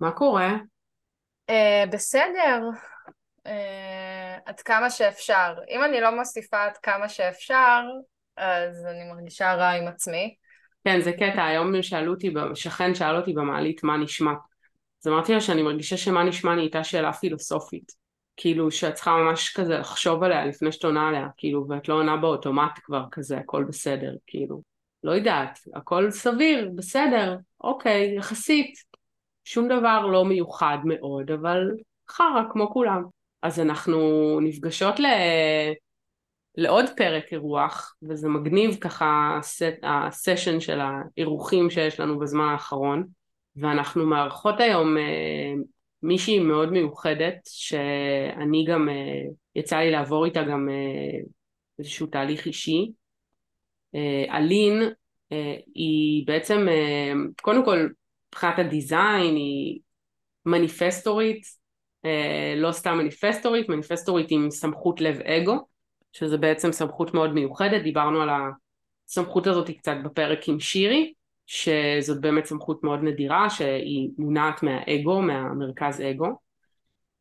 מה 0.00 0.10
קורה? 0.10 0.56
Uh, 1.50 1.90
בסדר, 1.92 2.60
uh, 3.46 3.50
עד 4.46 4.60
כמה 4.60 4.90
שאפשר. 4.90 5.54
אם 5.70 5.84
אני 5.84 6.00
לא 6.00 6.16
מוסיפה 6.16 6.64
עד 6.64 6.76
כמה 6.76 7.08
שאפשר, 7.08 7.82
אז 8.36 8.86
אני 8.86 9.12
מרגישה 9.12 9.54
רע 9.54 9.70
עם 9.70 9.88
עצמי. 9.88 10.34
כן, 10.84 11.00
זה 11.00 11.12
קטע, 11.12 11.44
היום 11.44 11.82
שאלו 11.82 12.12
אותי, 12.12 12.34
שכן 12.54 12.94
שאל 12.94 13.16
אותי 13.16 13.32
במעלית 13.32 13.82
מה 13.82 13.96
נשמע. 13.96 14.32
אז 15.02 15.08
אמרתי 15.08 15.32
לה 15.32 15.40
שאני 15.40 15.62
מרגישה 15.62 15.96
שמה 15.96 16.24
נשמע 16.24 16.54
נהייתה 16.54 16.84
שאלה 16.84 17.12
פילוסופית. 17.12 17.92
כאילו 18.36 18.70
שאת 18.70 18.94
צריכה 18.94 19.16
ממש 19.16 19.56
כזה 19.56 19.78
לחשוב 19.78 20.22
עליה 20.22 20.46
לפני 20.46 20.72
שאת 20.72 20.84
עונה 20.84 21.08
עליה, 21.08 21.26
כאילו, 21.36 21.66
ואת 21.68 21.88
לא 21.88 21.94
עונה 21.94 22.16
באוטומט 22.16 22.78
כבר 22.82 23.04
כזה, 23.10 23.38
הכל 23.38 23.64
בסדר, 23.68 24.14
כאילו. 24.26 24.62
לא 25.04 25.12
יודעת, 25.12 25.58
הכל 25.74 26.10
סביר, 26.10 26.70
בסדר, 26.74 27.36
אוקיי, 27.60 28.16
יחסית. 28.16 28.87
שום 29.50 29.68
דבר 29.68 30.06
לא 30.06 30.24
מיוחד 30.24 30.78
מאוד, 30.84 31.30
אבל 31.30 31.70
חרא 32.10 32.42
כמו 32.52 32.70
כולם. 32.72 33.02
אז 33.42 33.60
אנחנו 33.60 33.98
נפגשות 34.42 35.00
ל... 35.00 35.06
לעוד 36.56 36.84
פרק 36.96 37.32
אירוח, 37.32 37.94
וזה 38.02 38.28
מגניב 38.28 38.76
ככה 38.80 39.36
הסט, 39.38 39.78
הסשן 39.82 40.60
של 40.60 40.78
האירוחים 40.80 41.70
שיש 41.70 42.00
לנו 42.00 42.18
בזמן 42.18 42.44
האחרון, 42.44 43.06
ואנחנו 43.56 44.06
מארחות 44.06 44.60
היום 44.60 44.96
אה, 44.96 45.52
מישהי 46.02 46.38
מאוד 46.38 46.72
מיוחדת, 46.72 47.38
שאני 47.44 48.64
גם, 48.64 48.88
אה, 48.88 49.22
יצא 49.56 49.76
לי 49.76 49.90
לעבור 49.90 50.24
איתה 50.24 50.42
גם 50.42 50.68
אה, 50.68 51.20
איזשהו 51.78 52.06
תהליך 52.06 52.46
אישי. 52.46 52.90
אה, 53.94 54.36
אלין 54.38 54.82
אה, 55.32 55.56
היא 55.74 56.26
בעצם, 56.26 56.66
אה, 56.68 57.12
קודם 57.42 57.64
כל 57.64 57.88
מבחינת 58.28 58.58
הדיזיין 58.58 59.36
היא 59.36 59.80
מניפסטורית, 60.46 61.42
אה, 62.04 62.54
לא 62.56 62.72
סתם 62.72 62.98
מניפסטורית, 62.98 63.68
מניפסטורית 63.68 64.26
עם 64.30 64.50
סמכות 64.50 65.00
לב 65.00 65.20
אגו, 65.20 65.66
שזה 66.12 66.38
בעצם 66.38 66.72
סמכות 66.72 67.14
מאוד 67.14 67.32
מיוחדת, 67.32 67.82
דיברנו 67.82 68.22
על 68.22 68.28
הסמכות 69.08 69.46
הזאת 69.46 69.70
קצת 69.70 69.96
בפרק 70.04 70.48
עם 70.48 70.60
שירי, 70.60 71.12
שזאת 71.46 72.20
באמת 72.20 72.44
סמכות 72.44 72.84
מאוד 72.84 73.00
נדירה, 73.02 73.50
שהיא 73.50 74.10
מונעת 74.18 74.62
מהאגו, 74.62 75.22
מהמרכז 75.22 76.00
אגו. 76.00 76.26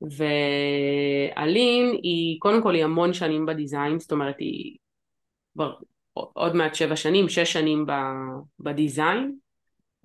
ואלין 0.02 1.98
היא, 2.04 2.40
קודם 2.40 2.64
כל 2.64 2.76
היא 2.76 2.84
המון 2.84 3.14
שנים 3.14 3.46
בדיזיין, 3.46 4.00
זאת 4.00 4.12
אומרת 4.12 4.36
היא 4.40 4.78
כבר 5.54 5.74
עוד 6.14 6.56
מעט 6.56 6.76
שבע 6.76 6.96
שנים, 6.96 7.30
שש 7.30 7.54
שנים 7.54 7.86
בדיזיין, 8.60 9.36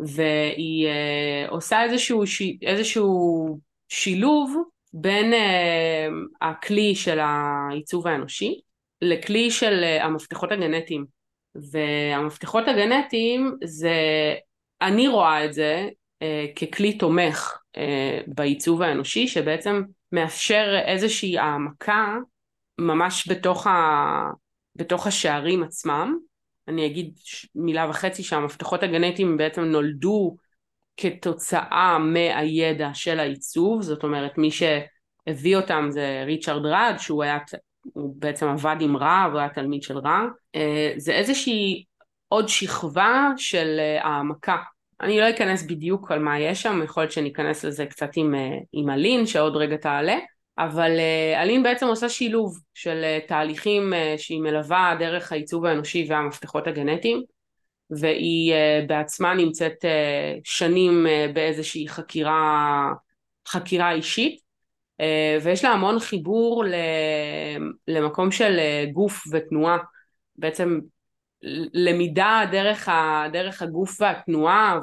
והיא 0.07 0.89
uh, 0.89 1.51
עושה 1.51 1.83
איזשהו, 1.83 2.27
ש... 2.27 2.43
איזשהו 2.63 3.59
שילוב 3.89 4.57
בין 4.93 5.33
uh, 5.33 5.37
הכלי 6.41 6.95
של 6.95 7.19
העיצוב 7.19 8.07
האנושי 8.07 8.61
לכלי 9.03 9.51
של 9.51 9.85
uh, 9.85 10.03
המפתחות 10.03 10.53
הגנטיים. 10.53 11.07
והמפתחות 11.55 12.69
הגנטיים 12.69 13.57
זה, 13.65 13.95
אני 14.83 15.09
רואה 15.09 15.45
את 15.45 15.55
זה 15.55 15.89
uh, 16.25 16.57
ככלי 16.57 16.99
תומך 16.99 17.59
uh, 17.77 17.81
בעיצוב 18.27 18.83
האנושי, 18.83 19.29
שבעצם 19.29 19.83
מאפשר 20.13 20.79
איזושהי 20.87 21.39
העמקה 21.39 22.17
ממש 22.79 23.29
בתוך, 23.29 23.67
ה, 23.67 24.31
בתוך 24.77 25.07
השערים 25.07 25.63
עצמם, 25.63 26.19
אני 26.69 26.87
אגיד 26.87 27.19
מילה 27.55 27.87
וחצי 27.91 28.23
שהמפתחות 28.23 28.83
הגנטיים 28.83 29.37
בעצם 29.37 29.63
נולדו 29.63 30.37
כתוצאה 30.97 31.99
מהידע 31.99 32.91
של 32.95 33.21
העיצוב, 33.21 33.83
זאת 33.83 34.03
אומרת 34.03 34.39
מי 34.39 34.51
שהביא 34.51 35.57
אותם 35.57 35.87
זה 35.91 36.23
ריצ'רד 36.27 36.67
רד 36.67 36.95
שהוא 36.99 37.23
היה, 37.23 37.39
הוא 37.83 38.15
בעצם 38.19 38.49
עבד 38.49 38.77
עם 38.81 38.97
רע, 38.97 39.29
הוא 39.33 39.39
היה 39.39 39.49
תלמיד 39.49 39.83
של 39.83 39.99
רע, 39.99 40.21
אה, 40.55 40.93
זה 40.97 41.13
איזושהי 41.13 41.85
עוד 42.29 42.49
שכבה 42.49 43.31
של 43.37 43.77
אה, 43.79 44.05
העמקה. 44.05 44.57
אני 45.01 45.21
לא 45.21 45.31
אכנס 45.31 45.63
בדיוק 45.63 46.11
על 46.11 46.19
מה 46.19 46.41
יש 46.41 46.63
שם, 46.63 46.81
יכול 46.85 47.03
להיות 47.03 47.13
שאני 47.13 47.33
אכנס 47.33 47.65
לזה 47.65 47.87
קצת 47.87 48.11
עם, 48.17 48.35
אה, 48.35 48.59
עם 48.73 48.91
אלין 48.91 49.27
שעוד 49.27 49.57
רגע 49.57 49.77
תעלה, 49.77 50.19
אבל 50.59 50.91
uh, 50.97 51.43
אלין 51.43 51.63
בעצם 51.63 51.87
עושה 51.87 52.09
שילוב 52.09 52.59
של 52.75 53.05
uh, 53.05 53.29
תהליכים 53.29 53.93
uh, 53.93 54.19
שהיא 54.19 54.41
מלווה 54.41 54.97
דרך 54.99 55.33
העיצוב 55.33 55.65
האנושי 55.65 56.07
והמפתחות 56.09 56.67
הגנטיים 56.67 57.23
והיא 57.91 58.55
בעצמה 58.87 59.35
נמצאת 59.35 59.85
שנים 60.45 61.07
באיזושהי 61.35 61.89
חקירה, 61.89 62.93
חקירה 63.49 63.93
אישית 63.93 64.41
ויש 65.43 65.65
לה 65.65 65.71
המון 65.71 65.99
חיבור 65.99 66.65
למקום 67.89 68.31
של 68.31 68.59
גוף 68.93 69.23
ותנועה. 69.33 69.79
בעצם 70.37 70.81
למידה 71.73 72.43
דרך, 72.53 72.89
ה, 72.89 73.25
דרך 73.33 73.63
הגוף 73.63 74.01
והתנועה 74.01 74.79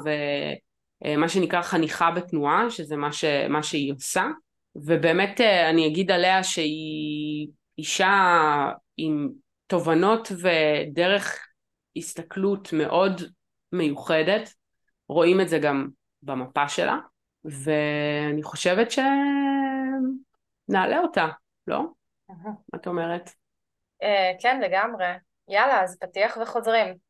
ומה 1.04 1.28
שנקרא 1.28 1.62
חניכה 1.62 2.10
בתנועה 2.10 2.70
שזה 2.70 2.96
מה, 2.96 3.12
ש, 3.12 3.24
מה 3.48 3.62
שהיא 3.62 3.92
עושה 3.92 4.26
ובאמת 4.76 5.40
אה, 5.40 5.70
אני 5.70 5.86
אגיד 5.86 6.10
עליה 6.10 6.44
שהיא 6.44 7.48
אישה 7.78 8.12
עם 8.96 9.28
תובנות 9.66 10.32
ודרך 10.32 11.48
הסתכלות 11.96 12.68
מאוד 12.72 13.22
מיוחדת, 13.72 14.54
רואים 15.08 15.40
את 15.40 15.48
זה 15.48 15.58
גם 15.58 15.88
במפה 16.22 16.68
שלה, 16.68 16.98
ואני 17.44 18.42
חושבת 18.42 18.90
שנעלה 18.90 19.08
אותה, 20.98 21.28
לא? 21.66 21.82
מה 22.28 22.52
את 22.76 22.86
אומרת? 22.86 23.30
אה, 24.02 24.32
כן, 24.40 24.60
לגמרי. 24.60 25.06
יאללה, 25.48 25.82
אז 25.82 25.98
פתיח 25.98 26.38
וחוזרים. 26.42 27.09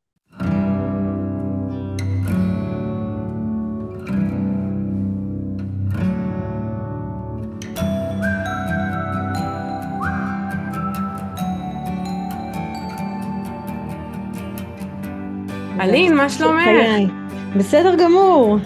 אלין, 15.80 16.14
מה 16.14 16.28
שלומך? 16.30 16.64
בסדר 17.58 17.94
גמור, 18.04 18.56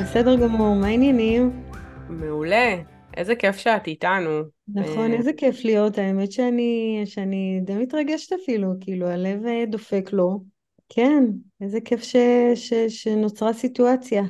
בסדר 0.00 0.36
גמור, 0.36 0.74
מה 0.74 0.86
העניינים? 0.86 1.62
מעולה, 2.08 2.76
איזה 3.16 3.34
כיף 3.34 3.56
שאת 3.56 3.86
איתנו. 3.86 4.42
נכון, 4.74 5.12
אה, 5.12 5.16
איזה 5.16 5.32
כיף 5.32 5.64
להיות, 5.64 5.98
האמת 5.98 6.32
שאני, 6.32 7.02
שאני 7.04 7.60
די 7.64 7.74
מתרגשת 7.74 8.32
אפילו, 8.32 8.68
כאילו 8.80 9.06
הלב 9.06 9.46
אה, 9.46 9.64
דופק 9.66 10.10
לו. 10.12 10.40
כן, 10.88 11.24
איזה 11.60 11.80
כיף 11.80 12.02
ש, 12.02 12.16
ש, 12.54 12.72
שנוצרה 12.88 13.52
סיטואציה. 13.52 14.22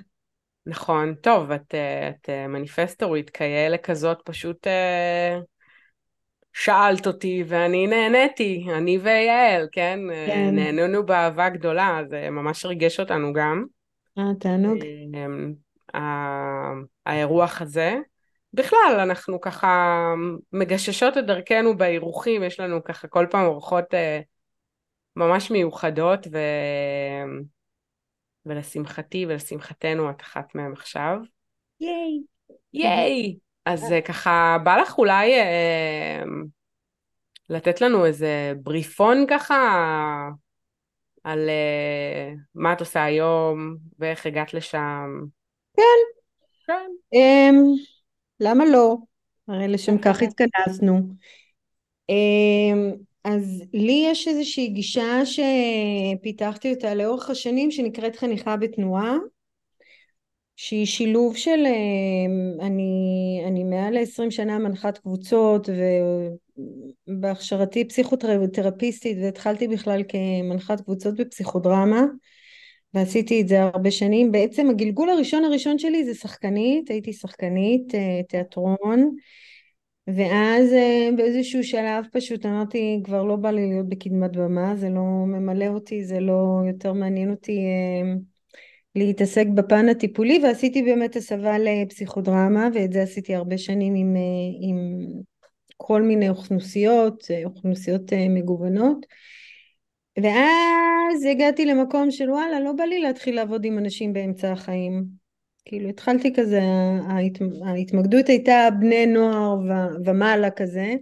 נכון, 0.67 1.15
טוב, 1.15 1.51
את, 1.51 1.75
אה, 1.75 2.09
את 2.09 2.31
מניפסטורית 2.49 3.31
כאלה 3.31 3.77
כזאת 3.79 4.19
פשוט 4.25 4.67
שאלת 6.53 7.07
אותי 7.07 7.45
ואני 7.47 7.87
נהניתי, 7.87 8.67
אני 8.77 8.99
ויעל, 8.99 9.69
כן? 9.73 10.01
כן. 10.27 10.51
נהנינו 10.55 11.07
באהבה 11.07 11.49
גדולה, 11.49 12.01
זה 12.09 12.31
ממש 12.31 12.65
ריגש 12.65 13.01
אותנו 13.01 13.33
גם. 13.33 13.65
אה, 14.19 14.25
תענוג. 14.41 14.79
אה, 15.95 16.73
האירוח 17.07 17.63
הזה. 17.63 17.97
בכלל, 18.53 18.97
אנחנו 19.03 19.41
ככה 19.41 20.05
מגששות 20.53 21.19
את 21.19 21.27
דרכנו 21.27 21.77
באירוחים, 21.77 22.43
יש 22.43 22.61
לנו 22.61 22.85
ככה 22.85 23.09
כל 23.09 23.27
פעם 23.31 23.47
אורחות 23.47 23.95
אה, 23.95 24.21
ממש 25.17 25.51
מיוחדות, 25.51 26.27
ו... 26.33 26.39
ולשמחתי 28.47 29.27
ולשמחתנו 29.27 30.11
את 30.11 30.21
אחת 30.23 30.55
מהן 30.55 30.73
עכשיו. 30.73 31.17
ייי! 31.81 32.23
ייי! 32.73 33.37
אז 33.65 33.93
אה, 33.93 34.01
ככה, 34.01 34.57
בא 34.65 34.77
לך 34.77 34.99
אולי 34.99 35.35
אה, 35.35 36.23
לתת 37.49 37.81
לנו 37.81 38.07
איזה 38.07 38.53
בריפון 38.63 39.25
ככה 39.29 39.59
על 41.25 41.49
אה, 41.49 42.33
מה 42.55 42.73
את 42.73 42.81
עושה 42.81 43.05
היום 43.05 43.77
ואיך 43.99 44.27
הגעת 44.27 44.55
לשם? 44.55 45.25
כן. 45.77 45.83
כן. 46.67 46.91
Um, 47.15 47.57
למה 48.41 48.65
לא? 48.65 48.97
הרי 49.49 49.69
לשם 49.69 49.99
כך 49.99 50.23
התכנסנו. 50.23 51.01
Um, 52.11 52.97
אז 53.25 53.63
לי 53.75 54.07
יש 54.11 54.29
איזושהי 54.29 54.69
גישה 54.69 55.21
שפיתחתי 55.25 56.75
אותה 56.75 56.95
לאורך 56.95 57.31
השנים 57.31 57.71
שנקראת 57.71 58.17
חניכה 58.17 58.57
בתנועה. 58.57 59.17
שהיא 60.63 60.87
שילוב 60.87 61.37
של, 61.37 61.67
אה, 61.67 62.67
אני, 62.67 63.43
אני 63.47 63.65
מעל 63.65 63.99
ל-20 63.99 64.31
שנה 64.31 64.59
מנחת 64.59 64.99
קבוצות 64.99 65.69
ובהכשרתי 67.09 67.89
פסיכותרפיסטית 67.89 69.19
והתחלתי 69.23 69.69
בכלל 69.69 70.03
כמנחת 70.09 70.81
קבוצות 70.81 71.17
בפסיכודרמה 71.17 72.05
ועשיתי 72.95 73.41
את 73.41 73.49
זה 73.49 73.63
הרבה 73.63 73.91
שנים. 73.91 74.33
בעצם 74.33 74.71
הגלגול 74.71 75.11
הראשון 75.11 75.45
הראשון 75.45 75.79
שלי 75.79 76.05
זה 76.05 76.15
שחקנית, 76.15 76.91
הייתי 76.91 77.13
שחקנית 77.13 77.95
אה, 77.95 78.21
תיאטרון, 78.29 79.17
ואז 80.07 80.73
אה, 80.73 81.09
באיזשהו 81.17 81.65
שלב 81.65 82.05
פשוט 82.13 82.47
אמרתי, 82.47 83.01
כבר 83.05 83.23
לא 83.23 83.37
בא 83.37 83.51
לי 83.51 83.69
להיות 83.69 83.89
בקדמת 83.89 84.37
במה, 84.37 84.77
זה 84.77 84.89
לא 84.89 85.03
ממלא 85.27 85.67
אותי, 85.67 86.05
זה 86.05 86.21
לא 86.21 86.61
יותר 86.67 86.93
מעניין 86.93 87.31
אותי 87.31 87.61
להתעסק 88.95 89.47
בפן 89.55 89.89
הטיפולי, 89.89 90.41
ועשיתי 90.43 90.83
באמת 90.83 91.17
הסבה 91.17 91.59
לפסיכודרמה, 91.59 92.69
ואת 92.75 92.93
זה 92.93 93.03
עשיתי 93.03 93.35
הרבה 93.35 93.59
שנים 93.59 93.95
עם, 93.95 94.17
עם 94.61 95.07
כל 95.77 96.03
מיני 96.03 96.29
אוכלוסיות, 96.29 97.25
אוכלוסיות 97.45 98.13
מגוונות. 98.31 99.07
ואז 100.23 101.25
הגעתי 101.31 101.67
למקום 101.67 102.11
של 102.11 102.31
וואלה, 102.31 102.61
לא 102.61 102.73
בא 102.73 102.85
לי 102.85 103.01
להתחיל 103.01 103.35
לעבוד 103.35 103.65
עם 103.65 103.79
אנשים 103.79 104.13
באמצע 104.13 104.53
החיים. 104.53 105.05
כאילו 105.65 105.89
התחלתי 105.89 106.35
כזה, 106.35 106.61
ההת... 107.09 107.33
ההתמקדות 107.67 108.27
הייתה 108.29 108.69
בני 108.81 109.07
נוער 109.07 109.59
ו... 109.59 109.73
ומעלה 110.05 110.51
כזה. 110.51 110.95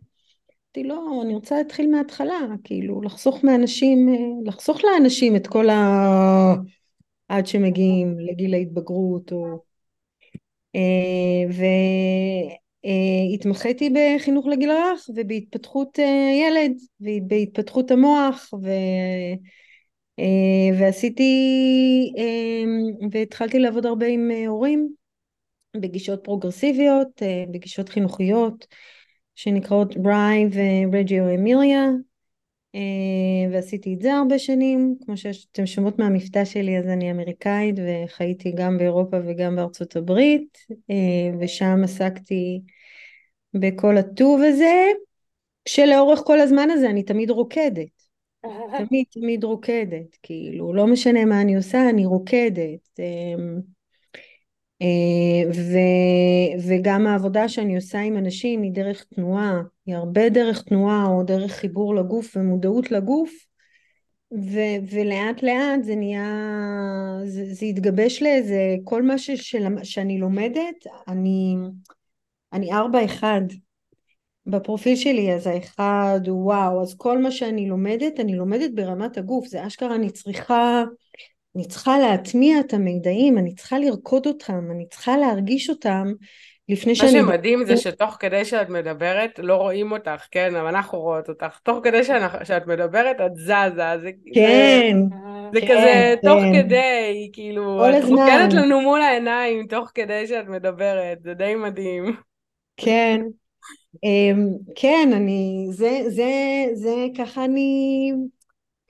אמרתי 0.78 0.88
לא, 0.88 1.22
אני 1.24 1.34
רוצה 1.34 1.56
להתחיל 1.56 1.90
מההתחלה, 1.90 2.38
כאילו 2.64 3.02
לחסוך 3.02 3.44
מאנשים, 3.44 4.08
לחסוך 4.44 4.84
לאנשים 4.84 5.36
את 5.36 5.46
כל 5.46 5.70
ה... 5.70 6.54
עד 7.28 7.46
שמגיעים 7.46 8.18
לגיל 8.18 8.54
ההתבגרות 8.54 9.32
או... 9.32 9.62
אה, 10.76 11.50
ו... 11.50 11.62
Uh, 12.86 13.34
התמחיתי 13.34 13.90
בחינוך 13.90 14.46
לגיל 14.46 14.70
הרך 14.70 15.10
ובהתפתחות 15.16 15.98
uh, 15.98 16.02
ילד 16.32 16.72
ובהתפתחות 17.00 17.90
המוח 17.90 18.50
ו, 18.62 18.68
ועשיתי 20.78 21.32
uh, 22.16 23.06
והתחלתי 23.12 23.58
לעבוד 23.58 23.86
הרבה 23.86 24.06
עם 24.06 24.30
הורים 24.46 24.88
בגישות 25.76 26.24
פרוגרסיביות, 26.24 27.22
בגישות 27.52 27.88
חינוכיות 27.88 28.66
שנקראות 29.34 29.96
בריי 29.96 30.48
ורג'יו 30.52 31.34
אמיליה 31.34 31.88
ועשיתי 33.52 33.94
את 33.94 34.00
זה 34.00 34.14
הרבה 34.14 34.38
שנים 34.38 34.96
כמו 35.04 35.16
שאתם 35.16 35.66
שומעות 35.66 35.98
מהמבטא 35.98 36.44
שלי 36.44 36.78
אז 36.78 36.86
אני 36.86 37.10
אמריקאית 37.10 37.76
וחייתי 37.78 38.52
גם 38.56 38.78
באירופה 38.78 39.16
וגם 39.26 39.56
בארצות 39.56 39.96
הברית 39.96 40.58
uh, 40.70 40.94
ושם 41.40 41.80
עסקתי 41.84 42.60
בכל 43.54 43.96
הטוב 43.96 44.40
הזה, 44.42 44.90
שלאורך 45.68 46.20
כל 46.24 46.40
הזמן 46.40 46.70
הזה 46.70 46.90
אני 46.90 47.02
תמיד 47.02 47.30
רוקדת. 47.30 48.08
תמיד 48.78 49.04
תמיד 49.10 49.44
רוקדת, 49.44 50.16
כאילו, 50.22 50.74
לא 50.74 50.86
משנה 50.86 51.24
מה 51.24 51.40
אני 51.40 51.56
עושה, 51.56 51.90
אני 51.90 52.06
רוקדת. 52.06 53.00
אה, 54.82 55.50
ו, 55.54 55.78
וגם 56.68 57.06
העבודה 57.06 57.48
שאני 57.48 57.76
עושה 57.76 57.98
עם 57.98 58.16
אנשים 58.16 58.62
היא 58.62 58.72
דרך 58.72 59.04
תנועה, 59.14 59.60
היא 59.86 59.94
הרבה 59.96 60.28
דרך 60.28 60.62
תנועה 60.62 61.06
או 61.06 61.22
דרך 61.22 61.52
חיבור 61.52 61.94
לגוף 61.94 62.36
ומודעות 62.36 62.90
לגוף, 62.90 63.30
ו, 64.32 64.58
ולאט 64.90 65.42
לאט 65.42 65.82
זה 65.82 65.96
נהיה, 65.96 66.24
זה, 67.24 67.54
זה 67.54 67.66
התגבש 67.66 68.22
לאיזה, 68.22 68.76
כל 68.84 69.02
מה 69.02 69.18
ש, 69.18 69.30
של, 69.30 69.66
שאני 69.82 70.18
לומדת, 70.18 70.86
אני, 71.08 71.56
אני 72.52 72.72
ארבע 72.72 73.04
אחד. 73.04 73.40
בפרופיל 74.48 74.96
שלי 74.96 75.34
אז 75.34 75.46
האחד 75.46 76.20
הוא 76.26 76.44
וואו 76.44 76.82
אז 76.82 76.94
כל 76.94 77.18
מה 77.18 77.30
שאני 77.30 77.68
לומדת 77.68 78.20
אני 78.20 78.36
לומדת 78.36 78.70
ברמת 78.74 79.18
הגוף 79.18 79.46
זה 79.46 79.66
אשכרה 79.66 79.94
אני 79.94 80.10
צריכה 80.10 80.84
אני 81.58 81.66
צריכה 81.68 81.98
להטמיע 81.98 82.60
את 82.60 82.74
המידעים 82.74 83.38
אני 83.38 83.54
צריכה 83.54 83.78
לרקוד 83.78 84.26
אותם 84.26 84.70
אני 84.70 84.86
צריכה 84.88 85.16
להרגיש 85.16 85.70
אותם 85.70 86.12
לפני 86.68 86.94
שאני... 86.94 87.20
מה 87.20 87.32
שמדהים 87.32 87.64
זה 87.64 87.76
שתוך 87.76 88.16
כדי 88.20 88.44
שאת 88.44 88.68
מדברת 88.68 89.38
לא 89.38 89.56
רואים 89.56 89.92
אותך, 89.92 90.26
כן, 90.30 90.54
אבל 90.54 90.68
אנחנו 90.68 91.00
רואות 91.00 91.28
אותך. 91.28 91.58
תוך 91.62 91.78
כדי 91.84 92.04
שאת 92.44 92.66
מדברת 92.66 93.16
את 93.26 93.36
זזה, 93.36 93.98
זה... 94.02 94.10
כן. 94.34 94.96
זה, 95.52 95.60
זה 95.60 95.60
כן, 95.60 95.66
כזה 95.66 96.14
כן. 96.22 96.28
תוך 96.28 96.42
כדי, 96.54 97.30
כאילו, 97.32 97.90
את 97.90 98.04
רוקדת 98.04 98.52
לנו 98.52 98.80
מול 98.80 99.00
העיניים 99.00 99.66
תוך 99.66 99.90
כדי 99.94 100.26
שאת 100.26 100.48
מדברת, 100.48 101.18
זה 101.22 101.34
די 101.34 101.54
מדהים. 101.54 102.16
כן, 102.76 103.20
אמ, 104.04 104.48
כן, 104.76 105.10
אני, 105.12 105.66
זה, 105.70 106.00
זה, 106.08 106.30
זה, 106.74 107.06
ככה 107.18 107.44
אני, 107.44 108.12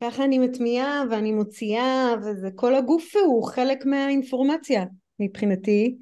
ככה 0.01 0.25
אני 0.25 0.39
מטמיעה 0.39 1.03
ואני 1.11 1.33
מוציאה, 1.33 2.15
וזה, 2.23 2.49
כל 2.55 2.75
הגוף 2.75 3.17
הוא 3.17 3.45
חלק 3.45 3.87
מהאינפורמציה 3.87 4.85
מבחינתי. 5.19 5.97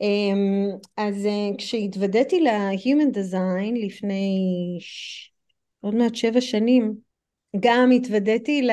אמ, 0.00 0.68
אז 0.96 1.26
אה, 1.26 1.50
כשהתוודעתי 1.58 2.40
ל-Human 2.40 3.16
Design 3.16 3.86
לפני 3.86 4.38
ש... 4.80 5.28
עוד 5.80 5.94
מעט 5.94 6.14
שבע 6.14 6.40
שנים, 6.40 6.94
גם 7.60 7.90
התוודעתי 7.90 8.68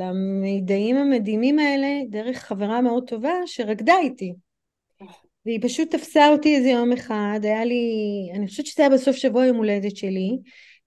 למידעים 0.00 0.96
המדהימים 0.96 1.58
האלה 1.58 1.88
דרך 2.10 2.38
חברה 2.38 2.80
מאוד 2.80 3.08
טובה 3.08 3.32
שרקדה 3.46 3.94
איתי. 4.02 4.32
והיא 5.46 5.58
פשוט 5.62 5.90
תפסה 5.90 6.28
אותי 6.28 6.56
איזה 6.56 6.68
יום 6.68 6.92
אחד, 6.92 7.40
היה 7.42 7.64
לי, 7.64 7.84
אני 8.34 8.46
חושבת 8.46 8.66
שזה 8.66 8.82
היה 8.82 8.90
בסוף 8.90 9.16
שבוע 9.16 9.46
יום 9.46 9.56
הולדת 9.56 9.96
שלי, 9.96 10.38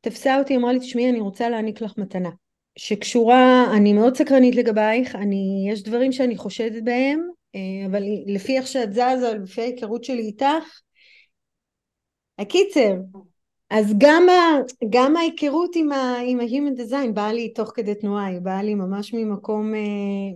תפסה 0.01 0.39
אותי, 0.39 0.55
אמרה 0.55 0.73
לי, 0.73 0.79
תשמעי, 0.79 1.09
אני 1.09 1.19
רוצה 1.19 1.50
להעניק 1.50 1.81
לך 1.81 1.94
מתנה. 1.97 2.29
שקשורה, 2.75 3.66
אני 3.78 3.94
מאוד 3.94 4.18
סקרנית 4.18 4.56
לגבייך, 4.56 5.16
אני, 5.16 5.68
יש 5.72 5.84
דברים 5.84 6.12
שאני 6.12 6.38
חושדת 6.38 6.84
בהם, 6.84 7.30
אה, 7.56 7.86
אבל 7.86 8.04
לפי 8.25 8.58
איך 8.58 8.68
שאת 8.68 8.94
זזה, 8.94 9.34
לפי 9.44 9.62
ההיכרות 9.62 10.04
שלי 10.04 10.22
איתך, 10.22 10.81
הקיצר, 12.40 12.94
אז 13.70 13.94
גם, 13.98 14.30
ה, 14.30 14.62
גם 14.90 15.16
ההיכרות 15.16 15.75
עם, 15.75 15.92
ה-Human 15.92 16.80
Design 16.80 17.12
באה 17.14 17.34
לי 17.34 17.54
תוך 17.54 17.72
כדי 17.75 17.96
תנועה, 17.96 18.25
היא 18.25 18.40
באה 18.40 18.64
לי 18.64 18.75
ממש 18.75 19.14
ממקום, 19.14 19.75
אה, 19.75 19.80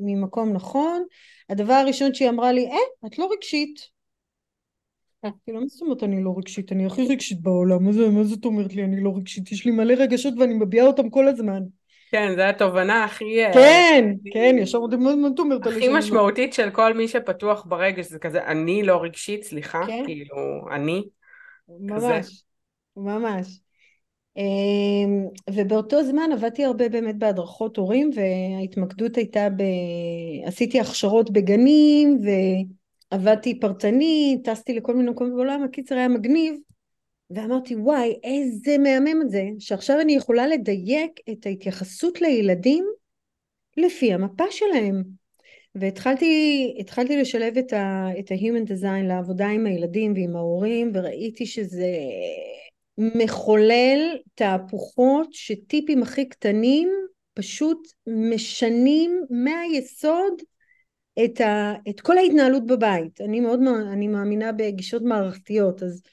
ממקום 0.02 0.54
נכון. 0.54 1.04
הדבר 1.50 1.74
הראשון 1.74 2.14
שהיא 2.14 2.30
אמרה 2.30 2.52
לי, 2.52 2.68
אה, 2.68 3.08
את 3.08 3.20
לא 3.20 3.30
רגשית. 3.32 3.98
כאילו, 5.46 5.60
מה 5.62 5.68
זאת 5.68 5.82
אומרת 5.82 6.04
אני 6.04 6.24
לא 6.24 6.34
רגשית? 6.38 6.72
אני 6.72 6.86
הכי 6.86 7.08
רגשית 7.08 7.42
בעולם, 7.42 7.84
מה 8.16 8.24
זאת 8.24 8.46
אומרת 8.46 8.74
לי 8.74 8.84
אני 8.84 9.04
לא 9.04 9.14
רגשית? 9.18 9.52
יש 9.52 9.66
לי 9.66 9.72
מלא 9.72 9.94
רגשות 9.94 10.34
ואני 10.40 10.54
מביעה 10.54 10.88
אותם 10.88 11.10
כל 11.10 11.28
הזמן. 11.28 11.64
כן, 12.12 12.36
זו 12.36 12.42
התובנה 12.42 13.04
הכי... 13.04 13.46
אה, 13.46 13.54
כן, 13.54 14.14
כן, 14.34 14.56
ישר 14.60 14.80
את 15.34 15.40
אומרת? 15.40 15.68
הכי 15.68 15.88
לא- 15.88 15.98
משמעותית 15.98 16.54
של 16.54 16.70
כל 16.70 16.94
מי 16.94 17.08
שפתוח 17.08 17.66
ברגש, 17.66 18.06
זה 18.06 18.20
כזה, 18.20 18.44
אני 18.44 18.84
לא 18.84 19.04
רגשית, 19.04 19.44
סליחה, 19.44 19.82
כן. 19.88 20.04
כאילו, 20.06 20.66
אני. 20.72 21.04
ממש, 21.80 22.44
ממש. 22.98 23.60
אמ, 24.38 25.26
ובאותו 25.50 26.04
זמן 26.04 26.30
עבדתי 26.34 26.66
הרבה 26.66 26.90
באמת 26.90 27.16
בהדרכות 27.16 27.78
הורים, 27.78 28.10
וההתמקדות 28.16 29.16
הייתה 29.16 29.50
ב... 29.50 29.64
עשיתי 30.46 30.80
הכשרות 30.80 31.32
בגנים, 31.32 32.20
ו... 32.24 32.30
עבדתי 33.12 33.60
פרטני, 33.60 34.42
טסתי 34.44 34.74
לכל 34.74 34.96
מיני 34.96 35.12
מקומות 35.12 35.34
בעולם, 35.34 35.64
הקיצר 35.64 35.96
היה 35.96 36.08
מגניב, 36.08 36.56
ואמרתי 37.30 37.76
וואי 37.76 38.20
איזה 38.24 38.78
מהמם 38.78 39.30
זה, 39.30 39.44
שעכשיו 39.60 40.02
אני 40.02 40.14
יכולה 40.14 40.48
לדייק 40.48 41.12
את 41.32 41.46
ההתייחסות 41.46 42.22
לילדים 42.22 42.86
לפי 43.78 44.14
המפה 44.14 44.46
שלהם. 44.52 45.04
והתחלתי 45.76 47.18
לשלב 47.22 47.58
את 47.58 47.74
ה-Human 47.74 48.70
Design 48.70 49.08
לעבודה 49.08 49.48
עם 49.48 49.66
הילדים 49.66 50.14
ועם 50.14 50.36
ההורים, 50.36 50.92
וראיתי 50.94 51.46
שזה 51.46 51.96
מחולל 52.98 54.18
תהפוכות 54.36 55.28
שטיפים 55.32 56.04
הכי 56.04 56.30
קטנים 56.30 56.90
פשוט 57.34 57.88
משנים 58.08 59.22
מהיסוד 59.30 60.34
את, 61.26 61.42
ה, 61.42 61.74
את 61.90 62.02
כל 62.02 62.18
ההתנהלות 62.18 62.66
בבית. 62.66 63.22
אני 63.22 63.40
מאוד 63.40 63.60
אני 63.92 64.08
מאמינה 64.08 64.52
בגישות 64.52 65.02
מערכתיות, 65.02 65.84
אז 65.84 66.04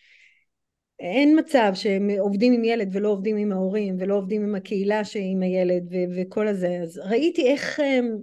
אין 1.05 1.39
מצב 1.39 1.73
שהם 1.75 2.11
עובדים 2.19 2.53
עם 2.53 2.65
ילד 2.65 2.89
ולא 2.93 3.09
עובדים 3.09 3.37
עם 3.37 3.53
ההורים 3.53 3.97
ולא 3.99 4.15
עובדים 4.15 4.43
עם 4.43 4.55
הקהילה 4.55 5.05
שעם 5.05 5.43
הילד 5.43 5.83
ו- 5.91 6.17
וכל 6.17 6.49
הזה. 6.49 6.79
אז 6.83 6.99
ראיתי 6.99 7.47
איך, 7.47 7.81
אמ, 7.81 8.17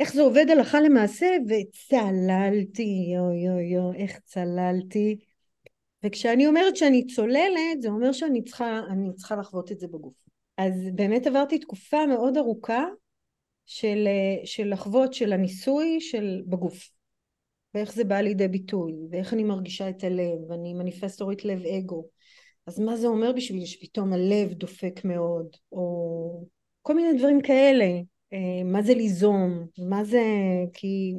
איך 0.00 0.12
זה 0.12 0.22
עובד 0.22 0.46
הלכה 0.50 0.80
למעשה 0.80 1.26
וצללתי, 1.48 3.12
יו 3.14 3.32
יו 3.32 3.60
יו, 3.60 3.92
איך 3.92 4.18
צללתי. 4.24 5.16
וכשאני 6.04 6.46
אומרת 6.46 6.76
שאני 6.76 7.06
צוללת, 7.06 7.82
זה 7.82 7.88
אומר 7.88 8.12
שאני 8.12 8.44
צריכה, 8.44 8.80
צריכה 9.16 9.36
לחוות 9.36 9.72
את 9.72 9.80
זה 9.80 9.86
בגוף. 9.86 10.14
אז 10.56 10.72
באמת 10.94 11.26
עברתי 11.26 11.58
תקופה 11.58 12.06
מאוד 12.06 12.36
ארוכה 12.36 12.84
של, 13.66 14.04
אה, 14.06 14.46
של 14.46 14.72
לחוות 14.72 15.14
של 15.14 15.32
הניסוי 15.32 16.00
של 16.00 16.42
בגוף 16.46 16.95
ואיך 17.76 17.92
זה 17.92 18.04
בא 18.04 18.20
לידי 18.20 18.48
ביטוי 18.48 18.92
ואיך 19.10 19.32
אני 19.32 19.44
מרגישה 19.44 19.88
את 19.88 20.04
הלב 20.04 20.50
ואני 20.50 20.74
מניפסטורית 20.74 21.44
לב 21.44 21.62
אגו 21.66 22.06
אז 22.66 22.80
מה 22.80 22.96
זה 22.96 23.06
אומר 23.06 23.32
בשבילי 23.32 23.66
שפתאום 23.66 24.12
הלב 24.12 24.52
דופק 24.52 25.00
מאוד 25.04 25.46
או 25.72 26.44
כל 26.82 26.94
מיני 26.94 27.18
דברים 27.18 27.40
כאלה 27.40 27.84
אה, 28.32 28.64
מה 28.64 28.82
זה 28.82 28.94
ליזום, 28.94 29.66
מה 29.88 30.04
זה, 30.04 30.22
כי 30.72 31.14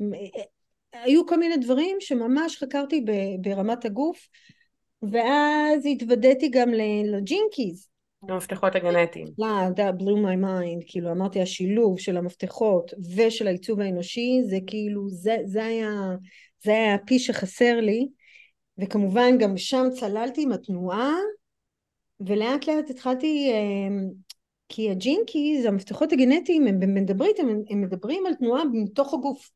אה, 0.00 0.42
היו 0.92 1.26
כל 1.26 1.38
מיני 1.38 1.56
דברים 1.56 1.96
שממש 2.00 2.56
חקרתי 2.56 3.04
ברמת 3.40 3.84
הגוף, 3.84 4.28
ואז 5.02 5.86
התוודעתי 5.86 6.48
גם 6.48 6.68
ל 7.04 7.13
Gene 7.13 7.48
Keys. 7.48 7.91
המפתחות 8.28 8.74
הגנטיים. 8.74 9.26
לא, 9.38 9.46
that 9.68 10.00
blew 10.00 10.16
my 10.24 10.44
mind, 10.44 10.84
כאילו 10.86 11.12
אמרתי 11.12 11.42
השילוב 11.42 11.98
של 11.98 12.16
המפתחות 12.16 12.92
ושל 13.16 13.46
העיצוב 13.46 13.80
האנושי, 13.80 14.40
זה 14.44 14.58
כאילו, 14.66 15.08
זה, 15.08 15.36
זה 15.44 15.64
היה, 15.64 15.90
זה 16.64 16.72
היה 16.72 16.94
הפיס 16.94 17.18
שחסר 17.18 17.80
לי, 17.80 18.08
וכמובן 18.78 19.38
גם 19.38 19.56
שם 19.56 19.84
צללתי 20.00 20.42
עם 20.42 20.52
התנועה, 20.52 21.14
ולאט 22.20 22.66
לאט 22.66 22.90
התחלתי, 22.90 23.52
אמ, 23.52 24.08
כי 24.68 24.90
ה 24.90 24.97
Gene 24.97 25.27
Keys, 25.27 25.64
המפתחות 25.64 26.12
הגנטיים, 26.12 26.66
הם 26.66 26.94
מדברים, 26.94 27.32
הם, 27.38 27.62
הם 27.70 27.80
מדברים 27.80 28.26
על 28.26 28.34
תנועה 28.34 28.62
מתוך 28.72 29.14
הגוף. 29.14 29.50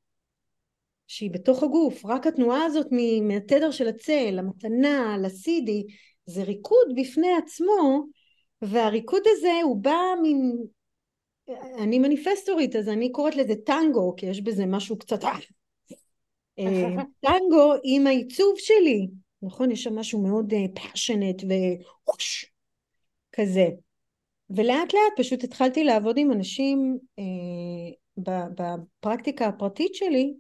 שהיא 1.09 1.31
בתוך 1.31 1.63
הגוף, 1.63 2.07
רק 2.07 2.27
התנועה 2.27 2.65
הזאת 2.65 2.87
מהתדר 3.23 3.71
של 3.71 3.89
הצל, 3.89 4.37
המתנה, 4.39 5.17
לסידי, 5.23 5.85
זה 6.27 6.43
ריקוד 6.43 6.89
בפני 6.97 7.29
עצמו, 7.45 8.07
והריקוד 8.63 9.23
הזה 9.27 9.53
הוא 9.63 9.77
בא 9.77 9.97
מן... 10.23 10.57
אני 11.79 11.99
מניפסטורית, 11.99 12.77
אז 12.77 12.89
אני 12.89 13.13
קוראת 13.13 13.37
לזה 13.37 13.55
טנגו, 13.67 14.15
כי 14.17 14.27
יש 14.27 14.41
בזה 14.41 14.67
משהו 14.67 14.99
קצת... 14.99 15.25
אה, 16.59 17.03
טנגו 17.21 17.75
עם 17.85 18.07
העיצוב 18.07 18.55
שלי, 18.59 19.09
נכון? 19.43 19.71
יש 19.71 19.83
שם 19.83 19.97
משהו 19.97 20.23
מאוד 20.23 20.53
פאשנט 20.75 21.45
אה, 21.45 21.85
ווש 22.09 22.53
כזה. 23.33 23.67
ולאט 24.51 24.95
לאט 24.95 25.13
פשוט 25.17 25.45
התחלתי 25.45 25.85
לעבוד 25.85 26.19
עם 26.19 26.33
אנשים 26.33 26.99
אה, 27.19 27.25
בפרקטיקה 28.17 29.47
הפרטית 29.47 29.95
שלי 29.95 30.35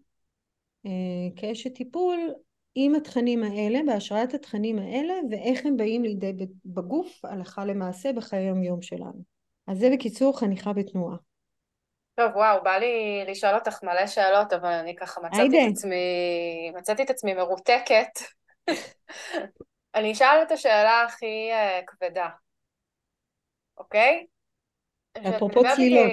אה, 0.86 0.90
כאשת 1.36 1.74
טיפול 1.74 2.32
עם 2.78 2.94
התכנים 2.94 3.42
האלה, 3.42 3.78
בהשראת 3.86 4.34
התכנים 4.34 4.78
האלה, 4.78 5.14
ואיך 5.30 5.66
הם 5.66 5.76
באים 5.76 6.02
לידי 6.02 6.32
בגוף 6.64 7.24
הלכה 7.24 7.64
למעשה 7.64 8.12
בחיי 8.12 8.38
היום 8.38 8.62
יום 8.62 8.82
שלנו. 8.82 9.22
אז 9.66 9.78
זה 9.78 9.88
בקיצור 9.92 10.38
חניכה 10.38 10.72
בתנועה. 10.72 11.16
טוב, 12.14 12.36
וואו, 12.36 12.64
בא 12.64 12.76
לי 12.76 13.24
לשאול 13.26 13.54
אותך 13.54 13.82
מלא 13.82 14.06
שאלות, 14.06 14.52
אבל 14.52 14.72
אני 14.72 14.96
ככה 14.96 15.20
מצאתי 15.20 15.66
את 15.66 15.72
עצמי, 15.72 16.72
מצאתי 16.74 17.02
את 17.02 17.10
עצמי 17.10 17.34
מרותקת. 17.34 18.10
אני 19.94 20.12
אשאל 20.12 20.42
את 20.42 20.52
השאלה 20.52 21.02
הכי 21.02 21.50
uh, 21.52 21.84
כבדה, 21.86 22.28
אוקיי? 23.78 24.26
אפרופו 25.28 25.62
צלילות. 25.74 26.12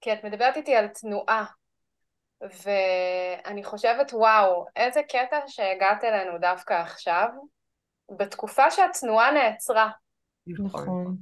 כי 0.00 0.12
את 0.12 0.24
מדברת 0.24 0.56
איתי 0.56 0.74
על 0.74 0.88
תנועה, 0.88 1.44
ואני 2.40 3.64
חושבת, 3.64 4.12
וואו, 4.12 4.66
איזה 4.76 5.02
קטע 5.02 5.38
שהגעת 5.46 6.04
אלינו 6.04 6.38
דווקא 6.38 6.74
עכשיו, 6.74 7.28
בתקופה 8.18 8.70
שהתנועה 8.70 9.32
נעצרה. 9.32 9.90
נכון. 10.46 11.16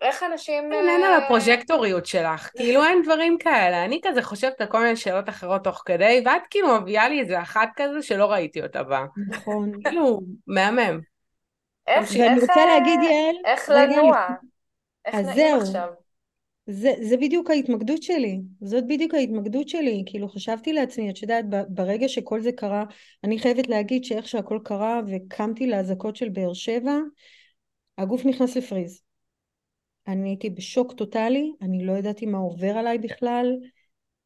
איך 0.00 0.22
אנשים... 0.22 0.72
אין 0.72 1.04
על 1.04 1.12
אה, 1.12 1.16
הפרוז'קטוריות 1.16 2.06
שלך, 2.06 2.50
כאילו 2.56 2.84
אין 2.84 3.02
דברים 3.02 3.38
כאלה. 3.38 3.84
אני 3.84 4.00
כזה 4.04 4.22
חושבת 4.22 4.60
על 4.60 4.66
כל 4.66 4.82
מיני 4.82 4.96
שאלות 4.96 5.28
אחרות 5.28 5.64
תוך 5.64 5.82
כדי, 5.86 6.22
ואת 6.26 6.42
כאילו 6.50 6.80
מביאה 6.80 7.08
לי 7.08 7.20
איזה 7.20 7.42
אחת 7.42 7.68
כזה 7.76 8.02
שלא 8.02 8.32
ראיתי 8.32 8.62
אותה 8.62 8.82
בה. 8.82 9.04
נכון. 9.28 9.72
כאילו, 9.84 10.20
מהמם. 10.46 11.00
איך, 11.86 12.10
ואני 12.18 12.40
רוצה 12.40 12.66
להגיד, 12.66 13.00
יעל... 13.02 13.36
איך 13.44 13.68
לנוע? 13.68 14.26
איך 15.04 15.14
נעים 15.14 15.56
עכשיו? 15.56 15.88
זה, 16.66 16.92
זה 17.02 17.16
בדיוק 17.16 17.50
ההתמקדות 17.50 18.02
שלי, 18.02 18.40
זאת 18.60 18.84
בדיוק 18.86 19.14
ההתמקדות 19.14 19.68
שלי, 19.68 20.02
כאילו 20.06 20.28
חשבתי 20.28 20.72
לעצמי, 20.72 21.10
את 21.10 21.22
יודעת, 21.22 21.44
ברגע 21.68 22.08
שכל 22.08 22.40
זה 22.40 22.52
קרה, 22.52 22.84
אני 23.24 23.38
חייבת 23.38 23.68
להגיד 23.68 24.04
שאיך 24.04 24.28
שהכל 24.28 24.58
קרה 24.64 25.00
וקמתי 25.06 25.66
לאזעקות 25.66 26.16
של 26.16 26.28
באר 26.28 26.52
שבע, 26.52 26.98
הגוף 27.98 28.26
נכנס 28.26 28.56
לפריז. 28.56 29.02
אני 30.06 30.28
הייתי 30.28 30.50
בשוק 30.50 30.92
טוטאלי, 30.92 31.52
אני 31.62 31.86
לא 31.86 31.92
ידעתי 31.92 32.26
מה 32.26 32.38
עובר 32.38 32.78
עליי 32.78 32.98
בכלל, 32.98 33.56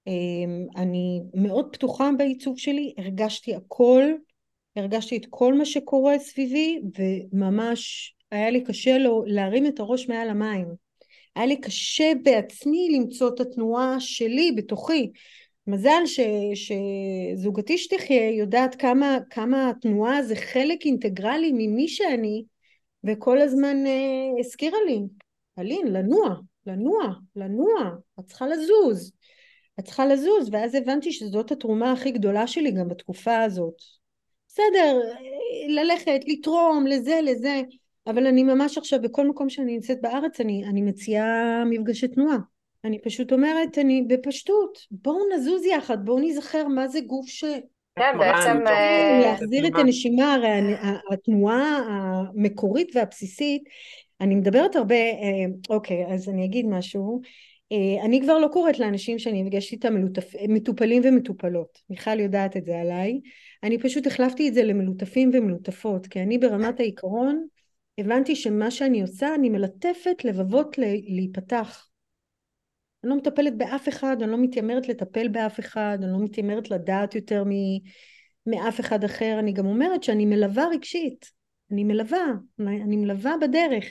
אמ, 0.06 0.66
אני 0.76 1.22
מאוד 1.34 1.68
פתוחה 1.72 2.10
בעיצוב 2.18 2.58
שלי, 2.58 2.94
הרגשתי 2.98 3.54
הכל, 3.54 4.02
הרגשתי 4.76 5.16
את 5.16 5.26
כל 5.30 5.54
מה 5.54 5.64
שקורה 5.64 6.18
סביבי, 6.18 6.80
וממש 6.98 8.14
היה 8.30 8.50
לי 8.50 8.64
קשה 8.64 8.98
לו 8.98 9.24
להרים 9.26 9.66
את 9.66 9.80
הראש 9.80 10.08
מעל 10.08 10.28
המים. 10.28 10.87
היה 11.38 11.46
לי 11.46 11.60
קשה 11.60 12.12
בעצמי 12.22 12.88
למצוא 12.98 13.28
את 13.28 13.40
התנועה 13.40 14.00
שלי 14.00 14.52
בתוכי. 14.52 15.10
מזל 15.66 16.02
ש, 16.06 16.20
שזוגתי 16.54 17.78
שתחיה 17.78 18.30
יודעת 18.30 18.74
כמה, 18.74 19.18
כמה 19.30 19.70
התנועה 19.70 20.22
זה 20.22 20.36
חלק 20.36 20.84
אינטגרלי 20.84 21.52
ממי 21.52 21.88
שאני, 21.88 22.44
וכל 23.04 23.40
הזמן 23.40 23.86
אה, 23.86 24.40
הזכירה 24.40 24.78
לי, 24.86 25.00
אלין, 25.58 25.86
לנוע, 25.86 26.34
לנוע, 26.66 27.04
לנוע, 27.36 27.90
את 28.20 28.24
צריכה 28.24 28.46
לזוז, 28.46 29.12
את 29.80 29.84
צריכה 29.84 30.06
לזוז, 30.06 30.48
ואז 30.52 30.74
הבנתי 30.74 31.12
שזאת 31.12 31.50
התרומה 31.50 31.92
הכי 31.92 32.10
גדולה 32.10 32.46
שלי 32.46 32.70
גם 32.70 32.88
בתקופה 32.88 33.42
הזאת. 33.42 33.82
בסדר, 34.48 35.00
ללכת, 35.68 36.20
לתרום, 36.26 36.86
לזה, 36.86 37.20
לזה, 37.24 37.60
אבל 38.08 38.26
אני 38.26 38.42
ממש 38.42 38.78
עכשיו, 38.78 39.02
בכל 39.02 39.28
מקום 39.28 39.48
שאני 39.48 39.74
נמצאת 39.74 40.00
בארץ, 40.00 40.40
אני, 40.40 40.64
אני 40.64 40.82
מציעה 40.82 41.64
מפגשי 41.70 42.08
תנועה. 42.08 42.36
אני 42.84 42.98
פשוט 42.98 43.32
אומרת, 43.32 43.78
אני 43.78 44.04
בפשטות, 44.08 44.78
בואו 44.90 45.18
נזוז 45.34 45.64
יחד, 45.64 46.04
בואו 46.04 46.18
נזכר 46.18 46.68
מה 46.68 46.88
זה 46.88 47.00
גוף 47.00 47.28
ש... 47.28 47.44
כן, 47.98 48.18
בעצם... 48.18 48.66
אה, 48.66 49.20
להחזיר 49.22 49.66
את 49.66 49.72
הנשימה, 49.74 50.34
הרי 50.34 50.48
התנועה 51.12 51.78
המקורית 51.88 52.96
והבסיסית, 52.96 53.62
אני 54.20 54.34
מדברת 54.34 54.76
הרבה, 54.76 54.94
אה, 54.94 55.44
אוקיי, 55.70 56.06
אז 56.06 56.28
אני 56.28 56.44
אגיד 56.44 56.66
משהו. 56.66 57.20
אה, 57.72 58.04
אני 58.04 58.20
כבר 58.22 58.38
לא 58.38 58.48
קוראת 58.52 58.78
לאנשים 58.78 59.18
שאני 59.18 59.42
נפגשת 59.42 59.72
איתם 59.72 59.94
מטופלים 60.48 61.02
ומטופלות. 61.04 61.78
מיכל 61.90 62.20
יודעת 62.20 62.56
את 62.56 62.64
זה 62.64 62.80
עליי. 62.80 63.20
אני 63.62 63.78
פשוט 63.78 64.06
החלפתי 64.06 64.48
את 64.48 64.54
זה 64.54 64.62
למלוטפים 64.62 65.30
ומלוטפות, 65.34 66.06
כי 66.06 66.22
אני 66.22 66.38
ברמת 66.38 66.80
העיקרון 66.80 67.46
הבנתי 67.98 68.36
שמה 68.36 68.70
שאני 68.70 69.02
עושה, 69.02 69.34
אני 69.34 69.48
מלטפת 69.48 70.24
לבבות 70.24 70.78
להיפתח. 71.08 71.88
אני 73.04 73.10
לא 73.10 73.16
מטפלת 73.16 73.56
באף 73.56 73.88
אחד, 73.88 74.22
אני 74.22 74.30
לא 74.30 74.38
מתיימרת 74.38 74.88
לטפל 74.88 75.28
באף 75.28 75.60
אחד, 75.60 75.98
אני 76.02 76.12
לא 76.12 76.18
מתיימרת 76.18 76.70
לדעת 76.70 77.14
יותר 77.14 77.44
מ... 77.44 77.50
מאף 78.46 78.80
אחד 78.80 79.04
אחר. 79.04 79.36
אני 79.38 79.52
גם 79.52 79.66
אומרת 79.66 80.02
שאני 80.02 80.26
מלווה 80.26 80.68
רגשית. 80.68 81.30
אני 81.72 81.84
מלווה, 81.84 82.26
אני 82.58 82.96
מלווה 82.96 83.34
בדרך. 83.40 83.84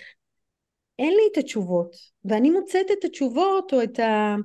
אין 1.00 1.14
לי 1.14 1.22
את 1.32 1.38
התשובות, 1.38 1.96
ואני 2.26 2.50
מוצאת 2.50 2.86
את 3.00 3.06
התשובות 3.06 3.74
או 3.74 3.84
את 3.84 4.00
ה... 4.00 4.36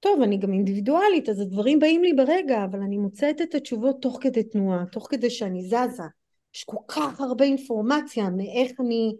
טוב, 0.00 0.22
אני 0.22 0.38
גם 0.38 0.52
אינדיבידואלית, 0.52 1.28
אז 1.28 1.40
הדברים 1.40 1.78
באים 1.78 2.02
לי 2.02 2.12
ברגע, 2.12 2.64
אבל 2.64 2.80
אני 2.80 2.98
מוצאת 2.98 3.42
את 3.42 3.54
התשובות 3.54 4.02
תוך 4.02 4.18
כדי 4.20 4.42
תנועה, 4.42 4.84
תוך 4.92 5.06
כדי 5.10 5.30
שאני 5.30 5.62
זזה. 5.62 6.02
יש 6.56 6.64
כל 6.64 6.76
כך 6.88 7.20
הרבה 7.20 7.44
אינפורמציה 7.44 8.30
מאיך 8.30 8.80
אני... 8.80 9.12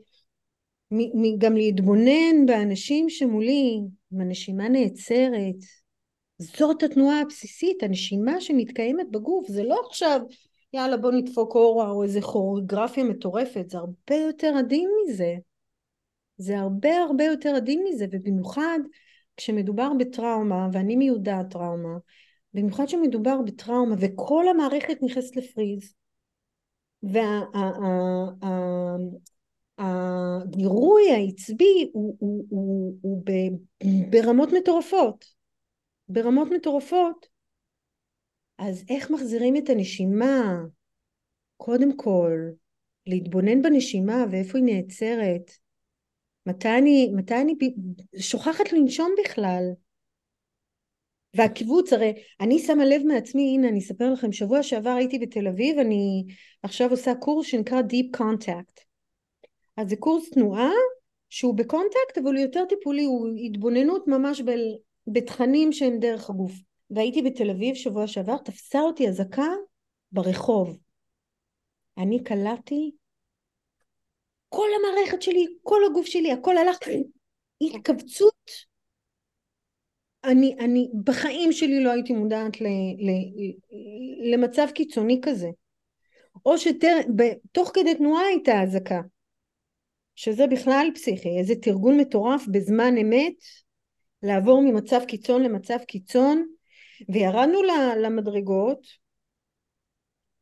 גם 1.38 1.56
להתבונן 1.56 2.46
באנשים 2.46 3.08
שמולי, 3.10 3.80
אם 4.12 4.20
הנשימה 4.20 4.68
נעצרת, 4.68 5.54
זאת 6.38 6.82
התנועה 6.82 7.20
הבסיסית, 7.20 7.82
הנשימה 7.82 8.40
שמתקיימת 8.40 9.10
בגוף, 9.10 9.48
זה 9.48 9.62
לא 9.62 9.80
עכשיו 9.86 10.20
יאללה 10.72 10.96
בוא 10.96 11.12
נדפוק 11.12 11.54
אורה 11.54 11.90
או 11.90 12.02
איזה 12.02 12.20
כוריאוגרפיה 12.20 13.04
מטורפת, 13.04 13.70
זה 13.70 13.78
הרבה 13.78 14.16
יותר 14.16 14.54
עדין 14.58 14.90
מזה. 15.04 15.34
זה 16.38 16.58
הרבה 16.58 16.96
הרבה 16.96 17.24
יותר 17.24 17.54
עדין 17.56 17.84
מזה, 17.88 18.06
ובמיוחד 18.12 18.78
כשמדובר 19.36 19.90
בטראומה, 19.98 20.68
ואני 20.72 20.96
מיודעת 20.96 21.50
טראומה, 21.50 21.98
במיוחד 22.54 22.84
כשמדובר 22.84 23.42
בטראומה 23.46 23.94
וכל 23.98 24.48
המערכת 24.48 25.02
נכנסת 25.02 25.36
לפריז, 25.36 25.94
והגירוי 29.78 31.10
העצבי 31.10 31.90
הוא, 31.92 32.16
הוא, 32.18 32.44
הוא, 32.50 32.98
הוא 33.02 33.22
ב, 33.24 33.30
ברמות 34.10 34.48
מטורפות, 34.52 35.24
ברמות 36.08 36.48
מטורפות, 36.50 37.26
אז 38.58 38.84
איך 38.88 39.10
מחזירים 39.10 39.56
את 39.56 39.68
הנשימה? 39.68 40.56
קודם 41.56 41.96
כל, 41.96 42.32
להתבונן 43.06 43.62
בנשימה 43.62 44.24
ואיפה 44.30 44.58
היא 44.58 44.64
נעצרת, 44.64 45.50
מתי 46.46 46.68
אני, 46.78 47.10
מתי 47.16 47.34
אני 47.34 47.54
שוכחת 48.18 48.72
לנשום 48.72 49.14
בכלל? 49.24 49.64
והקיבוץ, 51.36 51.92
הרי 51.92 52.12
אני 52.40 52.58
שמה 52.58 52.84
לב 52.84 53.02
מעצמי, 53.02 53.54
הנה 53.54 53.68
אני 53.68 53.78
אספר 53.78 54.12
לכם, 54.12 54.32
שבוע 54.32 54.62
שעבר 54.62 54.90
הייתי 54.90 55.18
בתל 55.18 55.48
אביב, 55.48 55.78
אני 55.78 56.24
עכשיו 56.62 56.90
עושה 56.90 57.14
קורס 57.14 57.46
שנקרא 57.46 57.80
Deep 57.80 58.18
Contact. 58.20 58.80
אז 59.76 59.88
זה 59.88 59.96
קורס 59.96 60.30
תנועה 60.30 60.70
שהוא 61.28 61.54
בקונטקט 61.54 62.18
אבל 62.18 62.26
הוא 62.26 62.42
יותר 62.42 62.64
טיפולי, 62.68 63.04
הוא 63.04 63.28
התבוננות 63.46 64.08
ממש 64.08 64.40
ב, 64.40 64.50
בתכנים 65.06 65.72
שהם 65.72 65.98
דרך 65.98 66.30
הגוף. 66.30 66.52
והייתי 66.90 67.22
בתל 67.22 67.50
אביב 67.50 67.74
שבוע 67.74 68.06
שעבר, 68.06 68.36
תפסה 68.36 68.80
אותי 68.80 69.08
אזעקה 69.08 69.48
ברחוב. 70.12 70.78
אני 71.98 72.24
קלטתי 72.24 72.90
כל 74.48 74.68
המערכת 74.78 75.22
שלי, 75.22 75.46
כל 75.62 75.80
הגוף 75.90 76.06
שלי, 76.06 76.32
הכל 76.32 76.56
הלך, 76.56 76.78
התכווצות. 77.62 78.65
אני, 80.24 80.56
אני 80.60 80.90
בחיים 81.04 81.52
שלי 81.52 81.84
לא 81.84 81.90
הייתי 81.90 82.12
מודעת 82.12 82.60
ל, 82.60 82.64
ל, 82.98 83.10
למצב 84.32 84.66
קיצוני 84.74 85.20
כזה. 85.22 85.48
או 86.46 86.58
שתוך 86.58 87.70
כדי 87.74 87.94
תנועה 87.94 88.22
הייתה 88.26 88.62
אזעקה, 88.62 89.00
שזה 90.14 90.46
בכלל 90.46 90.88
פסיכי, 90.94 91.38
איזה 91.38 91.54
תרגול 91.62 91.94
מטורף 91.94 92.46
בזמן 92.46 92.96
אמת, 92.96 93.34
לעבור 94.22 94.62
ממצב 94.62 95.00
קיצון 95.08 95.42
למצב 95.42 95.78
קיצון, 95.88 96.46
וירדנו 97.08 97.62
למדרגות, 97.96 98.86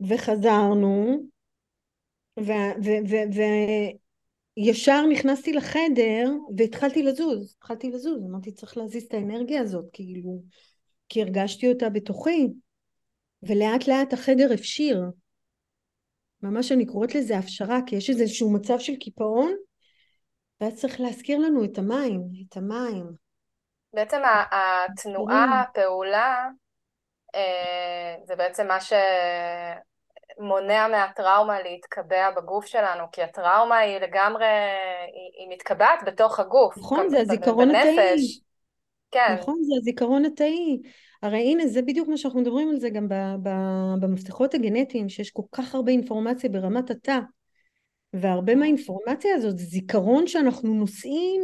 וחזרנו, 0.09 1.26
וישר 4.56 5.06
נכנסתי 5.12 5.52
לחדר 5.52 6.30
והתחלתי 6.56 7.02
לזוז, 7.02 7.54
התחלתי 7.58 7.90
לזוז, 7.90 8.25
אמרתי 8.30 8.52
צריך 8.52 8.76
להזיז 8.76 9.04
את 9.04 9.14
האנרגיה 9.14 9.61
הזאת, 9.61 9.84
כאילו, 9.92 10.42
כי 11.08 11.23
הרגשתי 11.23 11.68
אותה 11.73 11.88
בתוכי, 11.88 12.49
ולאט 13.42 13.88
לאט 13.88 14.12
החדר 14.12 14.52
הפשיר, 14.54 15.00
ממש 16.42 16.73
אני 16.73 16.87
קוראת 16.87 17.14
לזה 17.14 17.38
הפשרה, 17.38 17.78
כי 17.87 17.96
יש 17.96 18.11
איזשהו 18.11 18.52
מצב 18.52 18.78
של 18.78 18.96
קיפאון, 18.96 19.54
ואז 20.61 20.80
צריך 20.80 21.00
להזכיר 21.00 21.38
לנו 21.38 21.64
את 21.64 21.78
המים, 21.78 22.23
את 22.49 22.56
המים. 22.56 23.06
בעצם 23.94 24.23
התנועה, 24.50 25.62
הפעולה, 25.62 26.49
אה, 27.34 28.16
זה 28.25 28.37
בעצם 28.37 28.66
מה 28.66 28.80
שמונע 30.36 30.88
מהטראומה 30.88 31.62
להתקבע 31.62 32.30
בגוף 32.36 32.66
שלנו, 32.66 33.04
כי 33.12 33.22
הטראומה 33.22 33.78
היא 33.78 33.98
לגמרי, 33.98 34.46
היא, 34.46 35.44
היא 35.44 35.54
מתקבעת 35.54 35.98
בתוך 36.06 36.40
הגוף. 36.40 36.78
נכון, 36.78 37.08
זה 37.08 37.20
הזיכרון 37.20 37.70
התאי. 37.70 38.16
כן. 39.10 39.36
נכון, 39.40 39.54
זה 39.62 39.74
הזיכרון 39.78 40.24
התאי. 40.24 40.78
הרי 41.22 41.38
הנה, 41.38 41.66
זה 41.66 41.82
בדיוק 41.82 42.08
מה 42.08 42.16
שאנחנו 42.16 42.40
מדברים 42.40 42.70
על 42.70 42.76
זה 42.76 42.90
גם 42.90 43.08
במפתחות 44.00 44.54
הגנטיים, 44.54 45.08
שיש 45.08 45.30
כל 45.30 45.42
כך 45.52 45.74
הרבה 45.74 45.92
אינפורמציה 45.92 46.50
ברמת 46.50 46.90
התא. 46.90 47.18
והרבה 48.12 48.54
מהאינפורמציה 48.54 49.34
הזאת 49.34 49.58
זה 49.58 49.64
זיכרון 49.64 50.26
שאנחנו 50.26 50.74
נושאים 50.74 51.42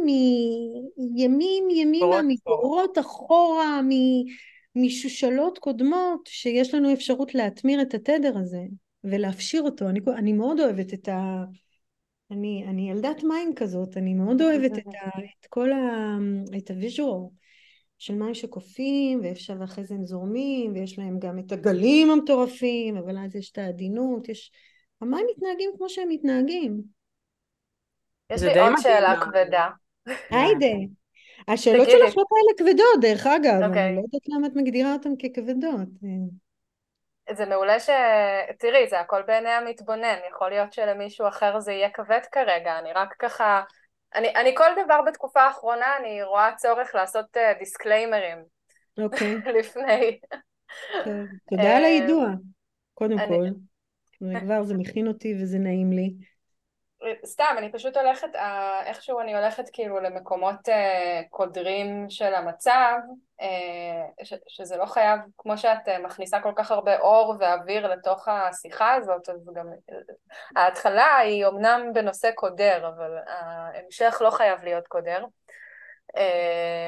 מימים 0.95 1.69
ימימה, 1.69 2.21
מדורות 2.21 2.97
אחורה, 2.99 3.81
משושלות 4.75 5.57
קודמות, 5.57 6.21
שיש 6.27 6.73
לנו 6.73 6.93
אפשרות 6.93 7.35
להטמיר 7.35 7.81
את 7.81 7.93
התדר 7.93 8.37
הזה 8.37 8.63
ולהפשיר 9.03 9.61
אותו. 9.61 9.89
אני, 9.89 9.99
אני 10.17 10.33
מאוד 10.33 10.59
אוהבת 10.59 10.93
את 10.93 11.07
ה... 11.07 11.43
אני, 12.31 12.65
אני 12.67 12.91
ילדת 12.91 13.23
מים 13.23 13.55
כזאת, 13.55 13.97
אני 13.97 14.13
מאוד 14.13 14.41
אוהבת 14.41 14.77
את, 14.77 14.87
ה, 14.87 15.19
את 15.39 15.45
כל 15.49 15.71
ה... 15.71 16.17
את 16.57 16.71
הוויז'ואל 16.71 17.29
של 17.99 18.15
מים 18.15 18.33
שקופים, 18.33 19.19
ואפשר 19.23 19.53
ואחרי 19.59 19.83
זה 19.83 19.95
הם 19.95 20.05
זורמים, 20.05 20.73
ויש 20.73 20.99
להם 20.99 21.19
גם 21.19 21.39
את 21.39 21.51
הגלים 21.51 22.11
המטורפים, 22.11 22.97
אבל 22.97 23.17
אז 23.17 23.35
יש 23.35 23.51
את 23.51 23.57
העדינות, 23.57 24.29
יש... 24.29 24.51
המים 25.01 25.25
מתנהגים 25.35 25.71
כמו 25.77 25.89
שהם 25.89 26.09
מתנהגים. 26.09 26.81
יש 28.29 28.41
לי 28.41 28.59
עוד 28.59 28.73
שאלה 28.81 29.21
כבדה. 29.21 29.69
היידה. 30.29 31.00
השאלות 31.47 31.89
שלך 31.89 32.17
לא 32.17 32.23
כאלה 32.29 32.57
כבדות, 32.57 33.01
דרך 33.01 33.27
אגב, 33.27 33.51
okay. 33.51 33.55
אני 33.55 33.67
אוקיי. 33.67 33.95
לא 33.95 34.01
יודעת 34.01 34.21
למה 34.27 34.47
את 34.47 34.51
מגדירה 34.55 34.93
אותן 34.93 35.09
ככבדות. 35.15 35.87
זה 37.31 37.45
מעולה 37.45 37.79
ש... 37.79 37.89
תראי, 38.59 38.87
זה 38.89 38.99
הכל 38.99 39.21
בעיני 39.27 39.49
המתבונן, 39.49 40.15
יכול 40.29 40.49
להיות 40.49 40.73
שלמישהו 40.73 41.27
אחר 41.27 41.59
זה 41.59 41.71
יהיה 41.71 41.89
כבד 41.89 42.21
כרגע, 42.31 42.79
אני 42.79 42.93
רק 42.93 43.13
ככה... 43.19 43.61
אני, 44.15 44.35
אני 44.35 44.55
כל 44.55 44.83
דבר 44.85 45.01
בתקופה 45.07 45.41
האחרונה, 45.41 45.97
אני 45.99 46.23
רואה 46.23 46.49
צורך 46.57 46.95
לעשות 46.95 47.37
uh, 47.37 47.59
דיסקליימרים. 47.59 48.37
אוקיי. 48.97 49.35
Okay. 49.35 49.49
לפני. 49.59 50.19
תודה 51.49 51.77
על 51.77 51.83
היידוע, 51.83 52.27
קודם 52.93 53.19
אני... 53.19 53.27
כל. 53.27 53.45
כבר 54.39 54.63
זה 54.63 54.73
מכין 54.73 55.07
אותי 55.07 55.35
וזה 55.41 55.57
נעים 55.57 55.91
לי. 55.91 56.13
סתם, 57.25 57.55
אני 57.57 57.71
פשוט 57.71 57.97
הולכת, 57.97 58.35
אה, 58.35 58.85
איכשהו 58.85 59.19
אני 59.19 59.35
הולכת 59.35 59.69
כאילו 59.73 59.99
למקומות 59.99 60.69
אה, 60.69 61.21
קודרים 61.29 62.09
של 62.09 62.33
המצב, 62.33 62.97
אה, 63.41 64.25
שזה 64.47 64.77
לא 64.77 64.85
חייב, 64.85 65.19
כמו 65.37 65.57
שאת 65.57 65.89
מכניסה 66.03 66.39
כל 66.39 66.51
כך 66.55 66.71
הרבה 66.71 66.99
אור 66.99 67.35
ואוויר 67.39 67.87
לתוך 67.87 68.27
השיחה 68.27 68.93
הזאת, 68.93 69.29
אז 69.29 69.49
גם 69.55 69.67
ההתחלה 70.55 71.17
היא 71.17 71.47
אמנם 71.47 71.93
בנושא 71.93 72.31
קודר, 72.31 72.87
אבל 72.87 73.17
ההמשך 73.27 74.21
לא 74.21 74.29
חייב 74.29 74.63
להיות 74.63 74.87
קודר. 74.87 75.25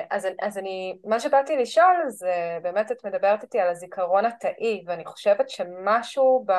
אז, 0.09 0.27
אז 0.41 0.57
אני, 0.57 0.97
מה 1.05 1.19
שבאתי 1.19 1.57
לשאול 1.57 2.03
זה 2.07 2.57
באמת 2.61 2.91
את 2.91 3.05
מדברת 3.05 3.43
איתי 3.43 3.59
על 3.59 3.69
הזיכרון 3.69 4.25
התאי 4.25 4.83
ואני 4.87 5.05
חושבת 5.05 5.49
שמשהו 5.49 6.43
ב, 6.47 6.53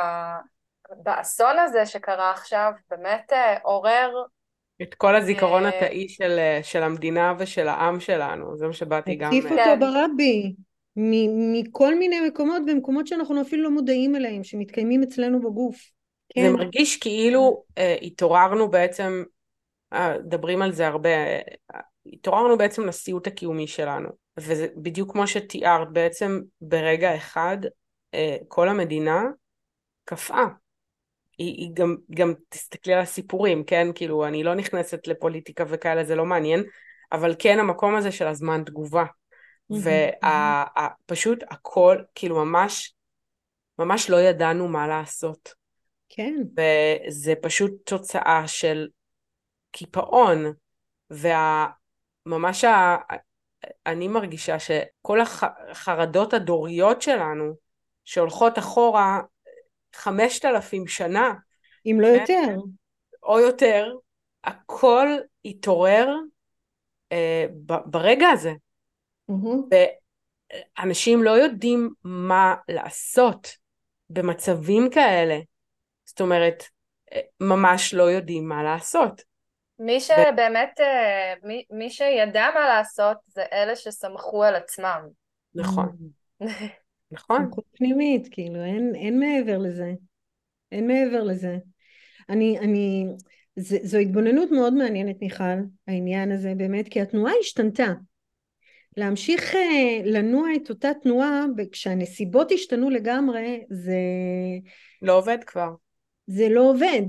באסון 1.03 1.59
הזה 1.59 1.87
שקרה 1.87 2.31
עכשיו 2.31 2.73
באמת 2.91 3.33
אה, 3.33 3.59
עורר... 3.63 4.11
את 4.83 4.95
כל 4.95 5.17
הזיכרון 5.17 5.65
אה, 5.65 5.69
התאי 5.69 6.09
של, 6.09 6.39
אה, 6.39 6.61
של 6.63 6.83
המדינה 6.83 7.35
ושל 7.39 7.69
העם 7.69 8.01
שלנו, 8.01 8.57
זה 8.57 8.67
מה 8.67 8.73
שבאתי 8.73 9.15
גם... 9.15 9.29
הציף 9.29 9.45
אותו. 9.45 9.81
ברבי, 9.81 10.55
מכל 10.97 11.95
מיני 11.95 12.21
מקומות, 12.21 12.63
במקומות 12.67 13.07
שאנחנו 13.07 13.43
אפילו 13.43 13.63
לא 13.63 13.71
מודעים 13.71 14.17
אליהם, 14.17 14.45
שמתקיימים 14.45 15.03
אצלנו 15.03 15.41
בגוף. 15.41 15.91
כן. 16.35 16.43
זה 16.43 16.53
מרגיש 16.53 16.97
כאילו 16.97 17.65
אה, 17.79 17.97
התעוררנו 18.03 18.71
בעצם, 18.71 19.23
מדברים 19.95 20.63
על 20.63 20.73
זה 20.73 20.87
הרבה, 20.87 21.09
אה, 21.09 21.41
התעוררנו 22.13 22.59
בעצם 22.59 22.87
לסיוט 22.87 23.27
הקיומי 23.27 23.67
שלנו, 23.67 24.09
וזה 24.37 24.67
בדיוק 24.77 25.13
כמו 25.13 25.27
שתיארת, 25.27 25.93
בעצם 25.93 26.41
ברגע 26.61 27.17
אחד 27.17 27.59
אה, 28.15 28.37
כל 28.49 28.69
המדינה 28.69 29.25
קפאה. 30.05 30.47
היא, 31.39 31.55
היא 31.57 31.71
גם, 31.75 31.97
גם 32.11 32.35
תסתכלי 32.49 32.95
על 32.95 33.01
הסיפורים, 33.01 33.65
כן? 33.65 33.89
כאילו, 33.95 34.27
אני 34.27 34.45
לא 34.45 34.55
נכנסת 34.55 35.07
לפוליטיקה 35.07 35.65
וכאלה, 35.69 36.05
זה 36.05 36.15
לא 36.15 36.25
מעניין, 36.25 36.63
אבל 37.13 37.35
כן 37.39 37.59
המקום 37.59 37.97
הזה 37.97 38.13
של 38.13 38.27
הזמן 38.27 38.63
תגובה. 38.67 39.05
ופשוט 39.71 41.39
הכל, 41.51 41.99
כאילו 42.15 42.45
ממש, 42.45 42.95
ממש 43.79 44.11
לא 44.11 44.21
ידענו 44.21 44.69
מה 44.69 44.87
לעשות. 44.87 45.55
כן. 46.09 46.35
וזה 46.57 47.35
פשוט 47.43 47.73
תוצאה 47.85 48.43
של 48.47 48.89
קיפאון, 49.71 50.53
וממש 51.11 52.65
ה... 52.65 52.97
אני 53.87 54.09
מרגישה 54.09 54.59
שכל 54.59 55.19
החרדות 55.21 56.35
הדוריות 56.35 57.03
שלנו, 57.03 57.55
שהולכות 58.05 58.59
אחורה, 58.59 59.21
חמשת 59.95 60.45
אלפים 60.45 60.87
שנה. 60.87 61.35
אם 61.87 61.99
לא 62.01 62.09
כן? 62.27 62.35
יותר. 62.45 62.57
או 63.23 63.41
יותר, 63.41 63.87
הכל 64.45 65.07
התעורר 65.45 66.09
אה, 67.13 67.47
ב- 67.67 67.91
ברגע 67.91 68.29
הזה. 68.29 68.53
Mm-hmm. 69.31 69.77
ואנשים 70.79 71.23
לא 71.23 71.31
יודעים 71.31 71.91
מה 72.05 72.55
לעשות 72.69 73.49
במצבים 74.11 74.91
כאלה. 74.91 75.39
זאת 76.05 76.21
אומרת, 76.21 76.65
אה, 77.13 77.21
ממש 77.41 77.95
לא 77.95 78.03
יודעים 78.03 78.49
מה 78.49 78.63
לעשות. 78.63 79.23
מי 79.79 80.01
שבאמת, 80.01 80.81
ו... 80.81 81.47
מי, 81.47 81.65
מי 81.71 81.91
שידע 81.91 82.47
מה 82.55 82.67
לעשות 82.69 83.17
זה 83.27 83.45
אלה 83.53 83.77
שסמכו 83.77 84.45
על 84.45 84.55
עצמם. 84.55 85.01
נכון. 85.55 85.97
נכון. 87.15 87.45
סמכות 87.45 87.65
פנימית, 87.73 88.29
כאילו, 88.31 88.65
אין, 88.65 88.93
אין 88.95 89.19
מעבר 89.19 89.59
לזה. 89.59 89.93
אין 90.73 90.87
מעבר 90.87 91.23
לזה. 91.23 91.59
אני, 92.29 92.59
אני, 92.59 93.07
זה, 93.57 93.79
זו 93.83 93.99
התבוננות 93.99 94.51
מאוד 94.51 94.75
מעניינת, 94.75 95.17
מיכל, 95.23 95.45
העניין 95.89 96.33
הזה, 96.33 96.53
באמת, 96.57 96.89
כי 96.89 97.01
התנועה 97.01 97.33
השתנתה. 97.41 97.93
להמשיך 98.97 99.55
אה, 99.55 100.01
לנוע 100.05 100.49
את 100.57 100.71
אותה 100.71 100.91
תנועה, 101.03 101.45
כשהנסיבות 101.73 102.53
השתנו 102.53 102.91
לגמרי, 102.91 103.65
זה... 103.71 103.99
לא 105.03 105.19
עובד 105.19 105.39
כבר. 105.47 105.75
זה 106.27 106.49
לא 106.49 106.71
עובד. 106.71 107.07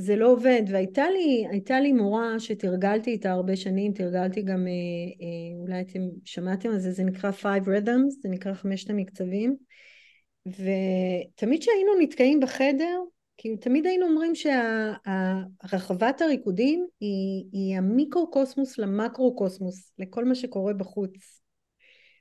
זה 0.00 0.16
לא 0.16 0.32
עובד, 0.32 0.62
והייתה 0.68 1.10
לי, 1.10 1.46
לי 1.70 1.92
מורה 1.92 2.40
שתרגלתי 2.40 3.10
איתה 3.10 3.30
הרבה 3.30 3.56
שנים, 3.56 3.92
תרגלתי 3.92 4.42
גם, 4.42 4.66
אה, 4.66 4.72
אה, 4.72 5.62
אולי 5.62 5.80
אתם 5.80 6.00
שמעתם 6.24 6.68
על 6.68 6.78
זה, 6.78 6.92
זה 6.92 7.04
נקרא 7.04 7.30
Five 7.30 7.66
Rhythms, 7.66 8.20
זה 8.22 8.28
נקרא 8.28 8.54
חמשת 8.54 8.90
המקצבים, 8.90 9.56
ותמיד 10.46 11.60
כשהיינו 11.60 11.92
נתקעים 12.00 12.40
בחדר, 12.40 13.00
כאילו 13.36 13.56
תמיד 13.56 13.86
היינו 13.86 14.06
אומרים 14.06 14.32
שהרחבת 14.34 16.22
הריקודים 16.22 16.86
היא, 17.00 17.44
היא 17.52 17.76
המיקרו-קוסמוס 17.76 18.78
למקרו-קוסמוס, 18.78 19.92
לכל 19.98 20.24
מה 20.24 20.34
שקורה 20.34 20.72
בחוץ. 20.72 21.40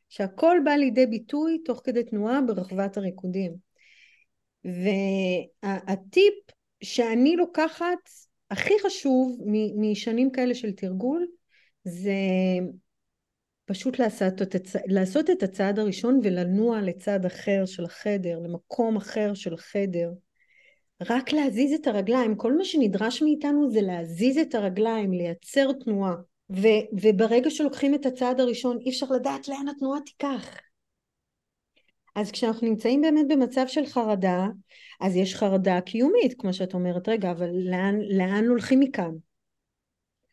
שהכל 0.09 0.57
בא 0.65 0.71
לידי 0.71 1.05
ביטוי 1.05 1.59
תוך 1.65 1.81
כדי 1.83 2.03
תנועה 2.03 2.41
ברחבת 2.41 2.97
הריקודים. 2.97 3.55
והטיפ 4.65 6.33
שאני 6.83 7.35
לוקחת 7.35 8.09
הכי 8.51 8.73
חשוב 8.85 9.41
משנים 9.75 10.31
כאלה 10.31 10.55
של 10.55 10.71
תרגול 10.71 11.27
זה 11.83 12.13
פשוט 13.65 13.99
לעשות 13.99 14.41
את, 14.41 14.55
הצ... 14.55 14.75
לעשות 14.87 15.29
את 15.29 15.43
הצעד 15.43 15.79
הראשון 15.79 16.19
ולנוע 16.23 16.81
לצד 16.81 17.25
אחר 17.25 17.65
של 17.65 17.85
החדר, 17.85 18.39
למקום 18.39 18.97
אחר 18.97 19.33
של 19.33 19.53
החדר. 19.53 20.11
רק 21.09 21.33
להזיז 21.33 21.73
את 21.73 21.87
הרגליים, 21.87 22.35
כל 22.35 22.57
מה 22.57 22.65
שנדרש 22.65 23.21
מאיתנו 23.21 23.71
זה 23.71 23.81
להזיז 23.81 24.37
את 24.37 24.55
הרגליים, 24.55 25.13
לייצר 25.13 25.71
תנועה. 25.71 26.15
ו, 26.51 26.67
וברגע 27.01 27.49
שלוקחים 27.49 27.95
את 27.95 28.05
הצעד 28.05 28.39
הראשון 28.39 28.77
אי 28.85 28.89
אפשר 28.89 29.05
לדעת 29.05 29.47
לאן 29.47 29.67
התנועה 29.67 29.99
תיקח. 30.05 30.59
אז 32.19 32.31
כשאנחנו 32.31 32.67
נמצאים 32.67 33.01
באמת 33.01 33.25
במצב 33.29 33.67
של 33.67 33.85
חרדה, 33.85 34.47
אז 35.01 35.15
יש 35.15 35.35
חרדה 35.35 35.81
קיומית, 35.81 36.41
כמו 36.41 36.53
שאת 36.53 36.73
אומרת, 36.73 37.09
רגע, 37.09 37.31
אבל 37.31 37.49
לאן, 37.69 37.99
לאן 38.17 38.45
הולכים 38.47 38.79
מכאן? 38.79 39.11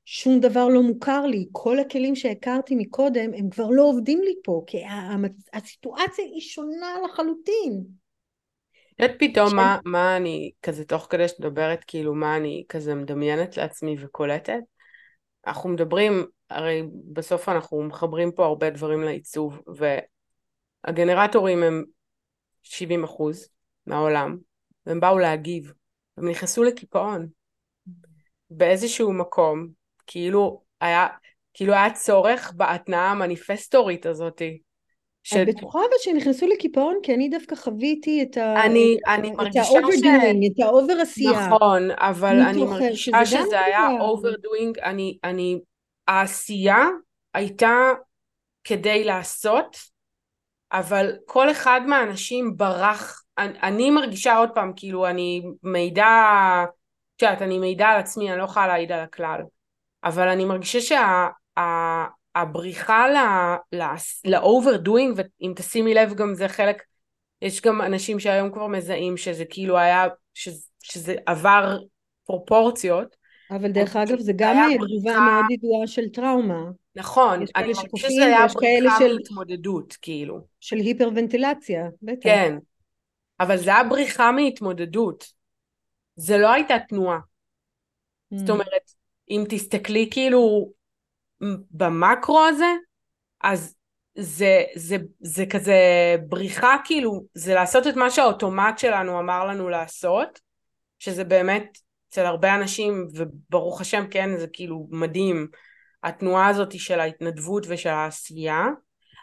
שום 0.04 0.40
דבר 0.40 0.68
לא 0.68 0.82
מוכר 0.82 1.26
לי, 1.26 1.46
כל 1.52 1.78
הכלים 1.78 2.16
שהכרתי 2.16 2.74
מקודם 2.74 3.34
הם 3.34 3.50
כבר 3.50 3.70
לא 3.70 3.82
עובדים 3.82 4.22
לי 4.22 4.34
פה, 4.44 4.62
כי 4.66 4.82
הסיטואציה 5.52 6.24
היא 6.24 6.40
שונה 6.40 6.96
לחלוטין. 7.04 7.82
את 8.94 9.00
יודעת 9.00 9.16
פתאום 9.18 9.48
ש... 9.48 9.52
מה, 9.52 9.78
מה 9.84 10.16
אני, 10.16 10.50
כזה 10.62 10.84
תוך 10.84 11.06
כדי 11.10 11.28
שאת 11.28 11.40
מדברת, 11.40 11.84
כאילו 11.86 12.14
מה 12.14 12.36
אני 12.36 12.64
כזה 12.68 12.94
מדמיינת 12.94 13.56
לעצמי 13.56 13.96
וקולטת? 14.00 14.60
אנחנו 15.46 15.68
מדברים, 15.68 16.26
הרי 16.50 16.82
בסוף 17.12 17.48
אנחנו 17.48 17.82
מחברים 17.82 18.32
פה 18.32 18.44
הרבה 18.46 18.70
דברים 18.70 19.02
לעיצוב, 19.02 19.60
והגנרטורים 20.86 21.62
הם 21.62 21.84
70 22.62 23.04
אחוז 23.04 23.48
מהעולם, 23.86 24.36
והם 24.86 25.00
באו 25.00 25.18
להגיב, 25.18 25.72
הם 26.16 26.28
נכנסו 26.28 26.62
לקיפאון. 26.62 27.28
באיזשהו 28.50 29.12
מקום, 29.12 29.68
כאילו 30.06 30.62
היה, 30.80 31.06
כאילו 31.54 31.72
היה 31.72 31.94
צורך 31.94 32.52
בהתנאה 32.56 33.10
המניפסטורית 33.10 34.06
הזאתי. 34.06 34.58
ש... 35.22 35.34
את 35.34 35.46
בטוחה 35.48 35.78
אבל 35.78 35.96
שנכנסו 35.98 36.46
לקיפאון? 36.46 36.98
כי 37.02 37.14
אני 37.14 37.28
דווקא 37.28 37.56
חוויתי 37.56 38.22
את 38.22 38.36
ה... 38.36 38.64
אני, 38.64 38.96
אני 39.06 39.30
את 39.30 39.36
מרגישה 39.36 39.64
ש... 39.64 40.02
את 40.52 40.64
ה 40.64 40.70
over 40.70 40.92
עשייה. 40.92 41.46
נכון, 41.46 41.90
אבל 41.90 42.40
אני 42.40 42.64
מרגישה 42.64 43.24
שזה, 43.24 43.38
שזה 43.44 43.60
היה 43.60 43.88
overdoing, 44.00 44.78
אני, 44.78 45.18
אני, 45.24 45.60
העשייה 46.08 46.84
הייתה 47.34 47.92
כדי 48.64 49.04
לעשות, 49.04 49.76
אבל 50.72 51.12
כל 51.26 51.50
אחד 51.50 51.80
מהאנשים 51.86 52.56
ברח, 52.56 53.22
אני, 53.38 53.58
אני 53.62 53.90
מרגישה 53.90 54.36
עוד 54.36 54.50
פעם, 54.54 54.72
כאילו 54.76 55.06
אני 55.06 55.42
מעידה, 55.62 56.06
את 57.16 57.22
יודעת, 57.22 57.42
אני 57.42 57.58
מעידה 57.58 57.86
על 57.86 58.00
עצמי, 58.00 58.30
אני 58.30 58.38
לא 58.38 58.44
יכולה 58.44 58.66
להעיד 58.66 58.92
על 58.92 59.00
הכלל. 59.00 59.40
אבל 60.04 60.28
אני 60.28 60.44
מרגישה 60.44 60.96
שהבריחה 62.34 63.06
ל-overdoing, 64.24 65.12
ואם 65.16 65.52
תשימי 65.56 65.94
לב 65.94 66.14
גם 66.14 66.34
זה 66.34 66.48
חלק, 66.48 66.82
יש 67.42 67.60
גם 67.60 67.82
אנשים 67.82 68.20
שהיום 68.20 68.52
כבר 68.52 68.66
מזהים 68.66 69.16
שזה 69.16 69.44
כאילו 69.44 69.78
היה, 69.78 70.06
שזה, 70.34 70.66
שזה 70.82 71.14
עבר 71.26 71.78
פרופורציות. 72.24 73.16
אבל 73.50 73.72
דרך 73.72 73.96
אגב 73.96 74.18
זה 74.18 74.32
גם 74.36 74.70
תגובה 74.74 75.20
מאוד 75.20 75.50
ידועה 75.50 75.86
של 75.86 76.08
טראומה. 76.08 76.62
נכון, 76.96 77.44
אני 77.56 77.74
חושבת 77.74 77.90
שזה 77.96 78.26
היה 78.26 78.46
בריחה 78.54 78.98
של... 78.98 79.16
מהתמודדות, 79.16 79.96
כאילו. 80.02 80.40
של 80.60 80.76
היפרוונטילציה, 80.76 81.86
בטח. 82.02 82.22
כן, 82.22 82.56
אבל 83.40 83.56
זה 83.56 83.70
היה 83.70 83.84
בריחה 83.84 84.32
מהתמודדות. 84.32 85.32
זה 86.16 86.38
לא 86.38 86.52
הייתה 86.52 86.74
תנועה. 86.88 87.18
Mm. 87.18 88.36
זאת 88.36 88.50
אומרת, 88.50 88.90
אם 89.30 89.44
תסתכלי 89.48 90.08
כאילו 90.10 90.72
במקרו 91.70 92.40
הזה, 92.40 92.72
אז 93.40 93.74
זה, 94.14 94.62
זה, 94.74 94.96
זה 95.20 95.46
כזה 95.46 95.80
בריחה 96.28 96.76
כאילו, 96.84 97.24
זה 97.34 97.54
לעשות 97.54 97.86
את 97.86 97.96
מה 97.96 98.10
שהאוטומט 98.10 98.78
שלנו 98.78 99.20
אמר 99.20 99.46
לנו 99.46 99.68
לעשות, 99.68 100.40
שזה 100.98 101.24
באמת 101.24 101.78
אצל 102.08 102.26
הרבה 102.26 102.54
אנשים, 102.54 103.08
וברוך 103.14 103.80
השם 103.80 104.04
כן, 104.10 104.38
זה 104.38 104.46
כאילו 104.52 104.86
מדהים, 104.90 105.48
התנועה 106.02 106.48
הזאת 106.48 106.78
של 106.78 107.00
ההתנדבות 107.00 107.66
ושל 107.68 107.88
העשייה, 107.88 108.64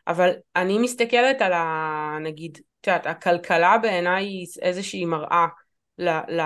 אבל 0.08 0.32
אני 0.56 0.80
מסתכלת 0.80 1.42
על 1.42 1.54
ה... 1.54 2.18
נגיד, 2.22 2.60
את 2.82 2.88
יודעת, 2.88 3.06
הכלכלה 3.06 3.78
בעיניי 3.78 4.26
היא 4.26 4.48
איזושהי 4.62 5.06
מראה 5.06 5.48
ל, 5.98 6.10
ל, 6.10 6.42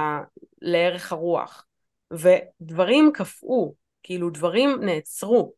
לערך 0.61 1.11
הרוח. 1.11 1.65
ודברים 2.11 3.11
קפאו, 3.13 3.73
כאילו 4.03 4.29
דברים 4.29 4.77
נעצרו. 4.81 5.53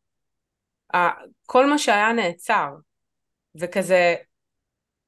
כל 1.46 1.70
מה 1.70 1.78
שהיה 1.78 2.14
נעצר, 2.14 2.68
וכזה, 3.56 4.16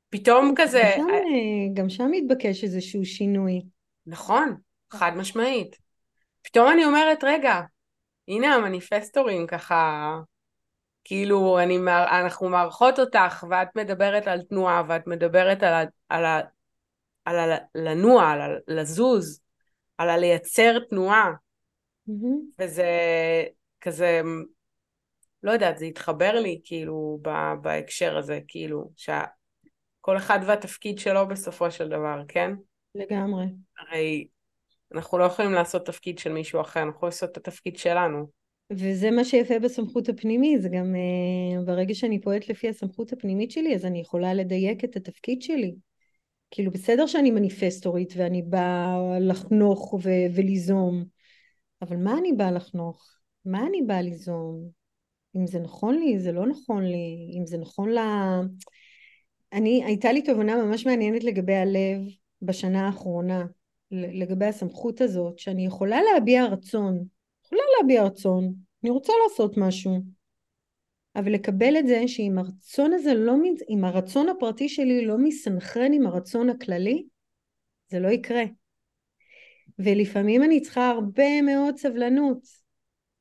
פתאום 0.09 0.53
כזה... 0.57 0.81
גם 0.97 1.07
שם, 1.09 1.73
גם 1.73 1.89
שם 1.89 2.07
מתבקש 2.11 2.63
איזשהו 2.63 3.05
שינוי. 3.05 3.61
נכון, 4.05 4.55
חד 4.91 5.11
משמעית. 5.15 5.75
פתאום 6.41 6.71
אני 6.71 6.85
אומרת, 6.85 7.23
רגע, 7.23 7.61
הנה 8.27 8.55
המניפסטורים 8.55 9.47
ככה, 9.47 10.17
כאילו 11.03 11.59
אני, 11.59 11.77
אנחנו 12.21 12.49
מארחות 12.49 12.99
אותך 12.99 13.45
ואת 13.49 13.75
מדברת 13.75 14.27
על 14.27 14.41
תנועה 14.41 14.83
ואת 14.87 15.07
מדברת 15.07 15.63
על, 15.63 15.73
על, 16.09 16.25
על, 16.25 16.45
על, 17.25 17.51
לנוע, 17.75 18.29
על 18.29 18.59
לזוז, 18.67 19.41
על 19.97 20.09
הלייצר 20.09 20.79
תנועה. 20.89 21.31
Mm-hmm. 22.09 22.61
וזה 22.61 22.89
כזה, 23.81 24.21
לא 25.43 25.51
יודעת, 25.51 25.77
זה 25.77 25.85
התחבר 25.85 26.31
לי 26.39 26.61
כאילו 26.63 27.19
בהקשר 27.61 28.17
הזה, 28.17 28.39
כאילו, 28.47 28.91
שכל 28.95 30.17
אחד 30.17 30.39
והתפקיד 30.45 30.99
שלו 30.99 31.27
בסופו 31.27 31.71
של 31.71 31.89
דבר, 31.89 32.21
כן? 32.27 32.51
לגמרי. 32.95 33.45
הרי 33.79 34.27
אנחנו 34.93 35.17
לא 35.17 35.23
יכולים 35.23 35.53
לעשות 35.53 35.85
תפקיד 35.85 36.19
של 36.19 36.31
מישהו 36.31 36.61
אחר, 36.61 36.79
אנחנו 36.79 36.95
יכולים 36.97 37.09
לעשות 37.09 37.31
את 37.31 37.37
התפקיד 37.37 37.77
שלנו. 37.77 38.25
וזה 38.71 39.11
מה 39.11 39.23
שיפה 39.23 39.59
בסמכות 39.59 40.09
הפנימית, 40.09 40.61
זה 40.61 40.69
גם 40.69 40.95
uh, 40.95 41.65
ברגע 41.65 41.93
שאני 41.93 42.21
פועלת 42.21 42.49
לפי 42.49 42.69
הסמכות 42.69 43.13
הפנימית 43.13 43.51
שלי, 43.51 43.75
אז 43.75 43.85
אני 43.85 43.99
יכולה 43.99 44.33
לדייק 44.33 44.83
את 44.83 44.95
התפקיד 44.95 45.41
שלי. 45.41 45.75
כאילו 46.51 46.71
בסדר 46.71 47.07
שאני 47.07 47.31
מניפסטורית 47.31 48.13
ואני 48.17 48.41
באה 48.41 49.19
לחנוך 49.19 49.93
ו- 49.93 50.35
וליזום, 50.35 51.05
אבל 51.81 51.97
מה 51.97 52.17
אני 52.17 52.33
באה 52.33 52.51
לחנוך? 52.51 53.17
מה 53.45 53.65
אני 53.67 53.81
באה 53.81 54.01
ליזום? 54.01 54.69
אם 55.35 55.47
זה 55.47 55.59
נכון 55.59 55.99
לי, 55.99 56.19
זה 56.19 56.31
לא 56.31 56.47
נכון 56.47 56.83
לי, 56.83 57.35
אם 57.39 57.45
זה 57.45 57.57
נכון 57.57 57.89
ל... 57.89 57.97
אני, 59.53 59.83
הייתה 59.85 60.11
לי 60.11 60.21
תובנה 60.21 60.65
ממש 60.65 60.85
מעניינת 60.85 61.23
לגבי 61.23 61.55
הלב 61.55 62.01
בשנה 62.41 62.85
האחרונה, 62.85 63.45
לגבי 63.91 64.45
הסמכות 64.45 65.01
הזאת, 65.01 65.39
שאני 65.39 65.65
יכולה 65.65 65.99
להביע 66.01 66.45
רצון, 66.45 67.03
יכולה 67.45 67.61
להביע 67.79 68.03
רצון, 68.03 68.53
אני 68.83 68.89
רוצה 68.89 69.13
לעשות 69.23 69.57
משהו, 69.57 69.97
אבל 71.15 71.33
לקבל 71.33 71.77
את 71.79 71.87
זה 71.87 72.07
שאם 72.07 72.37
הרצון 72.37 72.93
הזה 72.93 73.13
לא, 73.13 73.33
אם 73.69 73.83
הרצון 73.83 74.29
הפרטי 74.29 74.69
שלי 74.69 75.05
לא 75.05 75.17
מסנכרן 75.17 75.93
עם 75.93 76.07
הרצון 76.07 76.49
הכללי, 76.49 77.05
זה 77.89 77.99
לא 77.99 78.07
יקרה. 78.07 78.43
ולפעמים 79.79 80.43
אני 80.43 80.61
צריכה 80.61 80.89
הרבה 80.89 81.41
מאוד 81.41 81.77
סבלנות, 81.77 82.47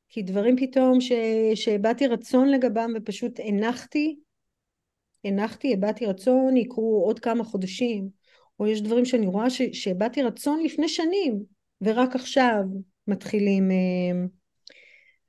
כי 0.09 0.23
דברים 0.23 0.57
פתאום 0.57 0.99
שהבעתי 1.55 2.07
רצון 2.07 2.49
לגבם 2.49 2.93
ופשוט 2.97 3.41
הנחתי, 3.45 4.19
הנחתי, 5.25 5.73
הבעתי 5.73 6.07
רצון, 6.07 6.57
יקרו 6.57 7.03
עוד 7.05 7.19
כמה 7.19 7.45
חודשים, 7.45 8.09
או 8.61 8.67
יש 8.67 8.83
דברים 8.83 9.05
שאני 9.05 9.27
רואה 9.27 9.47
שהבעתי 9.73 10.23
רצון 10.23 10.63
לפני 10.63 10.89
שנים, 10.89 11.43
ורק 11.81 12.15
עכשיו 12.15 12.63
מתחילים 13.07 13.71
אה, 13.71 14.27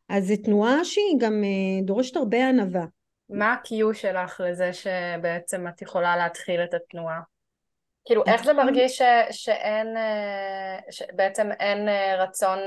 אז 0.09 0.27
זו 0.27 0.33
תנועה 0.43 0.85
שהיא 0.85 1.15
גם 1.19 1.43
אה, 1.43 1.85
דורשת 1.85 2.15
הרבה 2.15 2.49
ענווה. 2.49 2.85
מה 3.29 3.53
ה-Q 3.53 3.93
שלך 3.93 4.41
לזה 4.45 4.71
שבעצם 4.73 5.67
את 5.67 5.81
יכולה 5.81 6.17
להתחיל 6.17 6.63
את 6.63 6.73
התנועה? 6.73 7.19
כאילו, 8.05 8.23
איך 8.27 8.43
זה 8.43 8.53
מרגיש 8.53 8.97
ש, 8.97 9.01
שאין, 9.31 9.97
אה, 9.97 10.79
שבעצם 10.91 11.49
אין 11.59 11.89
רצון 12.17 12.59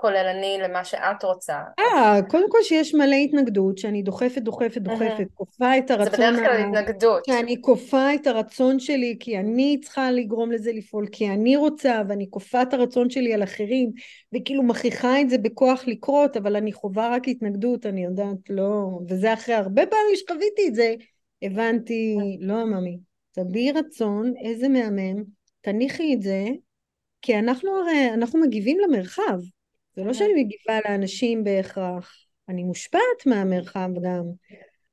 כוללני 0.00 0.58
למה 0.62 0.84
שאת 0.84 1.24
רוצה. 1.24 1.56
אה, 1.78 2.18
קודם 2.28 2.50
כל 2.50 2.58
שיש 2.62 2.94
מלא 2.94 3.14
התנגדות, 3.14 3.78
שאני 3.78 4.02
דוחפת, 4.02 4.42
דוחפת, 4.42 4.80
דוחפת, 4.80 5.26
כופה 5.34 5.78
את 5.78 5.90
הרצון... 5.90 6.10
זה 6.10 6.16
בדרך 6.16 6.38
כלל 6.38 6.60
התנגדות. 6.60 7.24
שאני 7.24 7.56
כופה 7.60 8.14
את 8.14 8.26
הרצון 8.26 8.78
שלי, 8.78 9.16
כי 9.20 9.38
אני 9.38 9.80
צריכה 9.82 10.10
לגרום 10.10 10.52
לזה 10.52 10.72
לפעול, 10.72 11.06
כי 11.12 11.28
אני 11.28 11.56
רוצה, 11.56 12.02
ואני 12.08 12.26
כופה 12.30 12.62
את 12.62 12.74
הרצון 12.74 13.10
שלי 13.10 13.34
על 13.34 13.42
אחרים, 13.42 13.92
וכאילו 14.34 14.62
מכריחה 14.62 15.20
את 15.20 15.30
זה 15.30 15.38
בכוח 15.38 15.82
לקרות, 15.86 16.36
אבל 16.36 16.56
אני 16.56 16.72
חווה 16.72 17.14
רק 17.14 17.28
התנגדות, 17.28 17.86
אני 17.86 18.04
יודעת, 18.04 18.50
לא... 18.50 18.98
וזה 19.08 19.32
אחרי 19.32 19.54
הרבה 19.54 19.86
פעמים 19.86 20.16
שחוויתי 20.16 20.68
את 20.68 20.74
זה, 20.74 20.94
הבנתי, 21.42 22.16
לא 22.40 22.60
עממי, 22.60 22.98
תביעי 23.32 23.72
רצון, 23.72 24.32
איזה 24.44 24.68
מהמם, 24.68 25.22
תניחי 25.60 26.14
את 26.14 26.22
זה, 26.22 26.44
כי 27.22 27.38
אנחנו 27.38 27.70
הרי, 27.76 28.10
אנחנו 28.14 28.40
מגיבים 28.40 28.78
למרחב. 28.80 29.38
זה 29.98 30.04
לא 30.04 30.12
שאני 30.12 30.44
מגיבה 30.44 30.78
לאנשים 30.88 31.44
בהכרח, 31.44 32.14
אני 32.48 32.64
מושפעת 32.64 33.26
מהמרחב 33.26 33.88
גם. 34.04 34.24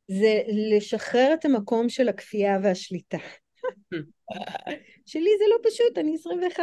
זה 0.08 0.42
לשחרר 0.48 1.34
את 1.34 1.46
המקום 1.46 1.90
של 1.90 2.10
הכפייה 2.10 2.58
והשליטה. 2.64 3.18
שלי 5.06 5.30
זה 5.40 5.46
לא 5.50 5.70
פשוט, 5.70 5.98
אני 5.98 6.16
21-45 6.56 6.60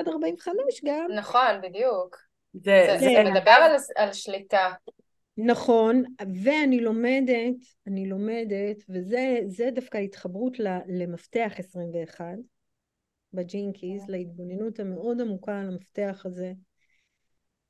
גם. 0.85 1.07
נכון, 1.18 1.61
בדיוק. 1.62 2.18
זה, 2.52 2.87
זה, 2.88 2.98
זה 2.98 3.31
מדבר 3.31 3.50
על, 3.50 3.76
על 3.96 4.12
שליטה. 4.12 4.72
נכון, 5.37 6.05
ואני 6.44 6.81
לומדת, 6.81 7.57
אני 7.87 8.09
לומדת, 8.09 8.76
וזה 8.88 9.68
דווקא 9.72 9.98
התחברות 9.98 10.59
למפתח 10.87 11.52
21 11.59 12.24
בג'ינקיז, 13.33 14.09
להתבוננות 14.09 14.81
המאוד 14.81 15.20
עמוקה 15.20 15.61
על 15.61 15.68
המפתח 15.68 16.22
הזה. 16.24 16.52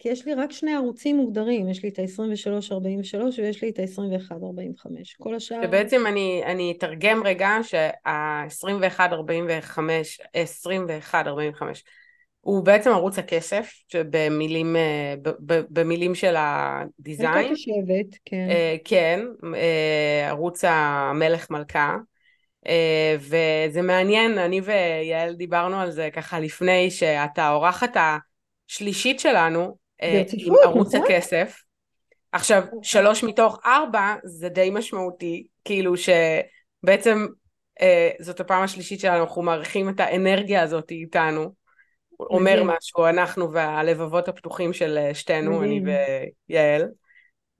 כי 0.02 0.08
יש 0.08 0.26
לי 0.26 0.34
רק 0.34 0.52
שני 0.52 0.74
ערוצים 0.74 1.16
מוגדרים, 1.16 1.68
יש 1.68 1.82
לי 1.82 1.88
את 1.88 1.98
ה-23-43 1.98 3.16
ויש 3.38 3.62
לי 3.62 3.70
את 3.70 3.78
ה-21-45. 3.78 4.86
כל 5.18 5.34
השאר... 5.34 5.60
ובעצם 5.64 6.06
אני, 6.06 6.42
אני 6.46 6.74
אתרגם 6.78 7.22
רגע 7.24 7.58
שה-21-45, 7.62 9.78
21-45, 11.12 11.14
הוא 12.40 12.64
בעצם 12.64 12.90
ערוץ 12.90 13.18
הכסף, 13.18 13.72
שבמילים 13.88 14.76
אה, 14.76 15.14
במילים 15.70 16.14
של 16.14 16.34
הדיזיין. 16.38 17.34
הייתה 17.34 17.54
קשבת, 17.54 18.18
כן. 18.24 18.46
אה, 18.50 18.76
כן, 18.84 19.20
אה, 19.54 20.28
ערוץ 20.28 20.64
המלך 20.64 21.50
מלכה. 21.50 21.96
וזה 23.18 23.82
מעניין, 23.82 24.38
אני 24.38 24.60
ויעל 24.60 25.34
דיברנו 25.34 25.80
על 25.80 25.90
זה 25.90 26.08
ככה 26.12 26.40
לפני, 26.40 26.90
שאתה 26.90 27.42
האורחת 27.42 27.96
השלישית 28.68 29.20
שלנו, 29.20 29.81
עם 30.38 30.54
ערוץ 30.64 30.94
נכון? 30.94 31.06
הכסף. 31.06 31.62
עכשיו, 32.32 32.62
שלוש 32.82 33.24
מתוך 33.24 33.60
ארבע 33.66 34.14
זה 34.24 34.48
די 34.48 34.70
משמעותי, 34.72 35.46
כאילו 35.64 35.94
שבעצם 35.96 37.26
זאת 38.20 38.40
הפעם 38.40 38.62
השלישית 38.62 39.00
שלנו, 39.00 39.24
אנחנו 39.24 39.42
מעריכים 39.42 39.88
את 39.88 40.00
האנרגיה 40.00 40.62
הזאת 40.62 40.90
איתנו. 40.90 41.52
אומר 42.20 42.62
משהו, 42.64 43.06
אנחנו 43.06 43.52
והלבבות 43.52 44.28
הפתוחים 44.28 44.72
של 44.72 44.98
אה, 44.98 45.14
שתינו, 45.14 45.62
אני 45.62 45.80
ויעל. 46.48 46.88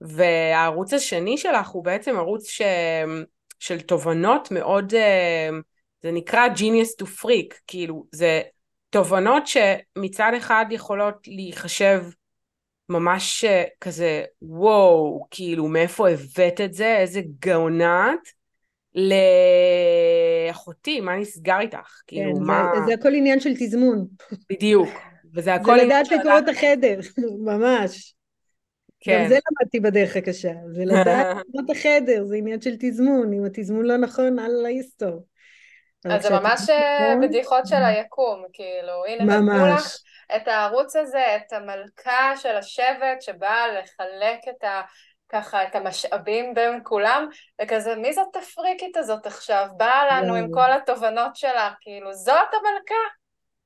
והערוץ 0.01 0.93
השני 0.93 1.37
שלך 1.37 1.67
הוא 1.67 1.85
בעצם 1.85 2.17
ערוץ 2.17 2.49
ש... 2.49 2.61
של 3.59 3.81
תובנות 3.81 4.51
מאוד, 4.51 4.93
אה, 4.93 5.49
זה 6.01 6.11
נקרא 6.11 6.47
Genius 6.55 7.03
to 7.03 7.05
Freak, 7.05 7.55
כאילו 7.67 8.05
זה 8.11 8.41
תובנות 8.89 9.43
שמצד 9.47 10.31
אחד 10.37 10.65
יכולות 10.69 11.15
להיחשב 11.27 12.03
ממש 12.89 13.43
אה, 13.43 13.63
כזה 13.81 14.23
וואו, 14.41 15.27
כאילו 15.31 15.67
מאיפה 15.67 16.09
הבאת 16.09 16.61
את 16.61 16.73
זה, 16.73 16.97
איזה 16.97 17.21
גאונת, 17.39 18.19
לאחותי, 20.49 21.01
מה 21.01 21.15
נסגר 21.15 21.59
איתך? 21.59 22.01
כאילו, 22.07 22.35
כן, 22.35 22.41
מה... 22.43 22.71
זה, 22.75 22.85
זה 22.85 22.93
הכל 22.93 23.13
עניין 23.13 23.39
של 23.39 23.53
תזמון. 23.53 24.05
בדיוק. 24.49 24.89
וזה 25.33 25.53
הכל... 25.53 25.79
זה 25.79 25.85
לדעת 25.85 26.11
לקרוא 26.11 26.39
את 26.39 26.49
החדר, 26.49 26.99
ממש. 27.47 28.13
כן. 28.99 29.23
גם 29.23 29.29
זה 29.29 29.35
למדתי 29.35 29.79
בדרך 29.79 30.15
הקשה. 30.15 30.51
זה 30.71 30.85
לדעת 30.91 31.37
לקרוא 31.37 31.61
את 31.65 31.69
החדר, 31.69 32.25
זה 32.25 32.35
עניין 32.35 32.61
של 32.61 32.75
תזמון. 32.79 33.33
אם 33.33 33.45
התזמון 33.45 33.85
לא 33.85 33.97
נכון, 33.97 34.39
אללה 34.39 34.69
יסתור. 34.69 35.25
אז 36.05 36.23
זה 36.23 36.29
ממש 36.29 36.69
אה, 36.69 37.15
בדיחות 37.21 37.67
של 37.67 37.83
היקום, 37.83 38.43
כאילו, 38.53 39.05
הנה, 39.07 39.37
נתנו 39.37 39.67
לך 39.67 39.97
את 40.35 40.47
הערוץ 40.47 40.95
הזה, 40.95 41.35
את 41.35 41.53
המלכה 41.53 42.37
של 42.37 42.55
השבט 42.55 43.21
שבאה 43.21 43.67
לחלק 43.67 44.39
את 44.49 44.63
ה... 44.63 44.81
ככה 45.29 45.63
את 45.63 45.75
המשאבים 45.75 46.53
בין 46.53 46.79
כולם, 46.83 47.27
וכזה, 47.61 47.95
מי 47.95 48.13
זאת 48.13 48.35
הפריקית 48.35 48.97
הזאת 48.97 49.25
עכשיו? 49.25 49.67
באה 49.77 50.21
לנו 50.21 50.35
עם 50.35 50.51
כל 50.51 50.71
התובנות 50.71 51.35
שלה, 51.35 51.71
כאילו, 51.81 52.13
זאת 52.13 52.49
המלכה. 52.53 53.03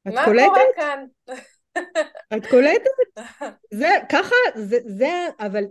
מה 0.05 0.25
קורה 0.25 0.63
כאן? 0.75 1.05
את 2.37 2.47
קולטת? 2.49 2.89
זה, 3.73 3.89
ככה, 4.09 4.35
זה, 4.55 4.77
זה, 4.85 5.27
אבל, 5.39 5.63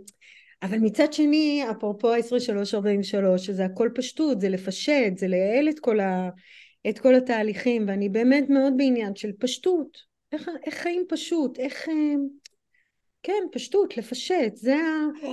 אבל 0.63 0.77
מצד 0.77 1.13
שני, 1.13 1.65
אפרופו 1.71 2.13
ה-2343, 2.13 3.37
שזה 3.37 3.65
הכל 3.65 3.89
פשטות, 3.95 4.41
זה 4.41 4.49
לפשט, 4.49 5.17
זה 5.17 5.27
לייעל 5.27 5.69
את 5.69 5.79
כל, 5.79 5.99
ה, 5.99 6.29
את 6.89 6.99
כל 6.99 7.15
התהליכים, 7.15 7.85
ואני 7.87 8.09
באמת 8.09 8.49
מאוד 8.49 8.73
בעניין 8.77 9.15
של 9.15 9.31
פשטות. 9.39 10.06
איך, 10.31 10.49
איך 10.65 10.75
חיים 10.75 11.05
פשוט, 11.09 11.59
איך... 11.59 11.89
אה, 11.89 11.93
כן, 13.23 13.43
פשטות, 13.51 13.97
לפשט, 13.97 14.55
זה 14.55 14.75
ה... 14.75 15.27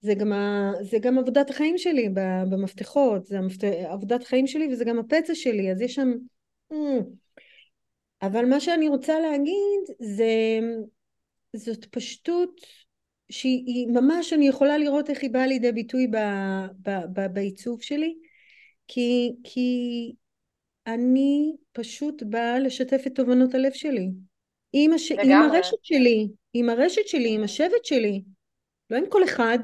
זה 0.00 0.14
גם, 0.14 0.32
ה, 0.32 0.72
זה 0.82 0.98
גם 0.98 1.18
עבודת 1.18 1.50
החיים 1.50 1.78
שלי 1.78 2.08
במפתחות, 2.50 3.26
זה 3.26 3.38
המפת, 3.38 3.64
עבודת 3.64 4.22
החיים 4.22 4.46
שלי 4.46 4.68
וזה 4.72 4.84
גם 4.84 4.98
הפצע 4.98 5.34
שלי, 5.34 5.72
אז 5.72 5.80
יש 5.80 5.94
שם... 5.94 6.12
Mm. 6.72 6.76
אבל 8.22 8.44
מה 8.44 8.60
שאני 8.60 8.88
רוצה 8.88 9.20
להגיד 9.20 9.80
זה, 10.00 10.60
זאת 11.56 11.84
פשטות 11.84 12.60
שהיא 13.30 13.88
ממש, 13.88 14.32
אני 14.32 14.48
יכולה 14.48 14.78
לראות 14.78 15.10
איך 15.10 15.22
היא 15.22 15.30
באה 15.30 15.46
לידי 15.46 15.72
ביטוי 15.72 16.06
ב, 16.06 16.16
ב, 16.82 16.90
ב, 17.12 17.26
בעיצוב 17.32 17.82
שלי, 17.82 18.14
כי, 18.88 19.32
כי 19.44 20.12
אני 20.86 21.52
פשוט 21.72 22.22
באה 22.22 22.58
לשתף 22.58 23.02
את 23.06 23.14
תובנות 23.14 23.54
הלב 23.54 23.72
שלי. 23.72 24.08
עם, 24.72 24.92
הש... 24.92 25.12
עם 25.12 25.32
הרשת 25.32 25.76
שלי, 25.82 26.28
עם 26.54 26.70
הרשת 26.70 27.06
שלי, 27.06 27.34
עם 27.34 27.44
השבט 27.44 27.84
שלי, 27.84 28.22
לא 28.90 28.96
עם 28.96 29.04
כל 29.08 29.24
אחד, 29.24 29.58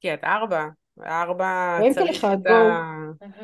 כי 0.00 0.14
את 0.14 0.24
ארבע, 0.24 0.64
ארבע 1.04 1.78
צריך 1.94 2.24
את 2.24 2.46
ה... 2.46 2.82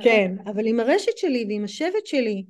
כן, 0.02 0.34
אבל 0.46 0.66
עם 0.66 0.80
הרשת 0.80 1.18
שלי 1.18 1.44
ועם 1.48 1.64
השבט 1.64 2.06
שלי, 2.06 2.44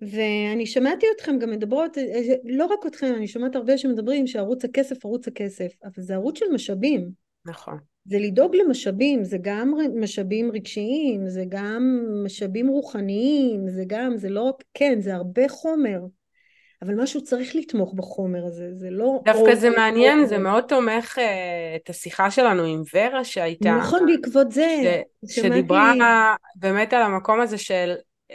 ואני 0.00 0.66
שמעתי 0.66 1.06
אתכם 1.16 1.38
גם 1.38 1.50
מדברות, 1.50 1.98
אה, 1.98 2.02
אה, 2.02 2.34
לא 2.44 2.66
רק 2.66 2.86
אתכם, 2.86 3.14
אני 3.16 3.28
שומעת 3.28 3.56
הרבה 3.56 3.78
שמדברים 3.78 4.26
שערוץ 4.26 4.64
הכסף, 4.64 5.04
ערוץ 5.04 5.28
הכסף, 5.28 5.72
אבל 5.84 6.02
זה 6.02 6.14
ערוץ 6.14 6.38
של 6.38 6.46
משאבים. 6.54 7.10
נכון. 7.46 7.78
זה 8.04 8.18
לדאוג 8.18 8.56
למשאבים, 8.56 9.24
זה 9.24 9.38
גם 9.40 9.74
משאבים 9.94 10.50
רגשיים, 10.52 11.28
זה 11.28 11.44
גם 11.48 12.04
משאבים 12.24 12.68
רוחניים, 12.68 13.68
זה 13.68 13.84
גם, 13.86 14.16
זה 14.16 14.28
לא 14.28 14.42
רק, 14.42 14.64
כן, 14.74 15.00
זה 15.00 15.14
הרבה 15.14 15.48
חומר. 15.48 16.00
אבל 16.82 16.94
משהו 16.94 17.24
צריך 17.24 17.56
לתמוך 17.56 17.94
בחומר 17.94 18.46
הזה, 18.46 18.68
זה 18.74 18.90
לא... 18.90 19.20
דווקא 19.24 19.54
זה 19.54 19.70
מעניין, 19.70 20.26
זה 20.26 20.38
מאוד 20.38 20.64
תומך 20.64 21.18
uh, 21.18 21.20
את 21.76 21.90
השיחה 21.90 22.30
שלנו 22.30 22.64
עם 22.64 22.82
ורה 22.94 23.24
שהייתה. 23.24 23.74
נכון, 23.74 24.06
בעקבות 24.06 24.52
זה. 24.52 25.02
ש... 25.26 25.34
שדיברה 25.36 26.34
באמת 26.56 26.92
על 26.92 27.02
המקום 27.02 27.40
הזה 27.40 27.58
של 27.58 27.94
uh, 28.32 28.34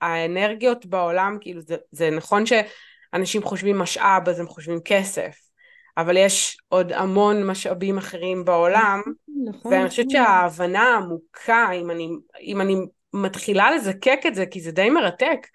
האנרגיות 0.00 0.86
בעולם, 0.86 1.38
כאילו 1.40 1.60
זה, 1.60 1.76
זה 1.92 2.10
נכון 2.10 2.44
שאנשים 2.46 3.42
חושבים 3.42 3.78
משאב, 3.78 4.28
אז 4.28 4.40
הם 4.40 4.46
חושבים 4.46 4.80
כסף, 4.84 5.36
אבל 5.96 6.16
יש 6.16 6.56
עוד 6.68 6.92
המון 6.92 7.46
משאבים 7.46 7.98
אחרים 7.98 8.44
בעולם, 8.44 9.00
נכון, 9.44 9.72
ואני 9.72 9.88
חושבת 9.88 10.06
נכון. 10.06 10.24
שההבנה 10.24 10.82
העמוקה, 10.82 11.72
אם 11.72 11.90
אני, 11.90 12.08
אם 12.40 12.60
אני 12.60 12.76
מתחילה 13.12 13.70
לזקק 13.70 14.20
את 14.26 14.34
זה, 14.34 14.46
כי 14.46 14.60
זה 14.60 14.72
די 14.72 14.90
מרתק, 14.90 15.46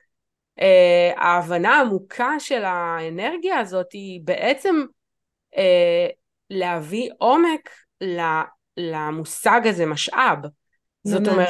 אה, 0.62 1.12
ההבנה 1.16 1.76
העמוקה 1.76 2.40
של 2.40 2.64
האנרגיה 2.64 3.60
הזאת 3.60 3.92
היא 3.92 4.22
בעצם 4.24 4.76
אה, 5.58 6.08
להביא 6.50 7.10
עומק 7.18 7.70
למושג 8.78 9.62
הזה 9.66 9.86
משאב. 9.86 10.38
ממש. 10.42 10.52
זאת 11.04 11.28
אומרת, 11.28 11.48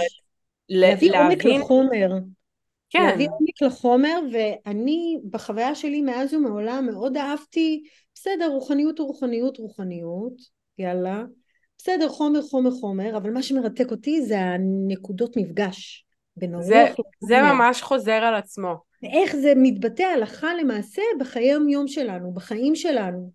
להביא 0.69 1.11
להבין... 1.11 1.51
עומק 1.51 1.63
לחומר. 1.63 2.09
כן. 2.89 3.05
להביא 3.05 3.27
עומק 3.29 3.61
לחומר, 3.61 4.19
ואני 4.33 5.19
בחוויה 5.29 5.75
שלי 5.75 6.01
מאז 6.01 6.33
ומעולם 6.33 6.87
מאוד 6.91 7.17
אהבתי, 7.17 7.83
בסדר, 8.15 8.47
רוחניות 8.47 8.99
רוחניות 8.99 9.57
רוחניות, 9.57 10.33
יאללה, 10.77 11.23
בסדר, 11.77 12.09
חומר 12.09 12.41
חומר 12.41 12.71
חומר, 12.71 13.17
אבל 13.17 13.29
מה 13.29 13.43
שמרתק 13.43 13.91
אותי 13.91 14.21
זה 14.21 14.39
הנקודות 14.39 15.37
מפגש 15.37 16.05
בין 16.37 16.53
הרוח 16.53 16.67
לחומר. 16.69 17.09
זה 17.19 17.41
ממש 17.41 17.81
חוזר 17.81 18.11
על 18.11 18.35
עצמו. 18.35 18.88
ואיך 19.03 19.35
זה 19.35 19.53
מתבטא 19.55 20.03
הלכה 20.03 20.55
למעשה 20.55 21.01
בחיי 21.19 21.51
היום 21.51 21.69
יום 21.69 21.87
שלנו, 21.87 22.33
בחיים 22.33 22.75
שלנו. 22.75 23.31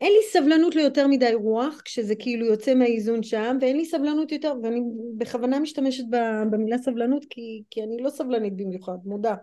אין 0.00 0.12
לי 0.12 0.18
סבלנות 0.32 0.74
ליותר 0.74 1.06
מדי 1.06 1.34
רוח, 1.34 1.80
כשזה 1.84 2.14
כאילו 2.14 2.46
יוצא 2.46 2.74
מהאיזון 2.74 3.22
שם, 3.22 3.56
ואין 3.60 3.76
לי 3.76 3.84
סבלנות 3.84 4.32
יותר, 4.32 4.54
ואני 4.62 4.80
בכוונה 5.16 5.60
משתמשת 5.60 6.04
במילה 6.50 6.78
סבלנות, 6.78 7.24
כי, 7.30 7.62
כי 7.70 7.82
אני 7.82 8.02
לא 8.02 8.10
סבלנית 8.10 8.56
במיוחד, 8.56 8.96
מודה. 9.04 9.34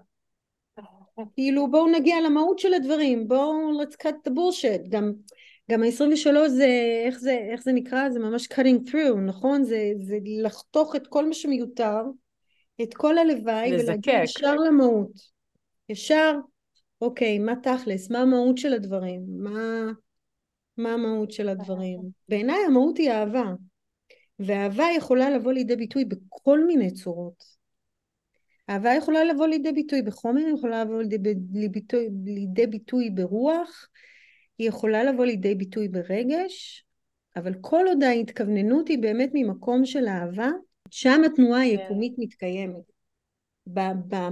כאילו 1.33 1.71
בואו 1.71 1.91
נגיע 1.91 2.21
למהות 2.21 2.59
של 2.59 2.73
הדברים, 2.73 3.27
בואו 3.27 3.81
let's 3.81 3.95
cut 4.03 4.29
the 4.29 4.31
bullshit, 4.31 4.89
גם, 4.89 5.13
גם 5.71 5.83
ה-23 5.83 6.47
זה, 6.47 6.67
איך 7.05 7.19
זה, 7.19 7.47
איך 7.51 7.63
זה 7.63 7.71
נקרא? 7.71 8.09
זה 8.09 8.19
ממש 8.19 8.47
cutting 8.47 8.89
through, 8.89 9.17
נכון? 9.25 9.63
זה, 9.63 9.91
זה 10.01 10.17
לחתוך 10.43 10.95
את 10.95 11.07
כל 11.07 11.25
מה 11.27 11.33
שמיותר, 11.33 12.01
את 12.81 12.93
כל 12.93 13.17
הלוואי, 13.17 13.73
ולהגיע 13.73 14.23
ישר 14.23 14.55
למהות. 14.55 15.11
ישר, 15.89 16.35
אוקיי, 17.01 17.39
מה 17.39 17.53
תכלס? 17.63 18.11
מה 18.11 18.19
המהות 18.19 18.57
של 18.57 18.73
הדברים? 18.73 19.21
מה... 19.27 19.91
מה 20.77 20.93
המהות 20.93 21.31
של 21.31 21.49
הדברים. 21.49 21.99
בעיניי 22.29 22.59
המהות 22.67 22.97
היא 22.97 23.11
אהבה, 23.11 23.53
ואהבה 24.39 24.85
יכולה 24.97 25.29
לבוא 25.29 25.53
לידי 25.53 25.75
ביטוי 25.75 26.05
בכל 26.05 26.65
מיני 26.65 26.91
צורות. 26.91 27.43
אהבה 28.69 28.93
יכולה 28.93 29.23
לבוא 29.23 29.47
לידי 29.47 29.71
ביטוי 29.71 30.01
בחומר, 30.01 30.41
היא 30.45 30.53
יכולה 30.53 30.83
לבוא 30.83 31.01
לידי, 31.01 31.33
ביטוי, 31.71 32.09
לידי 32.25 32.67
ביטוי 32.67 33.09
ברוח, 33.09 33.87
היא 34.57 34.69
יכולה 34.69 35.03
לבוא 35.03 35.25
לידי 35.25 35.55
ביטוי 35.55 35.87
ברגש, 35.87 36.85
אבל 37.35 37.53
כל 37.61 37.85
עוד 37.87 38.03
ההתכווננות 38.03 38.87
היא 38.87 38.99
באמת 38.99 39.29
ממקום 39.33 39.85
של 39.85 40.07
אהבה, 40.07 40.49
שם 40.91 41.21
התנועה 41.25 41.61
כן. 41.61 41.67
היקומית 41.67 42.15
מתקיימת. 42.17 42.95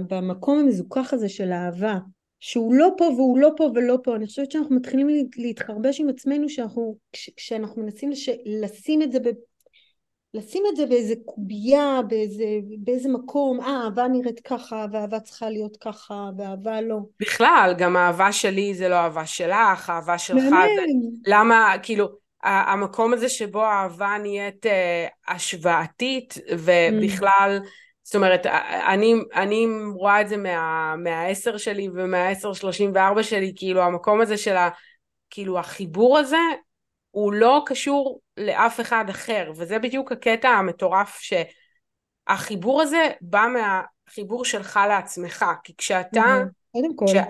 במקום 0.08 0.58
המזוכח 0.58 1.12
הזה 1.12 1.28
של 1.28 1.52
אהבה, 1.52 1.98
שהוא 2.40 2.74
לא 2.74 2.88
פה 2.98 3.04
והוא 3.04 3.38
לא 3.38 3.50
פה 3.56 3.70
ולא 3.74 3.98
פה. 4.04 4.16
אני 4.16 4.26
חושבת 4.26 4.50
שאנחנו 4.50 4.76
מתחילים 4.76 5.08
להתחרבש 5.36 6.00
עם 6.00 6.08
עצמנו 6.08 6.48
שאנחנו, 6.48 6.96
כשאנחנו 7.36 7.82
מנסים 7.82 8.10
לש, 8.10 8.28
לשים 8.46 9.02
את 9.02 9.12
זה 9.12 9.20
ב... 9.20 9.28
לשים 10.34 10.62
את 10.68 10.76
זה 10.76 10.86
באיזה 10.86 11.14
קובייה, 11.24 12.00
באיזה, 12.08 12.44
באיזה 12.78 13.08
מקום, 13.08 13.60
אה, 13.60 13.84
אהבה 13.84 14.08
נראית 14.08 14.40
ככה, 14.40 14.86
ואהבה 14.92 15.20
צריכה 15.20 15.50
להיות 15.50 15.76
ככה, 15.76 16.30
ואהבה 16.38 16.80
לא. 16.80 16.98
בכלל, 17.20 17.74
גם 17.78 17.96
אהבה 17.96 18.32
שלי 18.32 18.74
זה 18.74 18.88
לא 18.88 18.94
אהבה 18.94 19.26
שלך, 19.26 19.90
אהבה 19.90 20.18
שלך 20.18 20.44
זה... 20.50 20.84
למה, 21.26 21.74
כאילו, 21.82 22.08
המקום 22.44 23.12
הזה 23.12 23.28
שבו 23.28 23.64
אהבה 23.64 24.16
נהיית 24.22 24.66
אה, 24.66 25.06
השוואתית, 25.28 26.34
ובכלל... 26.50 27.60
Mm. 27.62 27.68
זאת 28.06 28.14
אומרת, 28.14 28.46
אני, 28.86 29.14
אני 29.34 29.66
רואה 29.94 30.20
את 30.20 30.28
זה 30.28 30.36
מה, 30.36 30.94
מהעשר 30.96 31.56
שלי 31.56 31.88
ומהעשר 31.88 32.52
שלושים 32.52 32.90
וארבע 32.94 33.22
שלי, 33.22 33.52
כאילו 33.56 33.82
המקום 33.82 34.20
הזה 34.20 34.36
של 34.36 34.56
ה... 34.56 34.68
כאילו 35.30 35.58
החיבור 35.58 36.18
הזה 36.18 36.40
הוא 37.10 37.32
לא 37.32 37.62
קשור 37.66 38.20
לאף 38.36 38.80
אחד 38.80 39.04
אחר, 39.10 39.52
וזה 39.56 39.78
בדיוק 39.78 40.12
הקטע 40.12 40.48
המטורף 40.48 41.20
שהחיבור 41.20 42.82
הזה 42.82 43.08
בא 43.20 43.46
מהחיבור 43.54 44.44
שלך 44.44 44.80
לעצמך, 44.88 45.44
כי 45.64 45.76
כשאתה, 45.76 46.38
כשאת 47.06 47.28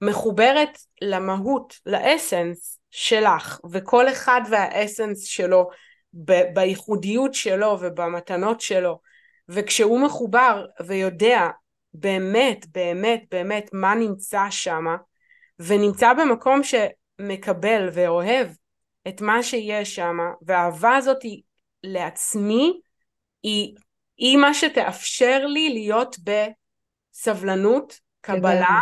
מחוברת 0.00 0.78
למהות, 1.02 1.74
לאסנס 1.86 2.78
שלך, 2.96 3.60
וכל 3.70 4.08
אחד 4.08 4.40
והאסנס 4.50 5.24
שלו 5.24 5.68
ב- 6.14 6.54
בייחודיות 6.54 7.34
שלו 7.34 7.78
ובמתנות 7.80 8.60
שלו, 8.60 9.00
וכשהוא 9.48 10.00
מחובר 10.00 10.66
ויודע 10.86 11.48
באמת, 11.94 12.66
באמת, 12.66 13.22
באמת 13.30 13.70
מה 13.72 13.94
נמצא 13.94 14.46
שם, 14.50 14.84
ונמצא 15.58 16.12
במקום 16.12 16.60
שמקבל 16.62 17.88
ואוהב 17.92 18.48
את 19.08 19.20
מה 19.20 19.42
שיש 19.42 19.94
שם, 19.94 20.16
והאהבה 20.42 20.96
הזאת 20.96 21.22
היא 21.22 21.42
לעצמי, 21.82 22.80
היא, 23.42 23.74
היא 24.16 24.36
מה 24.36 24.54
שתאפשר 24.54 25.46
לי 25.46 25.68
להיות 25.68 26.16
בסבלנות, 27.14 28.00
קבלה 28.20 28.80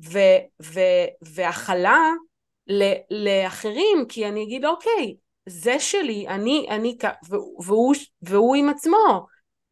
ו, 0.00 0.18
ו, 0.62 0.80
והכלה 1.22 1.98
לאחרים, 3.10 4.04
כי 4.08 4.26
אני 4.26 4.42
אגיד 4.42 4.64
אוקיי, 4.64 5.14
זה 5.46 5.78
שלי, 5.78 6.28
אני, 6.28 6.66
אני, 6.70 6.96
והוא, 7.64 7.94
והוא 8.22 8.56
עם 8.56 8.68
עצמו, 8.68 9.26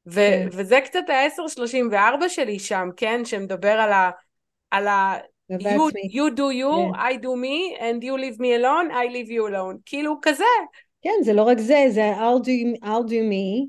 ו- 0.06 0.14
כן. 0.14 0.48
וזה 0.52 0.80
קצת 0.84 1.10
ה-1034 1.10 2.28
שלי 2.28 2.58
שם, 2.58 2.88
כן? 2.96 3.24
שמדבר 3.24 3.72
על 3.72 3.92
ה... 3.92 4.10
על 4.70 4.88
ה... 4.88 5.14
You, 5.50 5.90
you 6.12 6.30
do 6.36 6.50
you, 6.50 6.92
yeah. 6.92 7.10
I 7.10 7.16
do 7.16 7.34
me, 7.34 7.74
and 7.80 8.02
you 8.02 8.18
leave 8.18 8.38
me 8.38 8.52
alone, 8.52 8.90
I 8.90 9.06
leave 9.08 9.30
you 9.30 9.46
alone. 9.46 9.78
כאילו 9.86 10.18
כזה. 10.22 10.44
כן, 11.02 11.10
זה 11.24 11.32
לא 11.32 11.42
רק 11.42 11.58
זה, 11.58 11.84
זה 11.88 12.12
I'll 12.16 12.42
do, 12.42 12.84
I'll 12.84 13.08
do 13.08 13.22
me. 13.32 13.68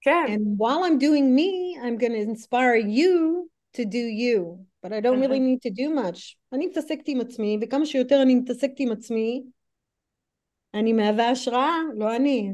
כן. 0.00 0.26
And 0.28 0.58
while 0.58 0.84
I'm 0.84 0.98
doing 0.98 1.34
me, 1.34 1.76
I'm 1.82 1.98
going 1.98 2.12
to 2.12 2.22
inspire 2.30 2.76
you 2.76 3.48
to 3.76 3.84
do 3.84 3.98
you. 3.98 4.66
But 4.82 4.92
I 4.92 5.00
don't 5.00 5.20
really 5.20 5.40
need 5.40 5.62
to 5.62 5.70
do 5.70 5.90
much. 5.90 6.36
אני 6.56 6.66
מתעסקת 6.66 7.04
עם 7.06 7.20
עצמי, 7.20 7.58
וכמה 7.62 7.86
שיותר 7.86 8.22
אני 8.22 8.34
מתעסקת 8.34 8.74
עם 8.78 8.92
עצמי, 8.92 9.42
אני 10.74 10.92
מהווה 10.92 11.30
השראה, 11.30 11.78
לא 11.94 12.16
אני. 12.16 12.52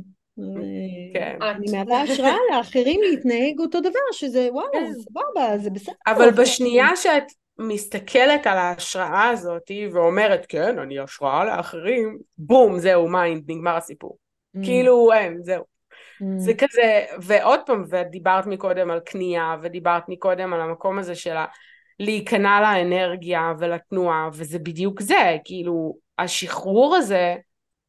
כן. 1.15 1.38
אני 1.43 1.67
מהווה 1.73 2.03
השראה 2.03 2.37
לאחרים 2.57 3.01
להתנהג 3.03 3.59
אותו 3.59 3.81
דבר, 3.81 4.12
שזה 4.12 4.49
וואו, 4.53 4.73
כן. 4.73 4.93
סבבה, 5.01 5.59
זה 5.59 5.71
בסדר. 5.71 5.95
אבל 6.07 6.31
בשנייה 6.31 6.97
שאת 6.97 7.25
מסתכלת 7.59 8.47
על 8.47 8.59
ההשראה 8.59 9.29
הזאת 9.29 9.71
ואומרת, 9.93 10.47
כן, 10.49 10.79
אני 10.79 10.99
השראה 10.99 11.45
לאחרים, 11.45 12.19
בום, 12.38 12.79
זהו, 12.79 13.09
mind, 13.09 13.51
נגמר 13.51 13.77
הסיפור. 13.77 14.19
Mm. 14.57 14.65
כאילו, 14.65 15.12
אין, 15.12 15.43
זהו. 15.43 15.62
Mm. 15.62 16.25
זה 16.37 16.53
כזה, 16.55 17.05
ועוד 17.23 17.61
פעם, 17.67 17.85
ודיברת 17.88 18.47
מקודם 18.47 18.91
על 18.91 19.01
קנייה, 19.01 19.57
ודיברת 19.62 20.09
מקודם 20.09 20.53
על 20.53 20.61
המקום 20.61 20.99
הזה 20.99 21.15
של 21.15 21.37
להיכנע 22.03 22.61
לאנרגיה 22.61 23.53
ולתנועה, 23.59 24.29
וזה 24.33 24.59
בדיוק 24.59 25.03
זה, 25.03 25.37
כאילו, 25.45 25.97
השחרור 26.19 26.97
הזה, 26.97 27.37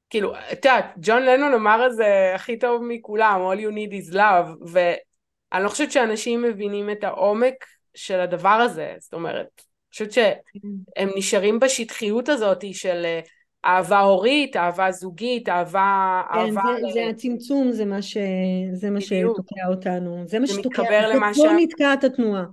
כאילו, 0.10 0.34
את 0.36 0.66
יודעת, 0.66 0.86
ג'ון 1.02 1.24
לנון 1.24 1.54
אמר 1.54 1.88
את 1.88 1.96
זה 1.96 2.32
הכי 2.36 2.60
טוב 2.60 2.84
מכולם, 2.84 3.42
all 3.52 3.58
you 3.58 3.72
need 3.76 4.12
is 4.12 4.16
love, 4.16 4.72
ואני 4.72 5.64
לא 5.64 5.70
חושבת 5.70 5.92
שאנשים 5.92 6.42
מבינים 6.42 6.90
את 6.90 7.04
העומק 7.04 7.54
של 7.96 8.20
הדבר 8.20 8.50
הזה, 8.50 8.94
זאת 9.00 9.14
אומרת, 9.14 9.48
אני 9.58 9.90
חושבת 9.92 10.12
שהם 10.12 11.10
נשארים 11.16 11.60
בשטחיות 11.60 12.30
הזאת 12.30 12.74
של 12.74 13.02
אה, 13.06 13.20
אהבה 13.66 14.00
הורית, 14.00 14.58
אהבה 14.58 14.92
זוגית, 14.92 15.50
אהבה... 15.50 16.22
כן, 16.34 16.40
אהבה 16.40 16.62
זה, 16.82 16.88
ל... 16.88 16.92
זה 16.92 17.08
הצמצום, 17.10 17.72
זה 17.72 17.86
מה, 17.86 18.02
ש... 18.02 18.18
זה 18.74 18.90
מה 18.90 19.02
שתוקע 19.02 19.68
אותנו, 19.70 20.24
זה 20.26 20.40
מה 20.40 20.46
זה 20.46 20.54
שתוקע, 20.54 20.84
זה 20.84 21.14
כבר 21.14 21.34
ש... 21.34 21.40
נתקע 21.60 21.94
את 21.94 22.04
התנועה. 22.04 22.44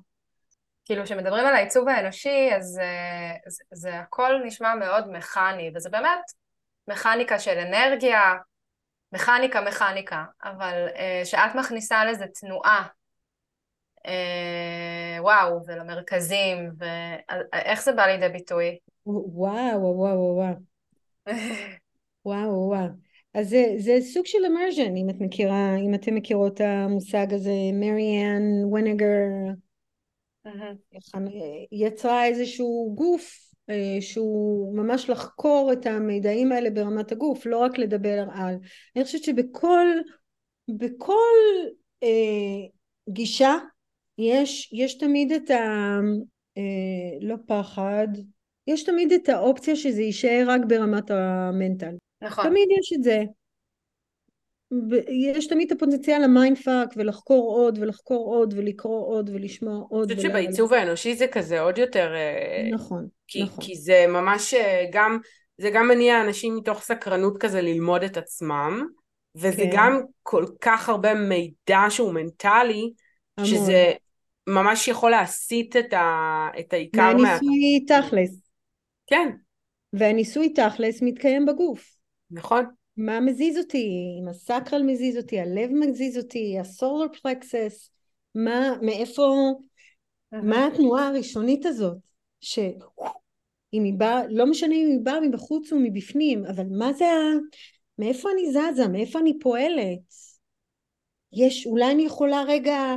כאילו 0.91 1.05
כשמדברים 1.05 1.47
על 1.47 1.55
העיצוב 1.55 1.89
האנושי 1.89 2.51
אז 2.57 2.65
זה, 2.65 2.83
אה, 2.83 3.37
זה, 3.47 3.65
זה 3.73 3.99
הכל 3.99 4.41
נשמע 4.45 4.75
מאוד 4.75 5.11
מכני 5.13 5.71
וזה 5.75 5.91
באמת 5.91 6.21
מכניקה 6.89 7.39
של 7.39 7.59
אנרגיה, 7.59 8.35
מכניקה 9.13 9.61
מכניקה, 9.61 10.25
אבל 10.45 10.87
uh, 10.89 11.25
שאת 11.25 11.55
מכניסה 11.55 12.05
לזה 12.05 12.25
תנועה, 12.27 12.87
uh, 13.99 14.11
וואו, 15.21 15.61
ולמרכזים, 15.67 16.71
ואיך 16.79 17.83
זה 17.83 17.93
בא 17.93 18.07
לידי 18.07 18.29
ביטוי? 18.29 18.79
וואו, 19.07 19.81
וואו, 19.81 19.97
וואו, 19.97 20.37
וואו. 20.37 20.55
וואו, 22.25 22.67
וואו. 22.69 22.89
אז 23.35 23.49
זה, 23.49 23.65
זה 23.77 23.97
סוג 24.01 24.27
של 24.27 24.39
אמרז'ן, 24.47 24.97
אם 24.97 25.11
את 25.11 25.17
מכירה, 25.21 25.77
אם 25.77 25.95
אתם 25.95 26.15
מכירות 26.15 26.61
המושג 26.61 27.35
הזה, 27.35 27.55
מריאן 27.73 28.65
ונגר, 28.73 29.51
יצרה 31.73 32.27
איזשהו 32.27 32.93
גוף 32.95 33.51
אה, 33.71 33.97
שהוא 34.01 34.77
ממש 34.77 35.11
לחקור 35.11 35.71
את 35.73 35.87
המידעים 35.87 36.53
האלה 36.53 36.71
ברמת 36.71 37.13
הגוף, 37.13 37.47
לא 37.47 37.59
רק 37.59 37.79
לדבר 37.79 38.25
על. 38.33 38.55
אני 38.97 39.05
חושבת 39.05 39.25
שבכל 39.25 39.87
בכל 40.69 41.15
אה, 42.03 42.09
גישה 43.09 43.55
יש, 44.19 44.73
יש 44.73 44.99
תמיד 44.99 45.33
את 45.33 45.51
ה... 45.51 45.99
אה, 46.59 47.19
לא 47.21 47.37
פחד, 47.47 48.09
יש 48.67 48.85
תמיד 48.85 49.13
את 49.13 49.29
האופציה 49.29 49.77
שזה 49.77 50.03
יישאר 50.03 50.45
רק 50.49 50.61
ברמת 50.69 51.11
ה 51.11 51.21
mental. 51.21 51.95
נכון. 52.23 52.45
תמיד 52.45 52.69
יש 52.81 52.93
את 52.93 53.03
זה. 53.03 53.23
יש 55.35 55.47
תמיד 55.47 55.73
את 55.73 55.77
הפוטנציאל 55.77 56.23
ל 56.25 56.31
mind 56.31 56.59
fuck 56.59 56.89
ולחקור 56.97 57.53
עוד 57.53 57.79
ולחקור 57.79 58.35
עוד 58.35 58.55
ולקרוא 58.57 59.07
עוד 59.07 59.31
ולשמוע 59.35 59.85
עוד. 59.89 60.11
אני 60.11 60.17
חושבת 60.17 60.31
שבעיצוב 60.31 60.73
האנושי 60.75 61.15
זה 61.15 61.27
כזה 61.27 61.61
עוד 61.61 61.79
יותר... 61.79 62.15
אה, 62.15 62.69
נכון, 62.73 63.07
כי, 63.27 63.43
נכון. 63.43 63.65
כי 63.65 63.77
זה 63.77 64.05
ממש 64.09 64.55
אה, 64.55 64.85
גם, 64.93 65.19
זה 65.59 65.71
גם 65.71 65.89
מניע 65.89 66.21
אנשים 66.21 66.57
מתוך 66.57 66.83
סקרנות 66.83 67.39
כזה 67.39 67.63
ללמוד 67.63 68.03
את 68.03 68.17
עצמם, 68.17 68.87
וזה 69.35 69.63
כן. 69.63 69.71
גם 69.73 70.01
כל 70.23 70.45
כך 70.61 70.89
הרבה 70.89 71.15
מידע 71.15 71.81
שהוא 71.89 72.15
מנטלי, 72.15 72.93
המון. 73.39 73.51
שזה 73.51 73.93
ממש 74.47 74.89
יכול 74.89 75.11
להסיט 75.11 75.77
את, 75.77 75.93
ה, 75.93 76.49
את 76.61 76.73
העיקר 76.73 77.17
מה... 77.17 77.23
מהניסוי 77.23 77.85
תכלס. 77.89 78.41
כן, 79.07 79.29
והניסוי 79.93 80.53
תכלס 80.53 81.03
מתקיים 81.03 81.47
בגוף. 81.47 81.97
נכון. 82.31 82.65
מה 82.97 83.21
מזיז 83.21 83.59
אותי? 83.59 84.19
אם 84.23 84.29
הסקרל 84.29 84.83
מזיז 84.83 85.17
אותי, 85.17 85.41
הלב 85.41 85.71
מזיז 85.71 86.19
אותי, 86.19 86.59
הסולר 86.59 87.07
פלקסס, 87.23 87.91
מה, 88.35 88.73
מאיפה, 88.83 89.53
מה 90.33 90.67
התנועה 90.67 91.09
הראשונית 91.09 91.67
הזאת? 91.67 91.97
שאם 92.41 93.85
היא 93.85 93.95
באה, 93.97 94.23
לא 94.29 94.47
משנה 94.47 94.75
אם 94.75 94.89
היא 94.91 95.01
באה 95.03 95.21
מבחוץ 95.21 95.73
או 95.73 95.79
מבפנים, 95.79 96.45
אבל 96.45 96.65
מה 96.71 96.93
זה 96.93 97.05
ה... 97.05 97.33
מאיפה 97.99 98.29
אני 98.31 98.51
זזה? 98.51 98.89
מאיפה 98.89 99.19
אני 99.19 99.39
פועלת? 99.39 100.15
יש, 101.33 101.67
אולי 101.67 101.91
אני 101.91 102.03
יכולה 102.03 102.43
רגע, 102.49 102.97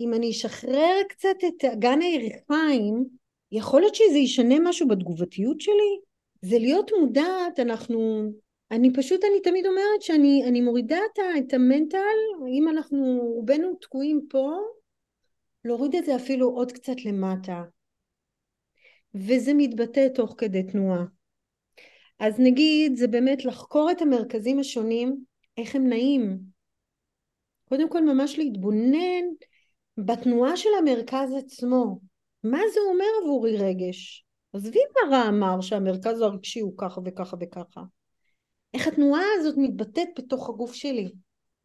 אם 0.00 0.14
אני 0.14 0.30
אשחרר 0.30 0.94
קצת 1.08 1.36
את 1.48 1.64
אגן 1.64 2.00
הירכיים, 2.00 3.04
יכול 3.52 3.80
להיות 3.80 3.94
שזה 3.94 4.18
ישנה 4.18 4.54
משהו 4.62 4.88
בתגובתיות 4.88 5.60
שלי? 5.60 5.98
זה 6.42 6.58
להיות 6.58 6.90
מודעת, 7.00 7.60
אנחנו, 7.60 8.30
אני 8.70 8.92
פשוט, 8.92 9.24
אני 9.24 9.40
תמיד 9.40 9.66
אומרת 9.66 10.02
שאני 10.02 10.44
אני 10.48 10.60
מורידה 10.60 10.98
את, 11.12 11.18
את 11.38 11.54
המנטל, 11.54 11.98
אם 12.58 12.68
אנחנו 12.68 13.20
רובנו 13.34 13.74
תקועים 13.74 14.26
פה, 14.30 14.50
להוריד 15.64 15.94
את 15.94 16.04
זה 16.04 16.16
אפילו 16.16 16.48
עוד 16.48 16.72
קצת 16.72 17.04
למטה. 17.04 17.62
וזה 19.14 19.52
מתבטא 19.54 20.08
תוך 20.14 20.34
כדי 20.38 20.62
תנועה. 20.62 21.04
אז 22.18 22.34
נגיד, 22.38 22.96
זה 22.96 23.08
באמת 23.08 23.44
לחקור 23.44 23.90
את 23.90 24.02
המרכזים 24.02 24.58
השונים, 24.58 25.24
איך 25.56 25.74
הם 25.74 25.86
נעים. 25.86 26.38
קודם 27.68 27.90
כל 27.90 28.04
ממש 28.04 28.38
להתבונן 28.38 29.24
בתנועה 29.98 30.56
של 30.56 30.68
המרכז 30.78 31.34
עצמו. 31.38 32.00
מה 32.44 32.58
זה 32.74 32.80
אומר 32.88 33.06
עבורי 33.22 33.56
רגש? 33.56 34.24
עזבי 34.52 34.78
מה 34.94 35.16
רע 35.16 35.28
אמר 35.28 35.60
שהמרכז 35.60 36.20
הרגשי 36.20 36.60
הוא 36.60 36.74
ככה 36.78 37.00
וככה 37.04 37.36
וככה. 37.40 37.80
איך 38.74 38.86
התנועה 38.86 39.22
הזאת 39.38 39.54
מתבטאת 39.58 40.08
בתוך 40.18 40.48
הגוף 40.48 40.74
שלי. 40.74 41.08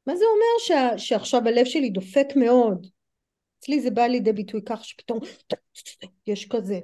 מה 0.08 0.16
זה 0.16 0.26
אומר 0.26 0.60
שה, 0.60 0.98
שעכשיו 0.98 1.48
הלב 1.48 1.66
שלי 1.66 1.90
דופק 1.90 2.28
מאוד? 2.36 2.88
אצלי 3.60 3.82
זה 3.82 3.92
בא 3.92 4.02
לידי 4.02 4.34
ביטוי 4.34 4.62
כך 4.66 4.86
שפתאום 4.86 5.20
יש 6.28 6.48
כזה, 6.48 6.80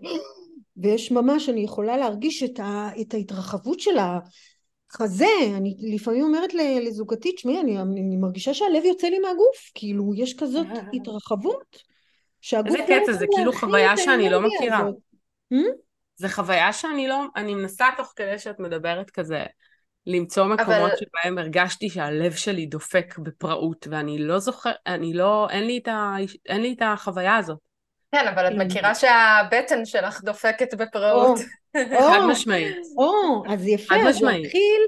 ויש 0.78 1.12
ממש, 1.12 1.50
אני 1.50 1.62
יכולה 1.62 1.98
להרגיש 1.98 2.44
את, 2.44 2.60
ה, 2.60 2.90
את 3.02 3.14
ההתרחבות 3.14 3.80
של 3.80 3.98
החזה, 3.98 5.26
אני 5.58 5.76
לפעמים 5.96 6.24
אומרת 6.24 6.54
לזוגתי, 6.54 7.32
תשמעי, 7.36 7.60
אני, 7.60 7.82
אני 7.82 8.18
מרגישה 8.18 8.54
שהלב 8.54 8.86
יוצא 8.86 9.08
לי 9.08 9.20
מהגוף, 9.20 9.72
כאילו 9.76 10.14
יש 10.16 10.38
כזאת 10.38 10.68
התרחבות, 10.94 11.78
שהגוף 12.42 12.80
איזה 12.80 13.02
קטע, 13.04 13.14
זה 13.14 13.26
כאילו 13.36 13.54
חוויה 13.54 13.98
שאני 13.98 14.30
לא 14.30 14.42
מכירה. 14.42 14.90
Hmm? 15.54 15.56
זה 16.16 16.30
חוויה 16.30 16.74
שאני 16.74 17.08
לא, 17.08 17.26
אני 17.36 17.56
מנסה 17.56 17.86
תוך 17.98 18.14
כדי 18.16 18.40
שאת 18.40 18.60
מדברת 18.60 19.10
כזה, 19.10 19.46
למצוא 20.06 20.46
מקומות 20.46 20.70
אבל... 20.70 20.96
שבהם 20.96 21.38
הרגשתי 21.38 21.90
שהלב 21.90 22.32
שלי 22.32 22.66
דופק 22.66 23.18
בפראות, 23.18 23.88
ואני 23.92 24.18
לא 24.18 24.40
זוכר, 24.40 24.72
אני 24.88 25.14
לא, 25.14 25.48
אין 25.50 25.64
לי 25.68 25.78
את, 25.78 25.88
ה, 25.88 26.16
אין 26.50 26.62
לי 26.62 26.74
את 26.74 26.82
החוויה 26.82 27.36
הזאת. 27.38 27.58
כן, 28.12 28.28
אבל 28.28 28.48
את 28.48 28.52
כן. 28.52 28.62
מכירה 28.62 28.96
שהבטן 28.96 29.86
שלך 29.86 30.22
דופקת 30.24 30.74
בפראות. 30.74 31.40
חד 31.74 32.20
משמעית. 32.30 32.76
או, 32.98 33.44
אז 33.54 33.68
יפה, 33.68 33.96
אז 34.10 34.22
להתחיל, 34.22 34.82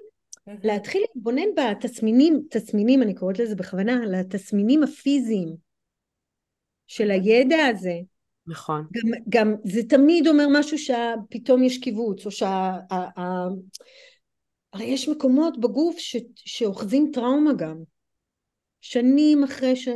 להתחיל 0.64 1.02
להתבונן 1.02 1.48
בתסמינים, 1.56 2.42
תסמינים, 2.50 3.04
אני 3.04 3.16
קוראת 3.16 3.40
לזה 3.40 3.56
בכוונה, 3.56 3.96
לתסמינים 4.06 4.84
הפיזיים 4.84 5.56
של 6.88 7.12
הידע 7.12 7.66
הזה. 7.66 7.96
נכון. 8.48 8.88
גם, 8.92 9.20
גם 9.30 9.56
זה 9.64 9.82
תמיד 9.90 10.28
אומר 10.28 10.46
משהו 10.52 10.78
שפתאום 10.78 11.64
יש 11.64 11.78
קיבוץ, 11.78 12.26
או 12.26 12.32
שה... 12.32 12.74
הרי 14.74 14.86
יש 14.86 15.10
מקומות 15.10 15.60
בגוף 15.60 16.00
ש, 16.00 16.16
שאוחזים 16.36 17.12
טראומה 17.14 17.54
גם. 17.54 17.78
שנים 18.82 19.44
אחרי, 19.44 19.76
ש... 19.76 19.88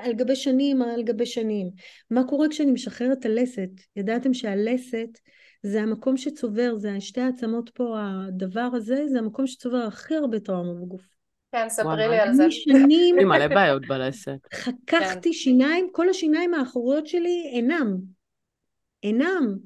על 0.00 0.12
גבי 0.12 0.36
שנים 0.36 0.82
על 0.82 1.02
גבי 1.02 1.26
שנים. 1.26 1.70
מה 2.10 2.24
קורה 2.28 2.48
כשאני 2.48 2.70
משחררת 2.70 3.18
את 3.18 3.24
הלסת? 3.24 3.70
ידעתם 3.96 4.34
שהלסת 4.34 5.08
זה 5.62 5.82
המקום 5.82 6.16
שצובר, 6.16 6.76
זה 6.76 7.00
שתי 7.00 7.20
העצמות 7.20 7.70
פה, 7.70 7.96
הדבר 7.98 8.68
הזה, 8.72 9.08
זה 9.08 9.18
המקום 9.18 9.46
שצובר 9.46 9.78
הכי 9.78 10.14
הרבה 10.14 10.40
טראומה 10.40 10.74
בגוף. 10.74 11.02
כן, 11.52 11.68
ספרי 11.68 12.08
לי 12.08 12.18
על 12.18 12.34
זה. 12.34 12.50
שנים... 12.50 13.18
עם 13.18 13.28
מלא 13.28 13.48
בעיות 13.48 13.86
בלסת. 13.86 14.38
חככתי 14.54 15.28
כן. 15.28 15.32
שיניים, 15.32 15.88
כל 15.92 16.08
השיניים 16.08 16.54
האחוריות 16.54 17.06
שלי 17.06 17.50
אינם. 17.52 17.96
אינם. 19.02 19.56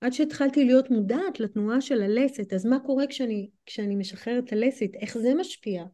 עד 0.00 0.12
שהתחלתי 0.12 0.64
להיות 0.64 0.90
מודעת 0.90 1.40
לתנועה 1.40 1.80
של 1.80 2.02
הלסת, 2.02 2.52
אז 2.52 2.66
מה 2.66 2.80
קורה 2.80 3.06
כשאני, 3.06 3.50
כשאני 3.66 3.96
משחררת 3.96 4.52
הלסת? 4.52 4.90
איך 5.00 5.18
זה 5.18 5.34
משפיע? 5.34 5.84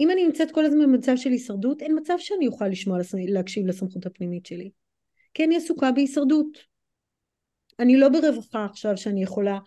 אם 0.00 0.10
אני 0.10 0.24
נמצאת 0.24 0.50
כל 0.50 0.64
הזמן 0.64 0.82
במצב 0.82 1.16
של 1.16 1.30
הישרדות, 1.30 1.82
אין 1.82 1.98
מצב 1.98 2.14
שאני 2.18 2.46
אוכל 2.46 2.68
לשמוע, 2.68 2.98
להקשיב 3.28 3.66
לסמכות 3.66 4.06
הפנימית 4.06 4.46
שלי. 4.46 4.70
כי 5.34 5.44
אני 5.44 5.56
עסוקה 5.56 5.92
בהישרדות. 5.92 6.58
אני 7.78 7.96
לא 7.96 8.08
ברווחה 8.08 8.64
עכשיו 8.64 8.96
שאני 8.96 9.22
יכולה, 9.22 9.58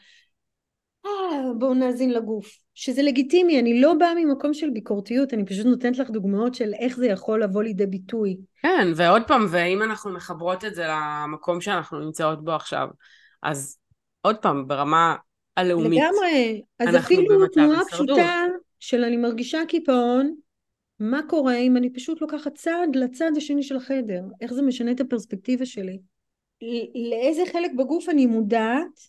אה, 1.05 1.11
בואו 1.59 1.73
נאזין 1.73 2.13
לגוף. 2.13 2.57
שזה 2.73 3.01
לגיטימי, 3.01 3.59
אני 3.59 3.81
לא 3.81 3.93
באה 3.93 4.15
ממקום 4.15 4.53
של 4.53 4.69
ביקורתיות, 4.69 5.33
אני 5.33 5.45
פשוט 5.45 5.65
נותנת 5.65 5.97
לך 5.97 6.09
דוגמאות 6.09 6.55
של 6.55 6.73
איך 6.73 6.97
זה 6.97 7.07
יכול 7.07 7.43
לבוא 7.43 7.63
לידי 7.63 7.85
ביטוי. 7.85 8.37
כן, 8.61 8.87
ועוד 8.95 9.21
פעם, 9.27 9.45
ואם 9.49 9.83
אנחנו 9.83 10.11
מחברות 10.11 10.65
את 10.65 10.75
זה 10.75 10.85
למקום 10.87 11.61
שאנחנו 11.61 11.99
נמצאות 11.99 12.43
בו 12.43 12.51
עכשיו, 12.51 12.87
אז 13.43 13.77
עוד 14.21 14.37
פעם, 14.37 14.67
ברמה 14.67 15.15
הלאומית, 15.57 16.03
לגמרי. 16.03 16.61
אז 16.79 16.95
אפילו 16.95 17.47
תנועה 17.47 17.81
פשוטה 17.91 18.45
של 18.79 19.03
אני 19.03 19.17
מרגישה 19.17 19.59
קיפאון, 19.67 20.35
מה 20.99 21.19
קורה 21.29 21.55
אם 21.55 21.77
אני 21.77 21.93
פשוט 21.93 22.21
לוקחת 22.21 22.55
צעד 22.55 22.95
לצד 22.95 23.31
השני 23.37 23.63
של 23.63 23.75
החדר? 23.75 24.21
איך 24.41 24.53
זה 24.53 24.61
משנה 24.61 24.91
את 24.91 24.99
הפרספקטיבה 24.99 25.65
שלי? 25.65 25.99
לאיזה 27.09 27.41
חלק 27.51 27.71
בגוף 27.77 28.09
אני 28.09 28.25
מודעת, 28.25 28.99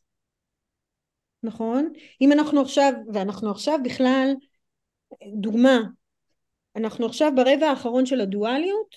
נכון? 1.42 1.92
אם 2.20 2.32
אנחנו 2.32 2.60
עכשיו, 2.60 2.92
ואנחנו 3.12 3.50
עכשיו 3.50 3.78
בכלל, 3.84 4.32
דוגמה, 5.34 5.80
אנחנו 6.76 7.06
עכשיו 7.06 7.32
ברבע 7.36 7.66
האחרון 7.66 8.06
של 8.06 8.20
הדואליות, 8.20 8.96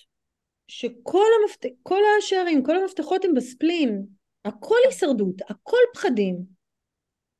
שכל 0.67 1.27
המפת... 1.41 1.65
כל 1.83 2.01
השערים, 2.19 2.63
כל 2.63 2.77
המפתחות 2.77 3.25
הם 3.25 3.33
בספלין, 3.33 4.05
הכל 4.45 4.75
הישרדות, 4.85 5.41
הכל 5.49 5.77
פחדים, 5.93 6.45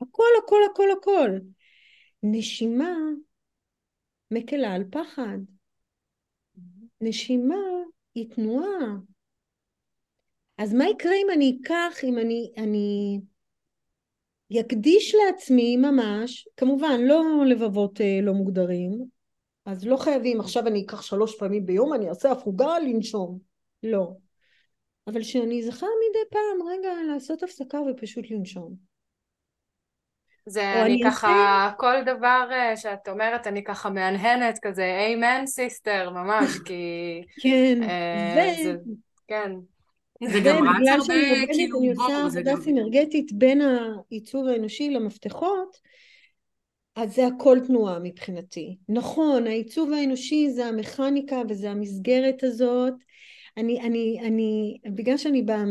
הכל 0.02 0.24
הכל 0.44 0.60
הכל 0.72 0.92
הכל. 0.92 1.30
נשימה 2.24 2.96
מקלה 4.32 4.74
על 4.74 4.84
פחד. 4.92 5.38
נשימה 7.02 7.62
היא 8.16 8.30
תנועה. 8.30 8.96
אז 10.58 10.74
מה 10.74 10.90
יקרה 10.90 11.14
אם 11.14 11.28
אני 11.34 11.58
אקח, 11.62 12.04
אם 12.04 12.18
אני, 12.18 12.52
אני 12.58 13.20
יקדיש 14.50 15.16
לעצמי 15.16 15.78
ממש, 15.78 16.48
כמובן 16.58 17.00
לא 17.02 17.46
לבבות 17.46 18.02
אה, 18.02 18.20
לא 18.22 18.34
מוגדרים, 18.34 19.06
אז 19.66 19.86
לא 19.86 19.98
חייבים 19.98 20.40
עכשיו 20.40 20.68
אני 20.68 20.86
אקח 20.86 21.02
שלוש 21.02 21.40
פעמים 21.40 21.66
ביום, 21.66 21.94
אני 21.94 22.10
אעשה 22.10 22.32
הפוגה 22.32 22.80
לנשום. 22.80 23.40
לא. 23.84 24.25
אבל 25.08 25.22
שאני 25.24 25.64
זכר 25.64 25.88
מדי 26.10 26.30
פעם 26.30 26.68
רגע 26.68 26.90
לעשות 27.14 27.44
הפסקה 27.44 27.80
ופשוט 27.82 28.26
לנשום. 28.32 28.96
זה 30.46 30.84
אני 30.86 31.02
ככה, 31.06 31.68
אחרי... 31.68 31.78
כל 31.78 32.04
דבר 32.06 32.50
uh, 32.52 32.78
שאת 32.78 33.08
אומרת, 33.10 33.48
אני 33.48 33.64
ככה 33.64 33.90
מהנהנת 33.90 34.60
כזה, 34.62 34.84
איימן 34.84 35.44
סיסטר, 35.46 36.10
ממש, 36.10 36.60
כי... 36.66 37.22
כן, 37.44 37.80
uh, 37.82 37.88
ו... 38.38 38.64
זה, 38.64 38.74
כן. 39.28 39.52
זה 40.24 40.40
גם 40.46 40.68
רץ 40.68 40.88
הרבה, 40.88 41.14
כאילו, 41.54 41.80
אני 41.80 41.90
עושה 41.90 42.26
עבודה 42.26 42.62
סינרגטית 42.62 43.34
בין 43.34 43.62
העיצוב 43.62 44.48
האנושי 44.48 44.90
למפתחות, 44.90 45.78
אז 46.96 47.16
זה 47.16 47.28
הכל 47.28 47.58
תנועה 47.68 48.00
מבחינתי. 48.00 48.78
נכון, 48.90 49.48
העיצוב 49.48 49.94
האנושי 49.94 50.50
זה 50.50 50.66
המכניקה 50.66 51.42
וזה 51.50 51.72
המסגרת 51.72 52.44
הזאת, 52.44 52.94
אני, 53.58 53.82
אני, 53.82 54.20
אני, 54.24 54.78
בגלל 54.96 55.18
שאני 55.18 55.42
באה 55.42 55.64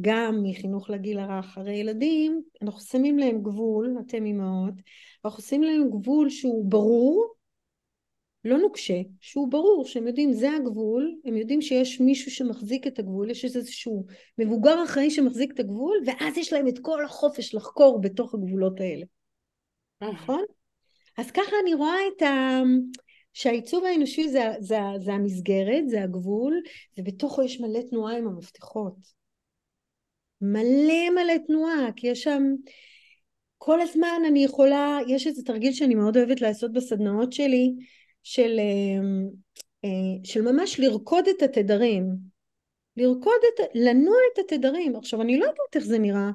גם 0.00 0.42
מחינוך 0.42 0.90
לגיל 0.90 1.18
הרך, 1.18 1.58
הרי 1.58 1.72
ילדים, 1.72 2.42
אנחנו 2.62 2.80
שמים 2.80 3.18
להם 3.18 3.42
גבול, 3.42 3.96
אתם 4.06 4.24
אימהות, 4.24 4.74
אנחנו 5.24 5.42
שמים 5.42 5.62
להם 5.62 5.90
גבול 5.90 6.30
שהוא 6.30 6.70
ברור, 6.70 7.34
לא 8.44 8.58
נוקשה, 8.58 9.00
שהוא 9.20 9.50
ברור, 9.50 9.84
שהם 9.84 10.06
יודעים 10.06 10.32
זה 10.32 10.52
הגבול, 10.52 11.14
הם 11.24 11.36
יודעים 11.36 11.62
שיש 11.62 12.00
מישהו 12.00 12.30
שמחזיק 12.30 12.86
את 12.86 12.98
הגבול, 12.98 13.30
יש 13.30 13.44
איזשהו 13.44 14.06
מבוגר 14.38 14.84
אחראי 14.84 15.10
שמחזיק 15.10 15.52
את 15.52 15.60
הגבול, 15.60 15.98
ואז 16.06 16.38
יש 16.38 16.52
להם 16.52 16.68
את 16.68 16.78
כל 16.78 17.04
החופש 17.04 17.54
לחקור 17.54 18.00
בתוך 18.00 18.34
הגבולות 18.34 18.80
האלה. 18.80 19.04
נכון? 20.12 20.44
אז 21.18 21.30
ככה 21.30 21.52
אני 21.62 21.74
רואה 21.74 21.98
את 22.16 22.22
ה... 22.22 22.60
שהעיצוב 23.34 23.84
האנושי 23.84 24.28
זה, 24.28 24.44
זה, 24.60 24.78
זה 25.00 25.12
המסגרת, 25.12 25.88
זה 25.88 26.02
הגבול, 26.02 26.62
ובתוכו 26.98 27.42
יש 27.42 27.60
מלא 27.60 27.80
תנועה 27.90 28.18
עם 28.18 28.26
המפתחות. 28.26 28.94
מלא 30.40 31.10
מלא 31.14 31.34
תנועה, 31.46 31.88
כי 31.96 32.06
יש 32.06 32.22
שם 32.22 32.42
כל 33.58 33.80
הזמן 33.80 34.22
אני 34.28 34.44
יכולה, 34.44 34.98
יש 35.08 35.26
איזה 35.26 35.42
תרגיל 35.42 35.72
שאני 35.72 35.94
מאוד 35.94 36.16
אוהבת 36.16 36.40
לעשות 36.40 36.72
בסדנאות 36.72 37.32
שלי, 37.32 37.72
של, 38.22 38.56
אמ, 38.58 39.28
אה, 39.84 40.24
של 40.24 40.42
ממש 40.42 40.80
לרקוד 40.80 41.28
את 41.28 41.42
התדרים. 41.42 42.34
לרקוד 42.96 43.40
את, 43.54 43.70
לנוע 43.74 44.16
את 44.32 44.38
התדרים. 44.38 44.96
עכשיו 44.96 45.22
אני 45.22 45.38
לא 45.38 45.44
יודעת 45.44 45.74
איך 45.74 45.84
זה 45.84 45.98
נראה, 45.98 46.30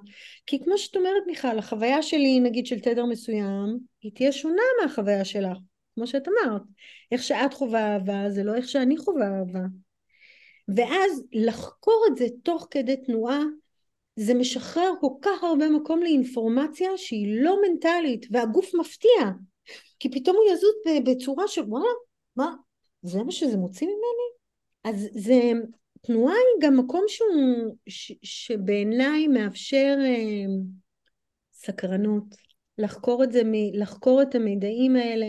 כי 0.46 0.64
כמו 0.64 0.78
שאת 0.78 0.96
אומרת 0.96 1.24
מיכל, 1.28 1.60
החוויה 1.60 2.02
שלי 2.02 2.40
נגיד 2.40 2.66
של 2.66 2.80
תדר 2.80 3.06
מסוים, 3.06 3.80
היא 4.02 4.12
תהיה 4.16 4.32
שונה 4.32 4.62
מהחוויה 4.82 5.26
שלך, 5.26 5.58
כמו 6.00 6.08
שאת 6.08 6.28
אמרת. 6.28 6.62
איך 7.12 7.24
שאת 7.24 7.54
חווה 7.54 7.94
אהבה 7.94 8.30
זה 8.30 8.44
לא 8.44 8.56
איך 8.56 8.70
שאני 8.70 8.98
חווה 8.98 9.28
אהבה. 9.40 9.66
ואז 10.76 11.24
לחקור 11.32 12.06
את 12.12 12.18
זה 12.18 12.26
תוך 12.44 12.68
כדי 12.72 12.98
תנועה 12.98 13.40
זה 14.16 14.34
משחרר 14.34 14.94
כל 15.02 15.14
כך 15.22 15.44
הרבה 15.44 15.70
מקום 15.70 16.04
לאינפורמציה 16.04 16.90
שהיא 16.98 17.44
לא 17.44 17.58
מנטלית 17.62 18.26
והגוף 18.32 18.76
מפתיע 18.76 19.32
כי 20.00 20.12
פתאום 20.12 20.36
הוא 20.36 20.46
יזוז 20.54 21.04
בצורה 21.06 21.48
של 21.48 21.62
וואלה 21.62 21.86
מה 22.36 22.54
זה 23.02 23.24
מה 23.24 23.32
שזה 23.32 23.58
מוציא 23.58 23.88
ממני 23.88 24.30
אז 24.84 25.08
זה 25.12 25.52
תנועה 26.02 26.34
היא 26.34 26.68
גם 26.68 26.78
מקום 26.78 27.04
שהוא 27.08 27.76
ש, 27.90 28.14
שבעיניי 28.24 29.28
מאפשר 29.28 29.96
אה, 30.00 30.46
סקרנות 31.54 32.36
לחקור 32.78 33.24
את 33.24 33.32
זה 33.32 33.42
לחקור 33.74 34.22
את 34.22 34.36
המידעים 34.36 34.96
האלה 34.96 35.28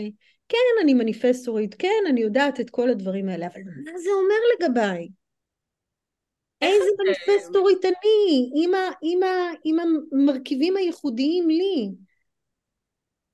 כן 0.51 0.83
אני 0.83 0.93
מניפסטורית 0.93 1.75
כן 1.79 2.03
אני 2.09 2.21
יודעת 2.21 2.59
את 2.59 2.69
כל 2.69 2.89
הדברים 2.89 3.29
האלה 3.29 3.47
אבל 3.47 3.61
מה 3.85 3.97
זה 3.97 4.09
אומר 4.11 4.35
לגביי 4.55 5.07
איזה 6.61 6.89
מניפסטורית 6.99 7.85
אני, 7.85 8.51
עם, 8.55 8.73
ה, 8.73 8.89
עם, 9.01 9.23
ה, 9.23 9.51
עם 9.63 9.77
המרכיבים 9.79 10.77
הייחודיים 10.77 11.49
לי. 11.49 11.91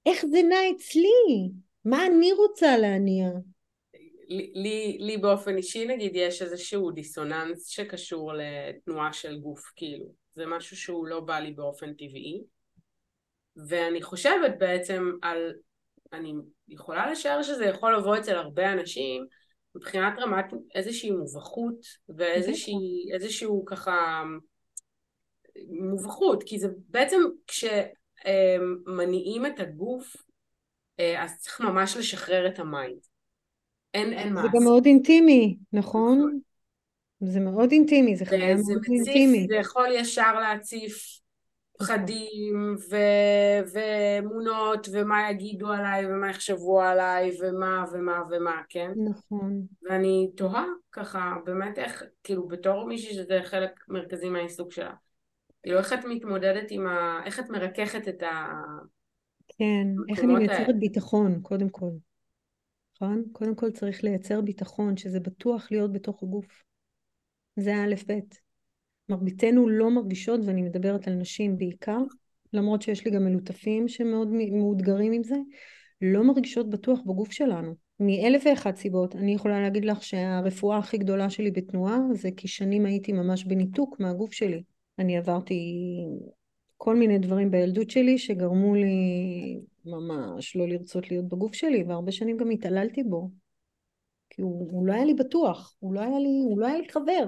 איך 0.05 0.25
זה 0.25 0.41
נע 0.49 0.59
אצלי? 0.75 1.49
מה 1.85 2.05
אני 2.05 2.31
רוצה 2.31 2.77
להניע? 2.77 3.27
לי, 4.29 4.51
לי, 4.55 4.97
לי 4.99 5.17
באופן 5.17 5.57
אישי 5.57 5.85
נגיד 5.85 6.11
יש 6.15 6.41
איזשהו 6.41 6.91
דיסוננס 6.91 7.67
שקשור 7.67 8.31
לתנועה 8.33 9.13
של 9.13 9.39
גוף 9.39 9.71
כאילו 9.75 10.05
זה 10.35 10.45
משהו 10.45 10.77
שהוא 10.77 11.07
לא 11.07 11.19
בא 11.19 11.39
לי 11.39 11.51
באופן 11.51 11.93
טבעי 11.93 12.43
ואני 13.67 14.01
חושבת 14.01 14.51
בעצם 14.59 15.11
על 15.21 15.53
אני 16.13 16.33
יכולה 16.67 17.11
לשער 17.11 17.43
שזה 17.43 17.65
יכול 17.65 17.97
לבוא 17.97 18.17
אצל 18.17 18.35
הרבה 18.35 18.73
אנשים 18.73 19.25
מבחינת 19.75 20.13
רמת 20.19 20.45
איזושהי 20.75 21.11
מבוכות 21.11 21.85
ואיזשהו 22.09 23.65
ככה 23.65 24.23
מבוכות, 25.69 26.43
כי 26.43 26.59
זה 26.59 26.67
בעצם 26.89 27.17
כשמניעים 27.47 29.45
את 29.45 29.59
הגוף 29.59 30.15
אה, 30.99 31.23
אז 31.23 31.37
צריך 31.39 31.61
ממש 31.61 31.97
לשחרר 31.97 32.47
את 32.47 32.59
ה 32.59 32.66
mind. 32.66 32.99
אין, 33.93 34.13
אין 34.13 34.33
מה. 34.33 34.41
זה 34.41 34.47
גם 34.53 34.63
מאוד 34.63 34.85
אינטימי, 34.85 35.57
נכון? 35.73 36.17
נכון? 36.17 36.39
זה 37.19 37.39
מאוד 37.39 37.71
אינטימי, 37.71 38.15
זה 38.15 38.25
חוויה 38.25 38.55
מאוד 38.55 38.77
מציף, 38.79 38.89
אינטימית. 38.89 39.47
זה 39.47 39.55
יכול 39.55 39.87
ישר 39.93 40.39
להציף 40.39 41.19
פחדים 41.79 42.75
ו- 42.89 43.71
ואמונות 43.73 44.87
ומה 44.91 45.31
יגידו 45.31 45.71
עליי 45.71 46.05
ומה 46.05 46.29
יחשבו 46.29 46.81
עליי 46.81 47.37
ומה 47.41 47.85
ומה 47.91 48.23
ומה, 48.29 48.61
כן? 48.69 48.91
נכון. 49.09 49.61
ואני 49.89 50.31
תוהה 50.35 50.65
ככה 50.91 51.35
באמת 51.45 51.79
איך, 51.79 52.03
כאילו 52.23 52.47
בתור 52.47 52.87
מישהי 52.87 53.13
שזה 53.13 53.39
חלק 53.43 53.71
מרכזי 53.87 54.29
מהעיסוק 54.29 54.71
שלה, 54.71 54.93
כאילו 55.63 55.77
איך 55.79 55.93
את 55.93 56.05
מתמודדת 56.09 56.67
עם 56.69 56.87
ה... 56.87 57.21
איך 57.25 57.39
את 57.39 57.49
מרככת 57.49 58.07
את 58.07 58.23
ה... 58.23 58.53
כן, 59.47 59.87
איך 60.09 60.19
אני 60.19 60.35
מייצרת 60.35 60.79
ביטחון 60.79 61.41
קודם 61.41 61.69
כל, 61.69 61.91
נכון? 62.95 63.23
קודם 63.31 63.55
כל 63.55 63.71
צריך 63.71 64.03
לייצר 64.03 64.41
ביטחון 64.41 64.97
שזה 64.97 65.19
בטוח 65.19 65.67
להיות 65.71 65.93
בתוך 65.93 66.23
הגוף. 66.23 66.63
זה 67.59 67.75
האלף 67.75 68.03
בית. 68.03 68.46
מרביתנו 69.09 69.69
לא 69.69 69.91
מרגישות, 69.91 70.39
ואני 70.45 70.61
מדברת 70.61 71.07
על 71.07 71.13
נשים 71.13 71.57
בעיקר, 71.57 71.99
למרות 72.53 72.81
שיש 72.81 73.05
לי 73.05 73.11
גם 73.11 73.25
מלוטפים 73.25 73.87
שמאוד 73.87 74.27
מאותגרים 74.51 75.11
עם 75.11 75.23
זה, 75.23 75.35
לא 76.01 76.23
מרגישות 76.23 76.69
בטוח 76.69 76.99
בגוף 77.05 77.31
שלנו. 77.31 77.75
מאלף 77.99 78.43
ואחת 78.45 78.75
סיבות. 78.75 79.15
אני 79.15 79.33
יכולה 79.33 79.61
להגיד 79.61 79.85
לך 79.85 80.03
שהרפואה 80.03 80.77
הכי 80.77 80.97
גדולה 80.97 81.29
שלי 81.29 81.51
בתנועה 81.51 81.99
זה 82.13 82.29
כי 82.37 82.47
שנים 82.47 82.85
הייתי 82.85 83.13
ממש 83.13 83.43
בניתוק 83.43 83.99
מהגוף 83.99 84.33
שלי. 84.33 84.63
אני 84.99 85.17
עברתי 85.17 85.75
כל 86.77 86.95
מיני 86.95 87.19
דברים 87.19 87.51
בילדות 87.51 87.89
שלי 87.89 88.17
שגרמו 88.17 88.75
לי 88.75 89.59
ממש 89.85 90.55
לא 90.55 90.67
לרצות 90.67 91.11
להיות 91.11 91.27
בגוף 91.27 91.53
שלי, 91.53 91.83
והרבה 91.83 92.11
שנים 92.11 92.37
גם 92.37 92.49
התעללתי 92.49 93.03
בו. 93.03 93.29
כי 94.29 94.41
הוא, 94.41 94.71
הוא 94.71 94.87
לא 94.87 94.93
היה 94.93 95.05
לי 95.05 95.13
בטוח, 95.13 95.75
הוא 95.79 95.93
לא 95.93 95.99
היה 95.99 96.19
לי, 96.19 96.39
הוא 96.43 96.59
לא 96.59 96.65
היה 96.65 96.77
לי 96.77 96.89
חבר. 96.89 97.27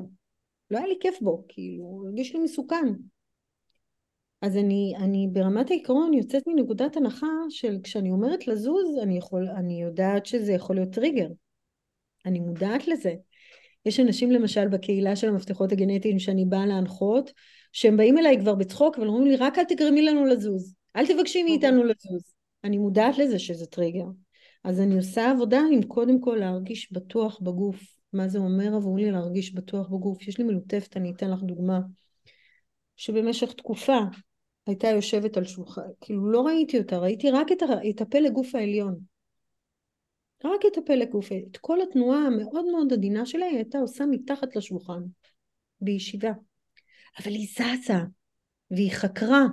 לא 0.72 0.78
היה 0.78 0.88
לי 0.88 0.96
כיף 1.02 1.22
בו, 1.22 1.46
כאילו, 1.48 2.02
הרגיש 2.06 2.34
לי 2.34 2.40
מסוכן. 2.40 2.86
אז 4.42 4.58
אני, 4.58 4.94
אני 4.98 5.28
ברמת 5.32 5.72
העיקרון 5.72 6.14
יוצאת 6.14 6.44
מנקודת 6.48 6.98
הנחה 6.98 7.28
של 7.50 7.78
כשאני 7.84 8.12
אומרת 8.12 8.48
לזוז, 8.48 8.98
אני, 9.04 9.18
יכול, 9.18 9.48
אני 9.48 9.82
יודעת 9.82 10.26
שזה 10.26 10.54
יכול 10.54 10.76
להיות 10.76 10.94
טריגר. 10.94 11.28
אני 12.26 12.40
מודעת 12.40 12.88
לזה. 12.88 13.14
יש 13.86 14.00
אנשים 14.00 14.32
למשל 14.32 14.68
בקהילה 14.68 15.16
של 15.16 15.28
המפתחות 15.28 15.72
הגנטיים 15.72 16.20
שאני 16.20 16.46
באה 16.46 16.66
להנחות, 16.66 17.32
שהם 17.72 17.98
באים 17.98 18.18
אליי 18.18 18.40
כבר 18.40 18.56
בצחוק 18.56 18.98
ואומרים 18.98 19.28
לי 19.28 19.36
רק 19.36 19.60
אל 19.60 19.64
תגרמי 19.64 20.02
לנו 20.02 20.26
לזוז, 20.26 20.76
אל 20.96 21.08
תבקשי 21.08 21.44
מאיתנו 21.44 21.84
לזוז. 21.84 22.34
אני 22.64 22.78
מודעת 22.78 23.18
לזה 23.18 23.40
שזה 23.40 23.66
טריגר. 23.66 24.06
אז 24.64 24.80
אני 24.80 24.96
עושה 24.96 25.32
עבודה 25.32 25.62
עם 25.72 25.84
קודם 25.84 26.22
כל 26.22 26.38
להרגיש 26.40 26.92
בטוח 26.92 27.40
בגוף, 27.42 27.99
מה 28.14 28.28
זה 28.28 28.40
אומר 28.40 28.76
עבורי 28.76 29.12
להרגיש 29.12 29.54
בטוח 29.54 29.88
בגוף. 29.88 30.28
יש 30.28 30.38
לי 30.38 30.44
מלוטפת, 30.44 30.98
אני 30.98 31.12
אתן 31.12 31.32
לך 31.32 31.44
דוגמה, 31.44 31.80
שבמשך 32.96 33.54
תקופה 33.54 33.98
הייתה 34.68 34.88
יושבת 34.88 35.38
על 35.38 35.46
שולחן, 35.46 35.82
כאילו 36.02 36.32
לא 36.32 36.42
ראיתי 36.42 36.78
אותה, 36.78 36.98
ראיתי 36.98 37.32
רק 37.32 37.52
את, 37.52 37.64
את 37.90 38.02
הפלג 38.02 38.32
גוף 38.32 38.56
העליון. 38.56 39.00
רק 40.46 40.62
את 40.72 40.78
הפלג 40.78 41.10
גוף, 41.10 41.32
את 41.32 41.58
כל 41.58 41.82
התנועה 41.82 42.20
המאוד 42.20 42.66
מאוד 42.72 42.94
עדינה 42.94 43.26
שלה 43.26 43.46
היא 43.46 43.56
הייתה 43.56 43.78
עושה 43.78 44.06
מתחת 44.06 44.56
לשולחן, 44.56 45.02
בישיבה. 45.82 46.32
אבל 47.20 47.32
היא 47.32 47.48
זזה, 47.48 47.94
והיא 48.72 48.92
חקרה, 48.92 49.46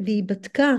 והיא 0.00 0.24
בדקה, 0.26 0.72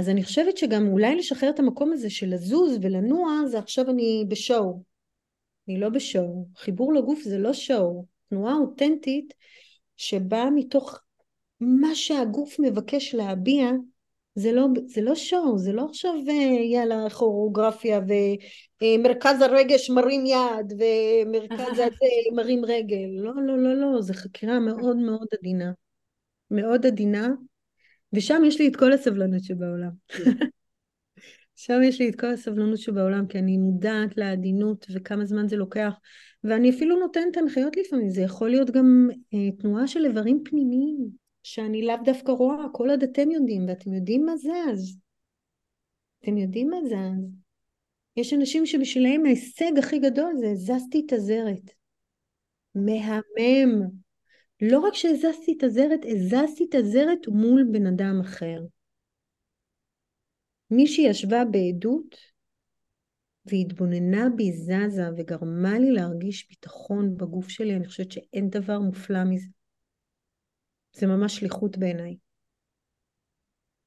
אז 0.00 0.08
אני 0.08 0.24
חושבת 0.24 0.56
שגם 0.56 0.88
אולי 0.88 1.16
לשחרר 1.16 1.50
את 1.50 1.58
המקום 1.58 1.92
הזה 1.92 2.10
של 2.10 2.26
לזוז 2.26 2.78
ולנוע 2.82 3.46
זה 3.46 3.58
עכשיו 3.58 3.90
אני 3.90 4.24
בשואו. 4.28 4.82
אני 5.68 5.80
לא 5.80 5.88
בשואו. 5.88 6.46
חיבור 6.56 6.94
לגוף 6.94 7.20
זה 7.22 7.38
לא 7.38 7.52
שואו. 7.52 8.04
תנועה 8.28 8.54
אותנטית 8.54 9.34
שבאה 9.96 10.50
מתוך 10.50 11.00
מה 11.60 11.94
שהגוף 11.94 12.56
מבקש 12.58 13.14
להביע 13.14 13.70
זה 14.34 14.52
לא, 14.52 14.66
זה 14.86 15.00
לא 15.00 15.14
שואו, 15.14 15.58
זה 15.58 15.72
לא 15.72 15.86
עכשיו 15.88 16.14
אה, 16.28 16.34
יאללה 16.72 17.10
כוריאוגרפיה 17.10 18.00
ומרכז 18.82 19.42
הרגש 19.42 19.90
מרים 19.90 20.26
יד 20.26 20.72
ומרכז 20.78 21.78
הזה 21.78 22.06
מרים 22.34 22.64
רגל. 22.64 23.08
לא, 23.10 23.32
לא, 23.46 23.58
לא, 23.58 23.74
לא, 23.74 24.02
זה 24.02 24.14
חקירה 24.14 24.60
מאוד 24.60 24.96
מאוד 24.96 25.26
עדינה. 25.38 25.72
מאוד 26.50 26.86
עדינה 26.86 27.28
ושם 28.12 28.42
יש 28.46 28.60
לי 28.60 28.68
את 28.68 28.76
כל 28.76 28.92
הסבלנות 28.92 29.44
שבעולם. 29.44 29.90
שם 31.56 31.80
יש 31.84 32.00
לי 32.00 32.08
את 32.08 32.20
כל 32.20 32.26
הסבלנות 32.26 32.78
שבעולם, 32.78 33.26
כי 33.26 33.38
אני 33.38 33.56
מודעת 33.56 34.16
לעדינות 34.16 34.86
וכמה 34.94 35.24
זמן 35.24 35.48
זה 35.48 35.56
לוקח, 35.56 35.94
ואני 36.44 36.70
אפילו 36.70 36.96
נותנת 36.96 37.36
הנחיות 37.36 37.76
לפעמים, 37.76 38.08
זה 38.08 38.22
יכול 38.22 38.50
להיות 38.50 38.70
גם 38.70 39.08
אה, 39.34 39.52
תנועה 39.58 39.86
של 39.86 40.04
איברים 40.04 40.42
פנימיים, 40.44 40.96
שאני 41.42 41.86
לאו 41.86 41.96
דווקא 42.04 42.32
רואה, 42.32 42.64
כל 42.72 42.90
עוד 42.90 43.02
אתם 43.02 43.30
יודעים, 43.30 43.68
ואתם 43.68 43.94
יודעים 43.94 44.26
מה 44.26 44.36
זה 44.36 44.52
אז. 44.70 44.98
אתם 46.22 46.38
יודעים 46.38 46.70
מה 46.70 46.76
זה 46.88 46.96
אז. 46.96 47.30
יש 48.16 48.32
אנשים 48.32 48.66
שבשבילם 48.66 49.26
ההישג 49.26 49.78
הכי 49.78 49.98
גדול 49.98 50.32
זה 50.40 50.50
הזזתי 50.50 51.02
את 51.06 51.12
הזרת. 51.12 51.70
מהמם. 52.74 54.09
לא 54.60 54.78
רק 54.78 54.94
שהזזתי 54.94 55.54
את 55.58 55.62
הזרת, 55.62 56.00
הזזתי 56.04 56.66
את 56.68 56.74
הזרת 56.74 57.28
מול 57.28 57.64
בן 57.72 57.86
אדם 57.86 58.20
אחר. 58.20 58.60
מישהי 60.70 61.04
ישבה 61.04 61.44
בעדות 61.44 62.16
והתבוננה 63.46 64.28
בי 64.36 64.52
זזה 64.52 65.02
וגרמה 65.16 65.78
לי 65.78 65.90
להרגיש 65.90 66.48
ביטחון 66.48 67.16
בגוף 67.16 67.48
שלי, 67.48 67.76
אני 67.76 67.86
חושבת 67.86 68.12
שאין 68.12 68.48
דבר 68.48 68.78
מופלא 68.78 69.24
מזה. 69.24 69.48
זה 70.92 71.06
ממש 71.06 71.36
שליחות 71.36 71.78
בעיניי. 71.78 72.16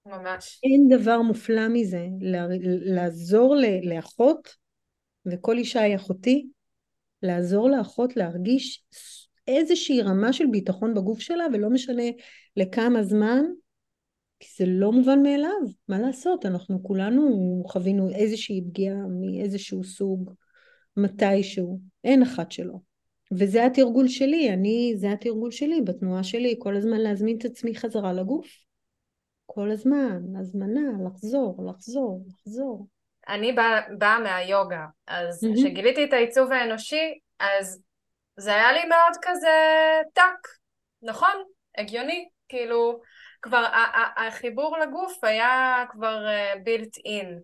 ממש. 0.05 0.61
אין 0.63 0.99
דבר 0.99 1.21
מופלא 1.21 1.67
מזה, 1.73 2.07
לעזור 2.85 3.55
לאחות, 3.83 4.55
וכל 5.25 5.57
אישה 5.57 5.81
היא 5.81 5.95
אחותי, 5.95 6.47
לעזור 7.21 7.69
לאחות 7.69 8.17
להרגיש 8.17 8.83
איזושהי 9.47 10.01
רמה 10.01 10.33
של 10.33 10.45
ביטחון 10.51 10.93
בגוף 10.93 11.19
שלה 11.19 11.45
ולא 11.53 11.69
משנה 11.69 12.03
לכמה 12.57 13.03
זמן 13.03 13.43
כי 14.43 14.49
זה 14.57 14.65
לא 14.67 14.91
מובן 14.91 15.23
מאליו, 15.23 15.61
מה 15.87 15.99
לעשות, 15.99 16.45
אנחנו 16.45 16.83
כולנו 16.83 17.63
חווינו 17.67 18.09
איזושהי 18.09 18.61
פגיעה 18.69 18.95
מאיזשהו 19.21 19.83
סוג, 19.83 20.33
מתישהו, 20.97 21.79
אין 22.03 22.21
אחת 22.21 22.51
שלא. 22.51 22.73
וזה 23.31 23.65
התרגול 23.65 24.07
שלי, 24.07 24.53
אני, 24.53 24.93
זה 24.97 25.11
התרגול 25.11 25.51
שלי 25.51 25.81
בתנועה 25.81 26.23
שלי, 26.23 26.55
כל 26.59 26.75
הזמן 26.75 26.97
להזמין 26.97 27.37
את 27.37 27.45
עצמי 27.45 27.75
חזרה 27.75 28.13
לגוף. 28.13 28.47
כל 29.45 29.71
הזמן, 29.71 30.21
הזמנה, 30.39 30.91
לחזור, 31.05 31.65
לחזור, 31.69 32.25
לחזור. 32.27 32.87
אני 33.29 33.53
באה 33.53 33.81
בא 33.97 34.17
מהיוגה, 34.23 34.85
אז 35.07 35.47
כשגיליתי 35.55 36.03
mm-hmm. 36.03 36.07
את 36.07 36.13
העיצוב 36.13 36.51
האנושי, 36.51 37.19
אז 37.39 37.81
זה 38.37 38.53
היה 38.55 38.71
לי 38.71 38.85
מאוד 38.85 39.17
כזה 39.21 39.49
טאק, 40.13 40.47
נכון? 41.01 41.43
הגיוני, 41.77 42.29
כאילו, 42.49 42.99
כבר 43.41 43.65
החיבור 44.17 44.77
לגוף 44.77 45.23
היה 45.23 45.83
כבר 45.89 46.25
בילט 46.63 46.97
uh, 46.97 47.01
אין. 47.05 47.39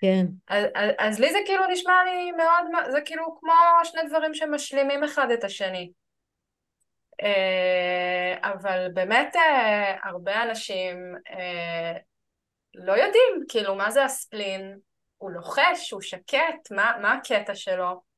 כן. 0.00 0.26
אז, 0.48 0.64
אז, 0.74 0.90
אז 0.98 1.20
לי 1.20 1.32
זה 1.32 1.38
כאילו 1.46 1.66
נשמע 1.66 2.04
לי 2.04 2.32
מאוד, 2.32 2.90
זה 2.90 3.00
כאילו 3.04 3.36
כמו 3.40 3.52
שני 3.84 4.00
דברים 4.08 4.34
שמשלימים 4.34 5.04
אחד 5.04 5.30
את 5.30 5.44
השני. 5.44 5.90
Uh, 7.22 8.38
אבל 8.42 8.88
באמת 8.94 9.36
uh, 9.36 10.08
הרבה 10.08 10.42
אנשים 10.42 10.96
uh, 11.28 11.98
לא 12.74 12.92
יודעים, 12.92 13.44
כאילו, 13.48 13.74
מה 13.74 13.90
זה 13.90 14.04
הספלין? 14.04 14.78
הוא 15.16 15.30
לוחש, 15.30 15.90
הוא 15.92 16.00
שקט, 16.00 16.70
מה, 16.70 16.92
מה 17.02 17.12
הקטע 17.12 17.54
שלו? 17.54 18.13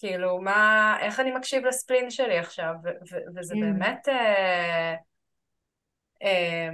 כאילו, 0.00 0.40
מה, 0.40 0.96
איך 1.00 1.20
אני 1.20 1.32
מקשיב 1.32 1.64
לספלין 1.64 2.10
שלי 2.10 2.38
עכשיו? 2.38 2.74
ו- 2.84 2.88
ו- 2.88 3.36
וזה 3.36 3.54
כן. 3.54 3.60
באמת... 3.60 4.08
אה, 4.08 4.94
אה, 6.22 6.68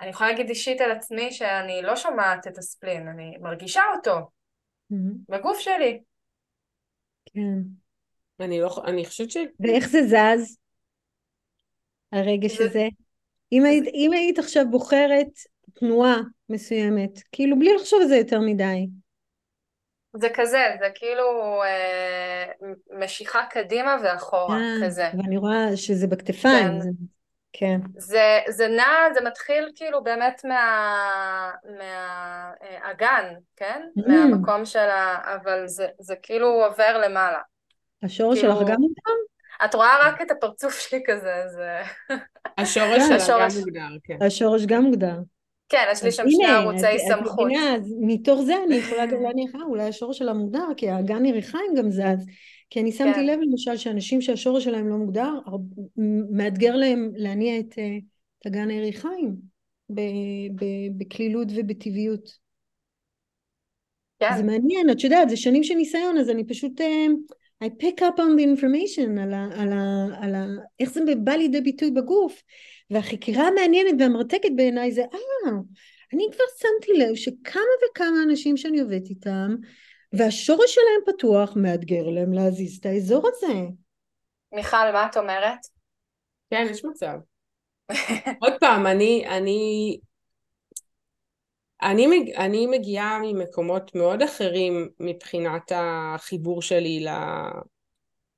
אני 0.00 0.10
יכולה 0.10 0.30
להגיד 0.30 0.48
אישית 0.48 0.80
על 0.80 0.90
עצמי 0.90 1.32
שאני 1.32 1.82
לא 1.82 1.96
שומעת 1.96 2.46
את 2.46 2.58
הספלין, 2.58 3.08
אני 3.08 3.36
מרגישה 3.40 3.82
אותו 3.96 4.18
mm-hmm. 4.18 4.96
בגוף 5.28 5.58
שלי. 5.58 6.00
כן. 7.26 7.58
אני 8.40 8.60
לא, 8.60 8.82
אני 8.86 9.06
חושבת 9.06 9.30
ש... 9.30 9.36
ואיך 9.60 9.88
זה 9.88 10.02
זז? 10.02 10.58
הרגע 12.12 12.48
זה... 12.48 12.54
שזה? 12.54 12.88
אם. 13.52 13.64
היית, 13.64 13.84
אם 13.94 14.10
היית 14.12 14.38
עכשיו 14.38 14.64
בוחרת 14.70 15.28
תנועה 15.74 16.16
מסוימת, 16.48 17.10
כאילו 17.32 17.58
בלי 17.58 17.74
לחשוב 17.74 18.00
על 18.02 18.08
זה 18.08 18.16
יותר 18.16 18.40
מדי, 18.40 18.86
זה 20.12 20.28
כזה, 20.34 20.76
זה 20.80 20.86
כאילו 20.94 21.62
אה, 21.62 22.44
משיכה 22.98 23.40
קדימה 23.50 23.96
ואחורה, 24.02 24.56
אה, 24.56 24.86
כזה. 24.86 25.08
ואני 25.18 25.36
רואה 25.36 25.76
שזה 25.76 26.06
בכתפיים. 26.06 26.68
כן. 26.68 26.80
זה, 26.80 26.88
כן. 27.52 27.80
זה, 27.96 28.40
זה 28.48 28.68
נע, 28.68 29.14
זה 29.14 29.20
מתחיל 29.20 29.72
כאילו 29.74 30.04
באמת 30.04 30.42
מהאגן, 31.64 33.24
מה, 33.24 33.28
אה, 33.28 33.34
כן? 33.56 33.82
Mm. 33.98 34.08
מהמקום 34.08 34.64
של 34.64 34.78
ה... 34.78 35.34
אבל 35.34 35.66
זה, 35.66 35.86
זה 35.98 36.14
כאילו 36.22 36.46
עובר 36.46 36.98
למעלה. 36.98 37.38
השורש 38.02 38.38
כאילו... 38.38 38.54
שלך 38.54 38.68
גם 38.68 38.80
מוגדר? 38.80 39.12
את 39.64 39.74
רואה 39.74 40.08
רק 40.08 40.22
את 40.22 40.30
הפרצוף 40.30 40.78
שלי 40.78 41.02
כזה, 41.06 41.42
זה... 41.48 41.80
השורש 42.58 43.02
שלה 43.02 43.38
גם 43.40 43.48
מוגדר, 43.58 43.96
כן. 44.04 44.18
השורש 44.26 44.66
גם 44.66 44.82
מוגדר. 44.82 45.16
כן, 45.70 45.84
יש 45.92 46.02
לי 46.02 46.12
שם 46.12 46.30
שני 46.30 46.46
ערוצי 46.46 46.98
סמכות. 47.08 47.50
הנה, 47.50 47.74
אז 47.74 47.94
מתוך 48.00 48.40
זה 48.40 48.54
אני 48.66 48.76
יכולה 48.76 49.06
גם 49.06 49.22
להניח, 49.22 49.54
אה, 49.54 49.62
אולי 49.62 49.82
השורש 49.82 50.18
שלה 50.18 50.32
מוגדר, 50.32 50.66
כי 50.76 50.88
האגן 50.88 51.24
יריחיים 51.24 51.74
גם 51.76 51.90
זז. 51.90 52.26
כי 52.70 52.80
אני 52.80 52.92
שמתי 52.92 53.14
כן. 53.14 53.26
לב 53.26 53.38
למשל 53.42 53.76
שאנשים 53.76 54.20
שהשורש 54.20 54.64
שלהם 54.64 54.88
לא 54.88 54.96
מוגדר, 54.96 55.32
מאתגר 56.30 56.76
להם 56.76 57.10
להניע 57.14 57.58
את, 57.58 57.78
אה, 57.78 57.96
את 58.40 58.46
אגן 58.46 58.70
היריחיים 58.70 59.36
בקלילות 60.98 61.48
ובטבעיות. 61.54 62.30
כן. 64.18 64.36
זה 64.36 64.42
מעניין, 64.42 64.90
את 64.90 65.04
יודעת, 65.04 65.28
זה 65.28 65.36
שנים 65.36 65.64
של 65.64 65.74
ניסיון, 65.74 66.18
אז 66.18 66.30
אני 66.30 66.46
פשוט... 66.46 66.80
I 67.64 67.68
pick 67.68 68.02
up 68.02 68.18
on 68.18 68.36
the 68.36 68.44
information 68.44 69.20
על, 69.20 69.34
ה, 69.34 69.48
על, 69.56 69.72
ה, 69.72 70.06
על 70.20 70.34
ה, 70.34 70.44
איך 70.80 70.90
זה 70.90 71.00
בא 71.24 71.32
לידי 71.32 71.60
ביטוי 71.60 71.90
בגוף 71.90 72.42
והחקירה 72.90 73.48
המעניינת 73.48 73.94
והמרתקת 73.98 74.50
בעיניי 74.56 74.92
זה 74.92 75.02
אה, 75.02 75.50
אני 76.14 76.26
כבר 76.32 76.44
שמתי 76.58 76.92
לב 76.98 77.14
שכמה 77.14 77.62
וכמה 77.90 78.22
אנשים 78.24 78.56
שאני 78.56 78.80
עובדת 78.80 79.06
איתם 79.10 79.56
והשורש 80.12 80.74
שלהם 80.74 81.14
פתוח 81.14 81.52
מאתגר 81.56 82.02
להם 82.08 82.32
להזיז 82.32 82.78
את 82.78 82.86
האזור 82.86 83.28
הזה. 83.28 83.54
מיכל, 84.52 84.92
מה 84.92 85.06
את 85.06 85.16
אומרת? 85.16 85.58
כן, 86.50 86.66
יש 86.70 86.84
מצב. 86.84 87.18
עוד 88.42 88.52
פעם, 88.60 88.86
אני, 88.86 89.24
אני, 89.28 89.98
אני, 91.82 92.06
מג, 92.06 92.30
אני 92.30 92.66
מגיעה 92.66 93.18
ממקומות 93.22 93.94
מאוד 93.94 94.22
אחרים 94.22 94.88
מבחינת 95.00 95.72
החיבור 95.74 96.62
שלי 96.62 97.00
ל, 97.00 97.08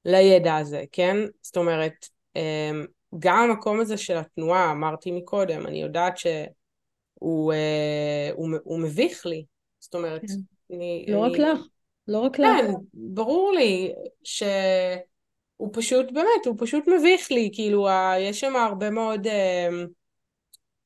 לידע 0.05 0.57
הזה, 0.57 0.84
כן? 0.93 1.16
זאת 1.43 1.57
אומרת, 1.57 2.09
אמ, 2.36 2.86
גם 3.18 3.38
המקום 3.38 3.80
הזה 3.80 3.97
של 3.97 4.16
התנועה, 4.16 4.70
אמרתי 4.72 5.11
מקודם, 5.11 5.66
אני 5.66 5.82
יודעת 5.82 6.18
שהוא 6.18 7.53
אה, 7.53 8.30
הוא, 8.34 8.49
הוא 8.64 8.80
מביך 8.80 9.26
לי. 9.26 9.45
זאת 9.80 9.95
אומרת, 9.95 10.20
כן. 10.20 10.74
אני... 10.76 11.07
לא 11.09 11.26
אני... 11.26 11.32
רק 11.32 11.38
לך, 11.38 11.66
לא 12.09 12.18
רק 12.18 12.38
לך. 12.38 12.47
כן, 12.47 12.72
ברור 12.95 13.53
לי 13.53 13.93
שהוא 14.24 15.70
פשוט, 15.72 16.12
באמת, 16.12 16.47
הוא 16.47 16.55
פשוט 16.59 16.84
מביך 16.88 17.30
לי, 17.30 17.51
כאילו, 17.53 17.88
יש 18.18 18.40
שם 18.40 18.57
הרבה 18.57 18.90
מאוד... 18.90 19.26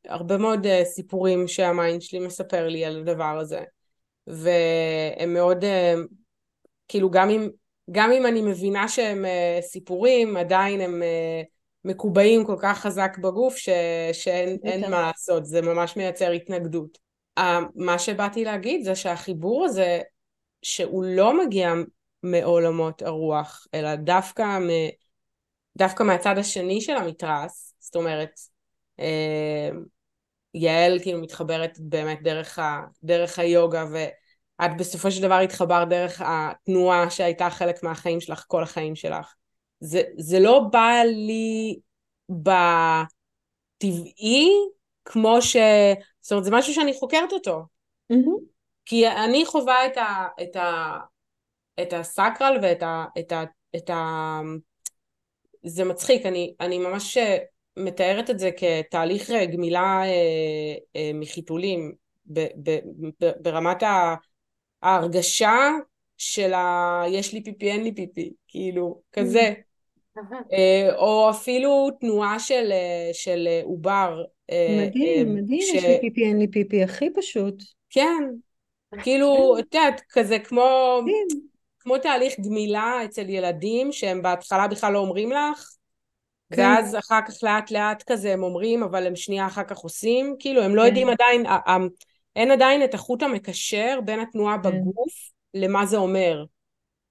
הרבה 0.09 0.37
מאוד 0.37 0.67
uh, 0.67 0.85
סיפורים 0.85 1.49
שהמיינד 1.49 2.03
שלי 2.03 2.19
מספר 2.19 2.69
לי 2.69 2.85
על 2.85 3.01
הדבר 3.01 3.39
הזה. 3.39 3.61
והם 4.27 5.35
מאוד, 5.35 5.65
uh, 5.65 5.67
כאילו 6.89 7.11
גם 7.11 7.31
אם, 7.31 7.49
גם 7.91 8.13
אם 8.13 8.27
אני 8.27 8.43
מבינה 8.43 8.89
שהם 8.89 9.25
uh, 9.25 9.63
סיפורים, 9.63 10.37
עדיין 10.37 10.81
הם 10.81 11.03
uh, 11.03 11.47
מקובעים 11.85 12.45
כל 12.45 12.57
כך 12.59 12.79
חזק 12.79 13.17
בגוף 13.19 13.57
ש, 13.57 13.69
שאין. 14.13 14.59
מה 14.91 15.01
לעשות, 15.01 15.47
זה 15.47 15.63
ממש 15.63 15.97
מייצר 15.97 16.31
התנגדות. 16.31 16.99
Uh, 17.39 17.43
מה 17.75 17.99
שבאתי 17.99 18.45
להגיד 18.45 18.85
זה 18.85 18.95
שהחיבור 18.95 19.65
הזה, 19.65 20.01
שהוא 20.63 21.05
לא 21.05 21.45
מגיע 21.45 21.73
מעולמות 22.23 23.03
הרוח, 23.03 23.67
אלא 23.75 23.95
דווקא, 23.95 24.59
מ, 24.59 24.69
דווקא 25.79 26.03
מהצד 26.03 26.39
השני 26.39 26.81
של 26.81 26.97
המתרס, 26.97 27.75
זאת 27.81 27.97
אומרת, 27.97 28.31
יעל 30.57 30.99
כאילו 31.03 31.21
מתחברת 31.21 31.79
באמת 31.81 32.23
דרך, 32.23 32.59
ה, 32.59 32.81
דרך 33.03 33.39
היוגה 33.39 33.85
ואת 33.93 34.71
בסופו 34.79 35.11
של 35.11 35.23
דבר 35.23 35.35
התחברת 35.39 35.89
דרך 35.89 36.23
התנועה 36.25 37.11
שהייתה 37.11 37.51
חלק 37.51 37.83
מהחיים 37.83 38.21
שלך 38.21 38.45
כל 38.47 38.63
החיים 38.63 38.97
שלך. 38.97 39.35
זה, 39.81 40.03
זה 40.19 40.41
לא 40.41 40.61
בא 40.73 41.03
לי 41.05 41.79
בטבעי 43.79 44.51
כמו 45.05 45.43
ש... 45.43 45.57
זאת 46.21 46.33
אומרת 46.33 46.45
זה 46.45 46.51
משהו 46.51 46.75
שאני 46.75 46.95
חוקרת 46.99 47.33
אותו. 47.33 47.63
Mm-hmm. 48.13 48.41
כי 48.85 49.09
אני 49.09 49.47
חווה 49.47 49.87
את 49.87 49.97
ה... 49.97 50.27
את 50.43 50.57
ה... 50.57 50.97
את 51.83 51.93
הסקרל 51.93 52.59
ואת 52.63 52.83
ה... 52.83 53.05
את 53.19 53.33
ה... 53.33 53.45
את 53.77 53.91
ה... 53.91 54.41
זה 55.65 55.85
מצחיק, 55.85 56.27
אני, 56.27 56.55
אני 56.61 56.79
ממש 56.79 57.19
מתארת 57.77 58.31
את 58.31 58.39
זה 58.39 58.51
כתהליך 58.57 59.31
אה, 59.31 59.47
גמילה 59.47 60.03
אה, 60.05 60.75
אה, 60.97 61.11
מחיתולים 61.15 61.93
ברמת 63.41 63.83
ההרגשה 64.83 65.71
של 66.19 66.53
ה... 66.55 67.03
יש 67.09 67.35
לי 67.35 67.45
פיפי 67.45 67.71
אין 67.71 67.85
לי 67.85 67.95
פיפי, 67.95 68.33
כאילו, 68.49 69.01
כזה. 69.13 69.53
או 70.97 71.31
אפילו 71.31 71.89
תנועה 72.01 72.39
של, 72.39 72.73
של 73.13 73.49
עובר. 73.65 74.23
מדהים, 74.81 75.35
מדהים, 75.35 75.61
ש... 75.61 75.75
יש 75.75 75.85
לי 75.85 75.99
פיפי 76.01 76.25
אין 76.25 76.39
לי 76.39 76.49
פיפי, 76.51 76.83
הכי 76.83 77.09
פשוט. 77.15 77.63
כן, 77.91 78.23
כאילו. 79.03 79.57
את 79.59 79.75
יודעת, 79.75 80.01
כזה 80.11 80.39
כמו, 80.39 81.01
כמו 81.81 81.99
תהליך 81.99 82.41
גמילה 82.41 83.05
אצל 83.05 83.29
ילדים, 83.29 83.93
שהם 83.93 84.23
בהתחלה 84.23 84.69
בכלל 84.69 84.93
לא 84.93 84.99
אומרים 84.99 85.33
לך, 85.33 85.76
כן. 86.53 86.63
ואז 86.63 86.97
אחר 86.97 87.21
כך 87.29 87.35
לאט 87.43 87.71
לאט 87.71 88.03
כזה 88.07 88.33
הם 88.33 88.43
אומרים, 88.43 88.83
אבל 88.83 89.07
הם 89.07 89.17
שנייה 89.17 89.47
אחר 89.47 89.65
כך 89.65 89.79
עושים, 89.79 90.37
כאילו 90.39 90.63
הם 90.63 90.75
לא 90.75 90.83
כן. 90.83 90.87
יודעים 90.87 91.09
עדיין, 91.09 91.47
אין 92.37 92.51
עדיין 92.51 92.85
את 92.85 92.95
החוט 92.95 93.23
המקשר 93.23 94.01
בין 94.05 94.21
התנועה 94.21 94.57
כן. 94.63 94.63
בגוף 94.63 95.13
למה 95.55 95.87
זה 95.87 95.97
אומר. 95.97 96.45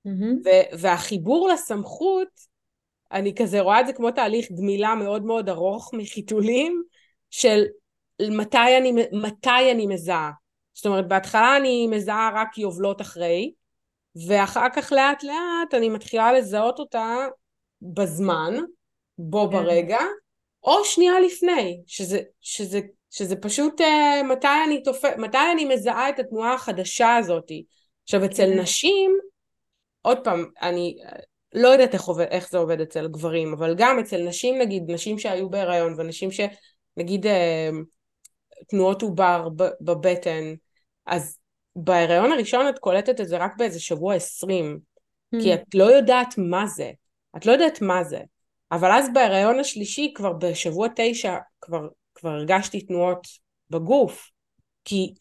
Mm-hmm. 0.07 0.49
והחיבור 0.79 1.49
לסמכות, 1.49 2.27
אני 3.11 3.35
כזה 3.35 3.61
רואה 3.61 3.79
את 3.79 3.87
זה 3.87 3.93
כמו 3.93 4.11
תהליך 4.11 4.51
גמילה 4.51 4.95
מאוד 4.95 5.25
מאוד 5.25 5.49
ארוך 5.49 5.93
מחיתולים, 5.93 6.83
של 7.29 7.63
מתי 8.21 8.77
אני, 8.77 8.93
מתי 9.11 9.71
אני 9.71 9.87
מזהה. 9.87 10.31
זאת 10.73 10.85
אומרת, 10.85 11.07
בהתחלה 11.07 11.57
אני 11.57 11.87
מזהה 11.87 12.31
רק 12.33 12.57
יובלות 12.57 13.01
אחרי, 13.01 13.53
ואחר 14.27 14.67
כך 14.75 14.91
לאט 14.91 15.23
לאט 15.23 15.73
אני 15.73 15.89
מתחילה 15.89 16.33
לזהות 16.33 16.79
אותה 16.79 17.27
בזמן, 17.81 18.53
בו 19.17 19.49
כן. 19.49 19.57
ברגע, 19.57 19.99
או 20.63 20.85
שנייה 20.85 21.19
לפני, 21.19 21.81
שזה, 21.87 22.19
שזה, 22.41 22.79
שזה 23.11 23.35
פשוט 23.35 23.81
uh, 23.81 24.23
מתי 24.23 24.47
אני 24.67 24.83
תופ... 24.83 25.05
מתי 25.17 25.37
אני 25.53 25.65
מזהה 25.65 26.09
את 26.09 26.19
התנועה 26.19 26.53
החדשה 26.53 27.15
הזאת. 27.15 27.51
עכשיו 28.03 28.25
אצל 28.25 28.53
כן. 28.53 28.59
נשים, 28.59 29.17
עוד 30.01 30.17
פעם, 30.23 30.45
אני 30.61 30.97
לא 31.53 31.67
יודעת 31.67 31.93
איך, 31.93 32.03
עובד, 32.03 32.25
איך 32.29 32.49
זה 32.49 32.57
עובד 32.57 32.81
אצל 32.81 33.07
גברים, 33.07 33.53
אבל 33.53 33.75
גם 33.77 33.99
אצל 33.99 34.27
נשים 34.27 34.57
נגיד, 34.57 34.83
נשים 34.87 35.19
שהיו 35.19 35.49
בהיריון 35.49 35.93
ונשים 35.97 36.29
שנגיד 36.31 37.25
uh, 37.25 37.29
תנועות 38.67 39.01
עובר 39.01 39.49
בבטן, 39.81 40.53
אז 41.05 41.37
בהיריון 41.75 42.31
הראשון 42.31 42.69
את 42.69 42.79
קולטת 42.79 43.21
את 43.21 43.27
זה 43.27 43.37
רק 43.37 43.51
באיזה 43.57 43.79
שבוע 43.79 44.15
עשרים, 44.15 44.79
mm. 45.35 45.41
כי 45.41 45.53
את 45.53 45.61
לא 45.73 45.83
יודעת 45.83 46.33
מה 46.37 46.67
זה, 46.67 46.91
את 47.37 47.45
לא 47.45 47.51
יודעת 47.51 47.81
מה 47.81 48.03
זה, 48.03 48.19
אבל 48.71 48.91
אז 48.91 49.13
בהיריון 49.13 49.59
השלישי 49.59 50.11
כבר 50.15 50.33
בשבוע 50.33 50.87
תשע 50.95 51.37
כבר, 51.61 51.87
כבר 52.15 52.29
הרגשתי 52.29 52.81
תנועות 52.81 53.27
בגוף, 53.69 54.29
כי, 54.85 55.13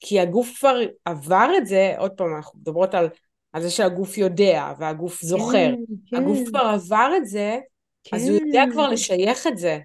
כי 0.00 0.20
הגוף 0.20 0.58
כבר 0.58 0.80
עבר 1.04 1.50
את 1.58 1.66
זה, 1.66 1.94
עוד 1.98 2.10
פעם 2.10 2.36
אנחנו 2.36 2.58
מדברות 2.58 2.94
על, 2.94 3.08
על 3.52 3.62
זה 3.62 3.70
שהגוף 3.70 4.18
יודע 4.18 4.72
והגוף 4.78 5.22
זוכר, 5.22 5.52
כן, 5.52 5.74
כן. 6.10 6.16
הגוף 6.16 6.38
כבר 6.48 6.60
עבר 6.74 7.10
את 7.16 7.26
זה, 7.26 7.58
כן. 8.04 8.16
אז 8.16 8.28
הוא 8.28 8.38
יודע 8.38 8.64
כבר 8.72 8.86
כן. 8.86 8.92
לשייך 8.92 9.46
את 9.46 9.58
זה 9.58 9.78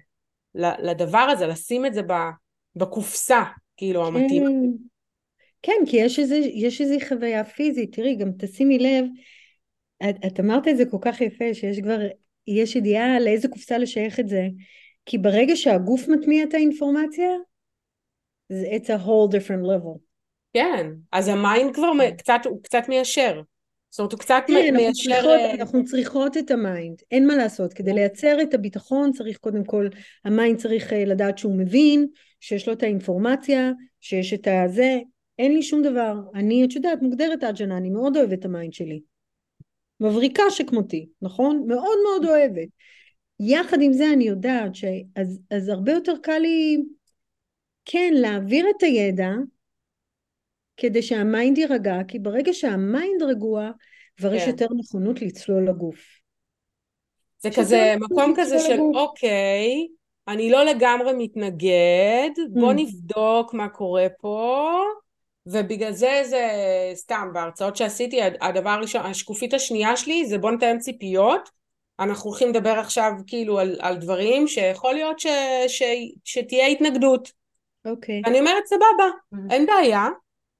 לדבר 0.54 1.18
הזה, 1.18 1.46
לשים 1.46 1.86
את 1.86 1.94
זה 1.94 2.00
בקופסה, 2.76 3.42
כאילו 3.76 4.02
כן. 4.02 4.06
המתאים. 4.06 4.76
כן, 5.62 5.82
כי 5.86 5.96
יש 5.96 6.18
איזה, 6.18 6.36
יש 6.36 6.80
איזו 6.80 6.94
חוויה 7.08 7.44
פיזית, 7.44 7.94
תראי, 7.94 8.16
גם 8.16 8.30
תשימי 8.38 8.78
לב, 8.78 9.04
את, 10.08 10.16
את 10.26 10.40
אמרת 10.40 10.68
את 10.68 10.76
זה 10.76 10.84
כל 10.90 10.98
כך 11.00 11.20
יפה, 11.20 11.54
שיש 11.54 11.78
כבר, 11.80 11.98
יש 12.46 12.76
ידיעה 12.76 13.20
לאיזה 13.20 13.48
קופסה 13.48 13.78
לשייך 13.78 14.20
את 14.20 14.28
זה, 14.28 14.48
כי 15.06 15.18
ברגע 15.18 15.56
שהגוף 15.56 16.08
מטמיע 16.08 16.44
את 16.44 16.54
האינפורמציה, 16.54 17.30
it's 18.52 18.86
a 18.86 19.06
whole 19.06 19.32
different 19.32 19.64
level. 19.64 19.98
כן, 20.54 20.90
אז 21.12 21.28
ה 21.28 21.37
mind 21.37 21.74
כבר 21.74 21.90
כן. 22.00 22.16
קצת, 22.16 22.40
הוא 22.44 22.62
קצת 22.62 22.82
מיישר. 22.88 23.42
זאת 23.90 23.98
אומרת, 23.98 24.12
הוא 24.12 24.20
קצת 24.20 24.42
כן, 24.46 24.76
מיישר... 24.76 25.10
צריכות, 25.10 25.30
אה, 25.30 25.54
אנחנו 25.54 25.84
צריכות 25.84 26.36
את 26.36 26.50
ה 26.50 26.59
mind, 26.59 27.02
אין 27.10 27.26
מה 27.26 27.36
לעשות. 27.36 27.72
כדי 27.72 27.92
לייצר 27.92 28.42
את 28.42 28.54
הביטחון 28.54 29.12
צריך 29.12 29.38
קודם 29.38 29.64
כל, 29.64 29.88
ה 30.24 30.31
mind 30.31 30.58
צריך 30.58 30.92
אה, 30.92 31.04
לדעת 31.04 31.38
שהוא 31.38 31.58
מבין, 31.58 32.06
שיש 32.40 32.68
לו 32.68 32.72
את 32.72 32.82
האינפורמציה, 32.82 33.70
שיש 34.00 34.34
את 34.34 34.48
הזה, 34.64 34.98
אין 35.38 35.54
לי 35.54 35.62
שום 35.62 35.82
דבר. 35.82 36.14
אני, 36.34 36.64
את 36.64 36.74
יודעת, 36.74 37.02
מוגדרת 37.02 37.44
Ajna, 37.44 37.76
אני 37.76 37.90
מאוד 37.90 38.16
אוהבת 38.16 38.38
את 38.38 38.44
ה 38.44 38.50
mind 38.50 38.72
שלי. 38.72 39.00
מבריקה 40.00 40.42
שכמותי, 40.50 41.08
נכון? 41.22 41.64
מאוד 41.66 41.98
מאוד 42.04 42.24
אוהבת. 42.24 42.68
יחד 43.40 43.82
עם 43.82 43.92
זה 43.92 44.04
אני 44.12 44.24
יודעת 44.24 44.74
שאז 44.74 45.40
אז 45.50 45.68
הרבה 45.68 45.92
יותר 45.92 46.14
קל 46.22 46.38
לי, 46.38 46.82
כן, 47.84 48.10
להעביר 48.16 48.66
את 48.70 48.82
הידע 48.82 49.30
כדי 50.76 51.02
שה 51.02 51.26
mind 51.26 51.58
יירגע, 51.58 51.96
כי 52.08 52.18
ברגע 52.18 52.52
שה 52.52 52.82
mind 52.82 53.22
רגוע, 53.22 53.70
כבר 54.16 54.30
כן. 54.30 54.36
יש 54.36 54.46
יותר 54.46 54.66
נכונות 54.76 55.22
לצלול 55.22 55.68
לגוף. 55.68 56.24
זה 57.38 57.48
כזה 57.56 57.94
מקום 58.00 58.34
כזה 58.36 58.58
של 58.58 58.74
לגוף. 58.74 58.96
אוקיי, 58.96 59.86
אני 60.28 60.50
לא 60.50 60.64
לגמרי 60.64 61.12
מתנגד, 61.18 62.30
בוא 62.52 62.72
mm. 62.72 62.76
נבדוק 62.76 63.54
מה 63.54 63.68
קורה 63.68 64.06
פה, 64.20 64.70
ובגלל 65.46 65.92
זה 65.92 66.22
זה 66.24 66.48
סתם, 66.94 67.28
בהרצאות 67.32 67.76
שעשיתי, 67.76 68.20
הדבר 68.40 68.70
הראשון, 68.70 69.06
השקופית 69.06 69.54
השנייה 69.54 69.96
שלי 69.96 70.26
זה 70.26 70.38
בוא 70.38 70.50
נתאם 70.50 70.78
ציפיות, 70.78 71.50
אנחנו 72.00 72.30
הולכים 72.30 72.48
לדבר 72.48 72.78
עכשיו 72.78 73.12
כאילו 73.26 73.58
על, 73.58 73.76
על 73.80 73.96
דברים 73.96 74.48
שיכול 74.48 74.94
להיות 74.94 75.20
ש, 75.20 75.26
ש, 75.68 75.82
שתהיה 76.24 76.66
התנגדות. 76.66 77.32
אוקיי. 77.84 78.22
Okay. 78.24 78.28
אני 78.28 78.40
אומרת 78.40 78.66
סבבה, 78.66 78.84
mm-hmm. 79.34 79.52
אין 79.52 79.66
בעיה, 79.66 80.08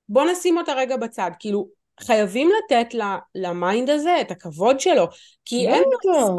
בוא 0.08 0.24
נשים 0.30 0.58
אותה 0.58 0.72
רגע 0.72 0.96
בצד, 0.96 1.30
כאילו 1.38 1.68
חייבים 2.00 2.50
לתת 2.58 2.94
ל 3.34 3.46
mind 3.46 3.90
הזה 3.90 4.20
את 4.20 4.30
הכבוד 4.30 4.80
שלו, 4.80 5.06
כי 5.44 5.68
אין 5.68 5.82
לו 6.04 6.36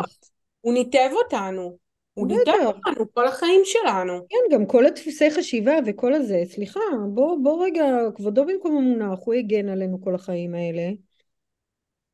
הוא 0.62 0.74
ניתב 0.74 1.10
אותנו. 1.12 1.78
הוא 2.16 2.28
ניתן 2.28 2.66
אותנו 2.66 3.14
כל 3.14 3.28
החיים 3.28 3.62
שלנו. 3.64 4.20
כן, 4.30 4.56
גם 4.56 4.66
כל 4.66 4.86
הדפוסי 4.86 5.32
חשיבה 5.32 5.74
וכל 5.86 6.14
הזה, 6.14 6.44
סליחה, 6.46 6.80
בוא, 7.14 7.38
בוא 7.44 7.66
רגע, 7.66 7.86
כבודו 8.16 8.46
במקום 8.46 8.78
המונח, 8.78 9.20
הוא 9.26 9.34
הגן 9.34 9.70
עלינו 9.70 10.02
כל 10.04 10.16
החיים 10.16 10.56
האלה. 10.56 10.90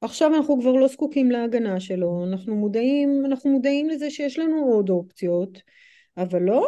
עכשיו 0.02 0.36
אנחנו 0.36 0.62
כבר 0.62 0.72
לא 0.72 0.88
זקוקים 0.88 1.32
להגנה 1.32 1.80
שלו, 1.80 2.24
אנחנו 2.28 2.56
מודעים, 2.56 3.24
אנחנו 3.26 3.50
מודעים 3.50 3.90
לזה 3.90 4.10
שיש 4.10 4.40
לנו 4.40 4.66
עוד 4.66 4.90
אופציות, 4.90 5.58
אבל 6.18 6.42
לא 6.42 6.68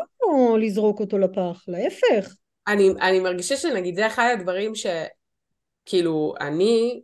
לזרוק 0.60 1.00
אותו 1.00 1.18
לפח, 1.18 1.64
להפך. 1.68 2.36
אני, 2.68 2.90
אני 3.02 3.20
מרגישה 3.20 3.58
שנגיד 3.58 3.96
זה 3.96 4.08
אחד 4.08 4.36
הדברים 4.40 4.72
שכאילו 4.76 6.34
אני, 6.42 7.02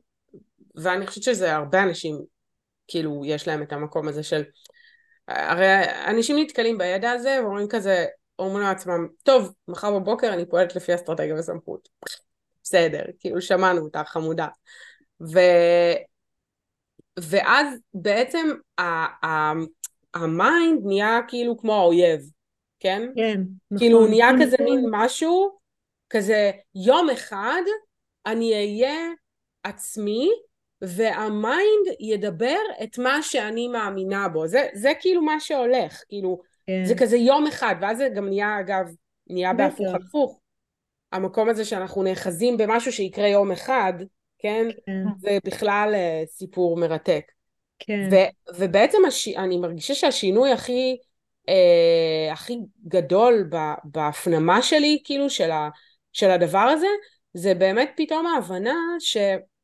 ואני 0.75 1.07
חושבת 1.07 1.23
שזה 1.23 1.55
הרבה 1.55 1.83
אנשים, 1.83 2.15
כאילו 2.87 3.21
יש 3.25 3.47
להם 3.47 3.61
את 3.61 3.73
המקום 3.73 4.07
הזה 4.07 4.23
של 4.23 4.43
הרי 5.29 5.67
אנשים 6.07 6.37
נתקלים 6.39 6.77
בידע 6.77 7.11
הזה 7.11 7.39
ואומרים 7.43 7.67
כזה, 7.67 8.05
אומרים 8.39 8.63
לעצמם, 8.63 9.07
טוב, 9.23 9.53
מחר 9.67 9.99
בבוקר 9.99 10.33
אני 10.33 10.45
פועלת 10.45 10.75
לפי 10.75 10.95
אסטרטגיה 10.95 11.35
וסמכות. 11.35 11.89
בסדר, 12.63 13.03
כאילו 13.19 13.41
שמענו 13.41 13.81
אותה 13.81 14.03
חמודה. 14.03 14.47
ו... 15.21 15.39
ואז 17.19 17.67
בעצם 17.93 18.47
ה 20.13 20.27
mind 20.27 20.81
נהיה 20.85 21.19
כאילו 21.27 21.57
כמו 21.57 21.73
האויב, 21.73 22.21
כן? 22.79 23.09
כן, 23.15 23.41
נכון. 23.71 23.77
כאילו 23.77 23.99
הוא 23.99 24.09
נהיה 24.09 24.31
נכון, 24.31 24.45
כזה 24.45 24.55
נכון. 24.59 24.65
מין 24.65 24.85
משהו, 24.91 25.59
כזה 26.09 26.51
יום 26.75 27.09
אחד 27.09 27.61
אני 28.25 28.53
אהיה 28.53 28.97
עצמי 29.63 30.29
וה 30.81 31.17
mind 31.17 31.87
ידבר 31.99 32.59
את 32.83 32.97
מה 32.97 33.21
שאני 33.21 33.67
מאמינה 33.67 34.27
בו. 34.27 34.47
זה, 34.47 34.67
זה 34.73 34.91
כאילו 34.99 35.21
מה 35.21 35.39
שהולך, 35.39 36.03
כאילו, 36.07 36.41
כן. 36.67 36.85
זה 36.85 36.95
כזה 36.95 37.17
יום 37.17 37.47
אחד, 37.47 37.75
ואז 37.81 37.97
זה 37.97 38.09
גם 38.15 38.27
נהיה, 38.27 38.59
אגב, 38.59 38.85
נהיה 39.27 39.53
בהפוך 39.53 39.87
הפוך. 39.95 40.39
המקום 41.11 41.49
הזה 41.49 41.65
שאנחנו 41.65 42.03
נאחזים 42.03 42.57
במשהו 42.57 42.91
שיקרה 42.91 43.27
יום 43.27 43.51
אחד, 43.51 43.93
כן? 44.39 44.67
כן. 44.85 45.03
זה 45.19 45.37
בכלל 45.45 45.95
uh, 45.95 46.27
סיפור 46.27 46.77
מרתק. 46.77 47.23
כן. 47.79 48.09
ו- 48.11 48.55
ובעצם 48.57 48.97
הש... 49.07 49.27
אני 49.27 49.57
מרגישה 49.57 49.93
שהשינוי 49.93 50.51
הכי, 50.51 50.97
uh, 51.49 52.31
הכי 52.33 52.57
גדול 52.87 53.49
בהפנמה 53.83 54.61
שלי, 54.61 55.01
כאילו, 55.03 55.29
של, 55.29 55.51
ה- 55.51 55.69
של 56.13 56.29
הדבר 56.29 56.59
הזה, 56.59 56.87
זה 57.33 57.53
באמת 57.53 57.91
פתאום 57.95 58.25
ההבנה 58.27 58.75
ש... 58.99 59.17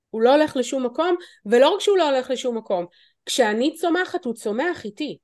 הוא 0.10 0.22
לא 0.22 0.36
הולך 0.36 0.58
לשום 0.58 0.86
מקום, 0.86 1.16
ולא 1.45 1.70
רק 1.70 1.80
שהוא 1.80 1.97
לא 1.97 2.10
הולך 2.10 2.30
לשום 2.30 2.58
מקום, 2.58 2.86
כשאני 3.26 3.74
צומחת 3.76 4.26
הוא 4.26 4.34
צומח 4.34 4.86
איתי. 4.86 5.18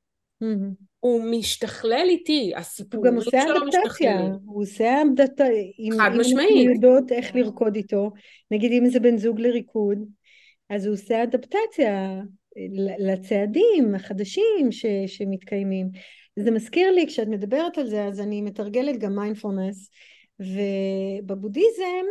Mm-hmm. 0.44 0.92
הוא 1.00 1.24
משתכלל 1.24 2.06
איתי, 2.10 2.52
הסיפורים 2.56 3.12
שלו 3.12 3.22
משתכללים. 3.22 3.52
הוא 3.52 3.62
גם 3.62 3.68
עושה 3.68 3.82
אדפטציה, 3.84 4.20
הוא 4.46 4.64
עושה 4.64 5.02
אדפטציה, 5.02 5.46
חד 5.98 6.10
משמעית. 6.20 6.68
אם 6.68 6.74
יודעות 6.74 7.12
איך 7.12 7.36
לרקוד 7.36 7.76
איתו, 7.76 8.12
נגיד 8.52 8.72
אם 8.72 8.90
זה 8.90 9.00
בן 9.00 9.18
זוג 9.18 9.40
לריקוד, 9.40 9.98
אז 10.70 10.86
הוא 10.86 10.94
עושה 10.94 11.24
אדפטציה 11.24 12.22
לצעדים 13.00 13.96
החדשים 13.96 14.72
ש, 14.72 14.86
שמתקיימים. 15.08 15.90
זה 16.40 16.52
מזכיר 16.52 16.92
לי, 16.92 17.08
כשאת 17.08 17.28
מדברת 17.28 17.78
על 17.78 17.88
זה, 17.88 18.06
אז 18.06 18.20
אני 18.20 18.42
מתרגלת 18.42 18.98
גם 18.98 19.16
מיינדפולנס, 19.16 19.90
ובבודהיזם 20.40 22.06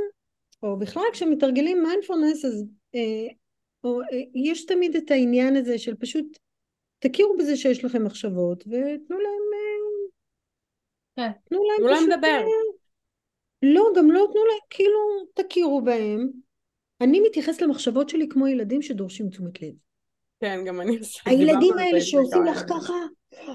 או 0.63 0.79
בכלל 0.79 1.03
כשמתרגלים 1.13 1.83
מיינדפולנס 1.83 2.45
אז 2.45 2.65
אה, 2.95 3.35
או, 3.85 4.03
אה, 4.03 4.07
יש 4.35 4.67
תמיד 4.67 4.97
את 4.97 5.11
העניין 5.11 5.57
הזה 5.57 5.79
של 5.79 5.95
פשוט 5.95 6.39
תכירו 6.99 7.37
בזה 7.39 7.57
שיש 7.57 7.85
לכם 7.85 8.05
מחשבות 8.05 8.65
ותנו 8.67 9.19
להם 9.19 9.43
אה, 9.55 9.71
כן. 11.17 11.39
תנו 11.45 11.59
להם 11.65 11.77
תנו 11.79 11.89
פשוט... 11.89 12.09
להם 12.09 12.11
לדבר. 12.11 12.29
אה, 12.29 12.81
לא, 13.63 13.91
גם 13.97 14.11
לא 14.11 14.29
תנו 14.33 14.45
להם, 14.45 14.59
כאילו 14.71 14.99
תכירו 15.35 15.83
בהם. 15.83 16.31
אני 17.01 17.21
מתייחס 17.21 17.61
למחשבות 17.61 18.09
שלי 18.09 18.29
כמו 18.29 18.49
ילדים 18.49 18.83
שדורשים 18.83 19.29
תשומת 19.29 19.63
לב. 19.63 19.75
כן, 20.41 20.65
גם 20.67 20.81
אני 20.81 20.99
עושה. 20.99 21.21
הילדים 21.27 21.79
האלה 21.79 22.01
שעושים 22.01 22.45
לך 22.45 22.59
ככה, 22.69 22.95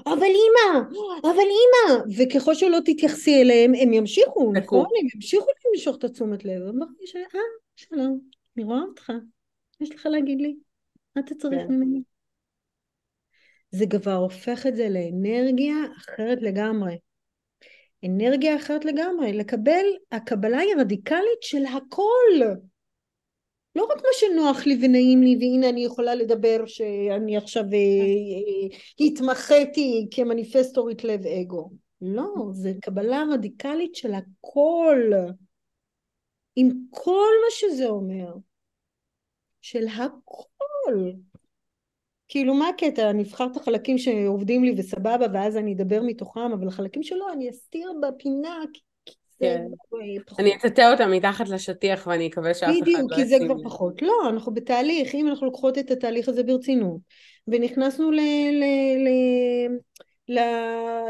אבל 0.06 0.22
אימא, 0.22 0.80
אבל 1.22 1.38
אימא, 1.38 2.02
וככל 2.18 2.54
שלא 2.54 2.78
תתייחסי 2.84 3.42
אליהם, 3.42 3.72
הם 3.74 3.92
ימשיכו, 3.92 4.52
נכון? 4.52 4.86
הם 5.00 5.06
ימשיכו 5.14 5.46
למשוך 5.68 5.96
את 5.96 6.04
התשומת 6.04 6.44
לב. 6.44 6.62
אמרתי 6.62 7.06
ש... 7.06 7.16
אה, 7.16 7.40
שלום, 7.76 8.20
אני 8.56 8.64
רואה 8.64 8.80
אותך, 8.80 9.12
יש 9.80 9.90
לך 9.90 10.06
להגיד 10.06 10.40
לי? 10.40 10.56
מה 11.16 11.22
אתה 11.24 11.34
צריך 11.34 11.58
כן. 11.58 11.68
ממני? 11.68 12.02
זה 13.70 13.84
כבר 13.86 14.14
הופך 14.14 14.66
את 14.66 14.76
זה 14.76 14.88
לאנרגיה 14.88 15.74
אחרת 15.96 16.38
לגמרי. 16.42 16.98
אנרגיה 18.04 18.56
אחרת 18.56 18.84
לגמרי, 18.84 19.32
לקבל, 19.32 19.84
הקבלה 20.12 20.58
היא 20.58 20.74
רדיקלית 20.78 21.42
של 21.42 21.64
הכל. 21.66 22.56
לא 23.76 23.84
רק 23.84 23.96
מה 23.96 24.08
שנוח 24.12 24.66
לי 24.66 24.78
ונעים 24.82 25.22
לי 25.22 25.36
והנה 25.40 25.68
אני 25.68 25.84
יכולה 25.84 26.14
לדבר 26.14 26.66
שאני 26.66 27.36
עכשיו 27.36 27.64
אה, 27.64 27.78
אה, 27.78 29.06
התמחיתי 29.06 30.08
כמניפסטורית 30.10 31.04
לב 31.04 31.26
אגו 31.26 31.70
לא, 32.00 32.34
זה 32.52 32.72
קבלה 32.82 33.22
רדיקלית 33.32 33.94
של 33.94 34.12
הכל. 34.14 35.12
עם 36.56 36.70
כל 36.90 37.30
מה 37.44 37.50
שזה 37.50 37.86
אומר. 37.86 38.34
של 39.60 39.86
הכל. 39.88 41.10
כאילו 42.28 42.54
מה 42.54 42.68
הקטע? 42.68 43.10
אני 43.10 43.22
אבחר 43.22 43.46
את 43.52 43.56
החלקים 43.56 43.98
שעובדים 43.98 44.64
לי 44.64 44.74
וסבבה 44.78 45.26
ואז 45.34 45.56
אני 45.56 45.74
אדבר 45.74 46.02
מתוכם, 46.02 46.52
אבל 46.52 46.68
החלקים 46.68 47.02
שלא 47.02 47.32
אני 47.32 47.50
אסתיר 47.50 47.92
בפינה 48.02 48.62
כן. 49.40 49.64
אני 50.38 50.56
אטאטא 50.56 50.92
אותה 50.92 51.06
מתחת 51.06 51.48
לשטיח 51.48 52.06
ואני 52.06 52.26
אקווה 52.26 52.54
שאף 52.54 52.68
אחד 52.68 52.68
לא 52.68 52.92
ישים. 52.92 52.94
בדיוק, 52.94 53.14
כי 53.14 53.24
זה 53.24 53.36
כבר 53.44 53.54
פחות. 53.64 54.02
לא, 54.02 54.14
אנחנו 54.28 54.54
בתהליך, 54.54 55.14
אם 55.14 55.28
אנחנו 55.28 55.46
לוקחות 55.46 55.78
את 55.78 55.90
התהליך 55.90 56.28
הזה 56.28 56.42
ברצינות, 56.42 57.00
ונכנסנו 57.48 58.10
ל, 58.10 58.20
ל, 58.52 58.64
ל, 58.98 59.08
ל, 60.28 60.40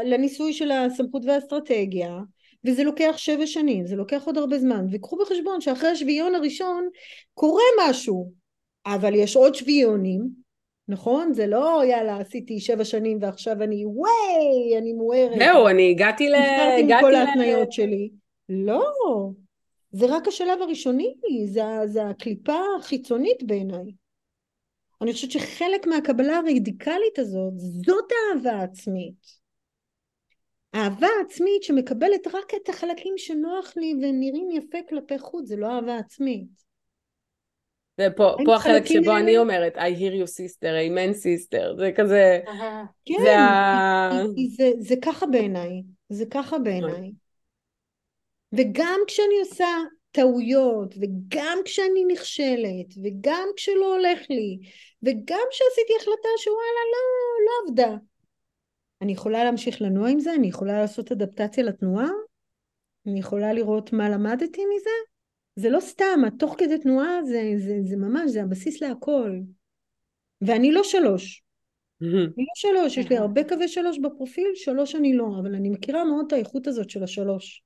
לניסוי 0.05 0.53
של 0.53 0.71
הסמכות 0.71 1.25
והאסטרטגיה, 1.25 2.17
וזה 2.65 2.83
לוקח 2.83 3.13
שבע 3.17 3.45
שנים, 3.45 3.87
זה 3.87 3.95
לוקח 3.95 4.23
עוד 4.25 4.37
הרבה 4.37 4.59
זמן, 4.59 4.85
וקחו 4.91 5.17
בחשבון 5.17 5.61
שאחרי 5.61 5.89
השביעיון 5.89 6.35
הראשון 6.35 6.89
קורה 7.33 7.63
משהו, 7.89 8.31
אבל 8.85 9.15
יש 9.15 9.35
עוד 9.35 9.55
שביעיונים, 9.55 10.46
נכון? 10.87 11.33
זה 11.33 11.47
לא 11.47 11.81
יאללה 11.85 12.17
עשיתי 12.17 12.59
שבע 12.59 12.85
שנים 12.85 13.17
ועכשיו 13.21 13.63
אני 13.63 13.85
וואי 13.85 14.77
אני 14.77 14.93
מוארת. 14.93 15.39
זהו 15.39 15.67
אני 15.67 15.91
הגעתי 15.91 16.29
ל... 16.29 16.35
נזכרתי 16.35 16.93
עם 16.93 17.01
כל 17.01 17.15
ההתניות 17.15 17.71
שלי. 17.71 18.09
לא, 18.49 18.83
זה 19.91 20.05
רק 20.09 20.27
השלב 20.27 20.61
הראשוני, 20.61 21.15
זה, 21.45 21.61
זה 21.85 22.05
הקליפה 22.05 22.59
החיצונית 22.79 23.43
בעיניי. 23.43 23.91
אני 25.01 25.13
חושבת 25.13 25.31
שחלק 25.31 25.87
מהקבלה 25.87 26.37
הרדיקלית 26.37 27.19
הזאת 27.19 27.53
זאת 27.57 28.11
אהבה 28.35 28.61
עצמית. 28.61 29.15
אהבה 30.75 31.07
עצמית 31.25 31.63
שמקבלת 31.63 32.27
רק 32.27 32.53
את 32.55 32.69
החלקים 32.69 33.13
שנוח 33.17 33.73
לי 33.77 33.93
ונראים 33.93 34.51
יפה 34.51 34.77
כלפי 34.89 35.19
חוץ, 35.19 35.47
זה 35.47 35.55
לא 35.55 35.67
אהבה 35.67 35.97
עצמית. 35.97 36.66
ופה 38.01 38.55
החלק 38.55 38.85
שבו 38.85 39.11
האלה... 39.11 39.19
אני 39.19 39.37
אומרת, 39.37 39.75
I 39.75 39.79
hear 39.79 40.13
you 40.21 40.27
sister, 40.27 40.71
amen 40.87 41.13
sister, 41.15 41.77
זה 41.77 41.91
כזה, 41.95 42.39
כן, 43.05 43.15
זה, 43.21 43.39
ה... 43.39 44.09
זה, 44.57 44.71
זה 44.79 44.95
ככה 45.01 45.25
בעיניי, 45.25 45.83
זה 46.09 46.25
ככה 46.31 46.57
בעיניי. 46.59 47.11
וגם 48.51 48.99
כשאני 49.07 49.39
עושה 49.39 49.67
טעויות, 50.11 50.95
וגם 51.01 51.57
כשאני 51.65 52.05
נכשלת, 52.07 52.93
וגם 53.03 53.47
כשלא 53.55 53.95
הולך 53.95 54.19
לי, 54.29 54.59
וגם 55.03 55.43
כשעשיתי 55.51 55.93
החלטה 55.99 56.29
שוואלה 56.37 56.83
לא, 56.93 57.45
לא 57.45 57.69
עבדה, 57.69 57.97
אני 59.01 59.11
יכולה 59.11 59.43
להמשיך 59.43 59.81
לנוע 59.81 60.09
עם 60.09 60.19
זה, 60.19 60.33
אני 60.33 60.47
יכולה 60.47 60.81
לעשות 60.81 61.11
אדפטציה 61.11 61.63
לתנועה, 61.63 62.09
אני 63.07 63.19
יכולה 63.19 63.53
לראות 63.53 63.93
מה 63.93 64.09
למדתי 64.09 64.61
מזה, 64.65 64.89
זה 65.57 65.69
לא 65.69 65.79
סתם, 65.79 66.19
התוך 66.27 66.55
כדי 66.57 66.77
תנועה 66.77 67.23
זה, 67.23 67.53
זה, 67.57 67.77
זה 67.83 67.97
ממש, 67.97 68.31
זה 68.31 68.43
הבסיס 68.43 68.81
להכל. 68.81 69.31
ואני 70.41 70.71
לא 70.71 70.83
שלוש. 70.83 71.43
אני 72.01 72.45
לא 72.45 72.53
שלוש, 72.55 72.97
יש 72.97 73.09
לי 73.09 73.17
הרבה 73.17 73.43
קווי 73.43 73.67
שלוש 73.67 73.99
בפרופיל, 73.99 74.51
שלוש 74.55 74.95
אני 74.95 75.13
לא, 75.13 75.27
אבל 75.41 75.55
אני 75.55 75.69
מכירה 75.69 76.03
מאוד 76.03 76.25
את 76.27 76.33
האיכות 76.33 76.67
הזאת 76.67 76.89
של 76.89 77.03
השלוש. 77.03 77.63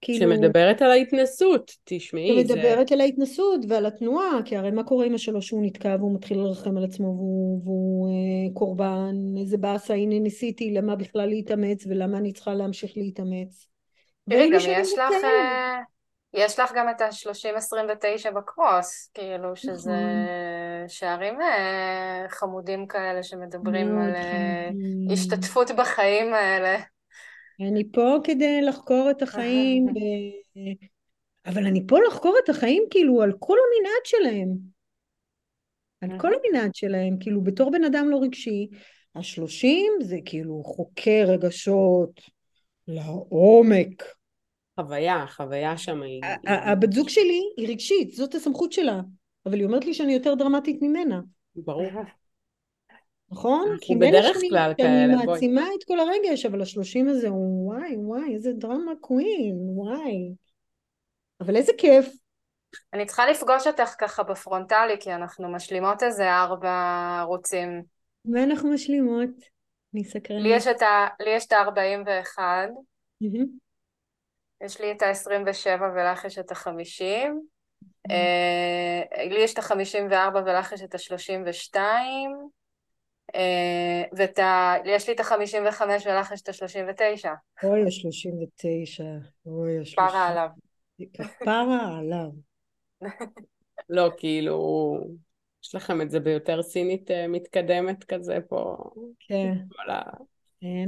כאילו... 0.00 0.18
שמדברת 0.18 0.82
על 0.82 0.90
ההתנסות, 0.90 1.70
תשמעי. 1.84 2.28
שמדברת 2.28 2.88
זה... 2.88 2.94
על 2.94 3.00
ההתנסות 3.00 3.60
ועל 3.68 3.86
התנועה, 3.86 4.40
כי 4.44 4.56
הרי 4.56 4.70
מה 4.70 4.84
קורה 4.84 5.06
עם 5.06 5.14
השלוש 5.14 5.46
שהוא 5.46 5.66
נתקע 5.66 5.96
והוא 5.98 6.14
מתחיל 6.14 6.38
לרחם 6.38 6.76
על 6.76 6.84
עצמו 6.84 7.06
והוא, 7.06 7.60
והוא 7.64 8.08
אה, 8.08 8.54
קורבן, 8.54 9.14
איזה 9.40 9.56
באסה, 9.56 9.94
הנה 9.94 10.18
ניסיתי, 10.18 10.70
למה 10.70 10.96
בכלל 10.96 11.28
להתאמץ 11.28 11.86
ולמה 11.86 12.18
אני 12.18 12.32
צריכה 12.32 12.54
להמשיך 12.54 12.92
להתאמץ. 12.96 13.68
תראי, 14.30 14.50
גם 14.50 14.58
יש 14.68 14.92
לך... 14.92 15.26
יש 16.34 16.58
לך 16.58 16.72
גם 16.76 16.86
את 16.90 17.00
ה-30-29 17.00 18.30
בקרוס, 18.30 19.10
כאילו 19.14 19.56
שזה 19.56 19.90
נכון. 19.90 20.88
שערים 20.88 21.40
אה, 21.40 22.26
חמודים 22.28 22.86
כאלה 22.86 23.22
שמדברים 23.22 23.98
על 23.98 24.14
אה, 24.14 24.68
השתתפות 25.12 25.70
בחיים 25.70 26.34
האלה. 26.34 26.76
אני 27.60 27.92
פה 27.92 28.18
כדי 28.24 28.62
לחקור 28.62 29.10
את 29.10 29.22
החיים, 29.22 29.86
ב... 29.94 29.98
אבל 31.46 31.66
אני 31.66 31.86
פה 31.86 31.98
לחקור 32.08 32.36
את 32.44 32.48
החיים 32.48 32.84
כאילו 32.90 33.22
על 33.22 33.32
כל 33.38 33.56
המנעד 33.58 34.04
שלהם. 34.04 34.74
על 36.00 36.20
כל 36.20 36.30
המנעד 36.34 36.74
שלהם, 36.74 37.16
כאילו 37.20 37.42
בתור 37.44 37.70
בן 37.70 37.84
אדם 37.84 38.10
לא 38.10 38.18
רגשי, 38.22 38.68
השלושים 39.14 39.92
זה 40.00 40.16
כאילו 40.24 40.62
חוקר 40.64 41.24
רגשות 41.26 42.20
לעומק. 42.88 44.02
חוויה, 44.80 45.26
חוויה 45.28 45.76
שם 45.76 46.02
היא... 46.02 46.22
הבת 46.46 46.92
זוג 46.92 47.08
שלי 47.08 47.42
היא 47.56 47.68
רגשית, 47.68 48.10
זאת 48.10 48.34
הסמכות 48.34 48.72
שלה, 48.72 49.00
אבל 49.46 49.54
היא 49.54 49.64
אומרת 49.64 49.84
לי 49.84 49.94
שאני 49.94 50.12
יותר 50.14 50.34
דרמטית 50.34 50.82
ממנה. 50.82 51.20
ברור. 51.56 51.90
נכון? 53.30 53.68
אנחנו 53.72 53.98
בדרך 53.98 54.36
כלל 54.50 54.72
כאלה, 54.76 55.14
בואי. 55.14 55.24
אני 55.24 55.26
מעצימה 55.26 55.66
את 55.78 55.84
כל 55.84 55.98
הרגש, 56.00 56.46
אבל 56.46 56.62
השלושים 56.62 57.08
הזה 57.08 57.28
הוא 57.28 57.72
וואי 57.72 57.96
וואי, 57.96 58.34
איזה 58.34 58.52
דרמה 58.52 58.92
קווין, 59.00 59.56
וואי. 59.60 60.34
אבל 61.40 61.56
איזה 61.56 61.72
כיף. 61.78 62.16
אני 62.92 63.06
צריכה 63.06 63.30
לפגוש 63.30 63.66
אותך 63.66 63.94
ככה 63.98 64.22
בפרונטלי, 64.22 64.94
כי 65.00 65.12
אנחנו 65.12 65.52
משלימות 65.52 66.02
איזה 66.02 66.30
ארבע 66.30 67.16
ערוצים. 67.20 67.82
מה 68.24 68.42
אנחנו 68.44 68.70
משלימות? 68.70 69.30
אני 69.94 70.04
סקרנית. 70.04 70.44
לי 70.44 70.56
יש 71.36 71.46
את 71.46 71.52
ה-41. 71.52 72.38
יש 74.64 74.80
לי 74.80 74.92
את 74.92 75.02
ה-27 75.02 75.82
ולך 75.94 76.24
יש 76.24 76.38
את 76.38 76.52
ה-50. 76.52 77.02
אה, 78.10 79.02
לי 79.28 79.40
יש 79.40 79.54
את 79.54 79.58
ה-54 79.58 80.36
ולך 80.46 80.72
יש 80.72 80.82
את 80.82 80.94
ה-32. 80.94 81.78
ויש 84.84 85.08
לי 85.08 85.14
את 85.14 85.20
ה-55 85.20 85.82
ולך 86.06 86.32
יש 86.32 86.42
את 86.42 86.48
ה-39. 86.48 87.28
אוי, 87.64 87.82
ה-39. 87.82 89.04
אוי, 89.46 89.78
ה-39. 89.78 89.92
כפרה 89.92 90.28
עליו. 90.28 90.48
כפרה 91.12 91.98
עליו. 91.98 92.30
לא, 93.88 94.10
כאילו, 94.16 94.98
יש 95.64 95.74
לכם 95.74 96.00
את 96.00 96.10
זה 96.10 96.20
ביותר 96.20 96.62
סינית 96.62 97.10
אה, 97.10 97.28
מתקדמת 97.28 98.04
כזה 98.04 98.38
פה. 98.48 98.76
כן. 99.20 99.52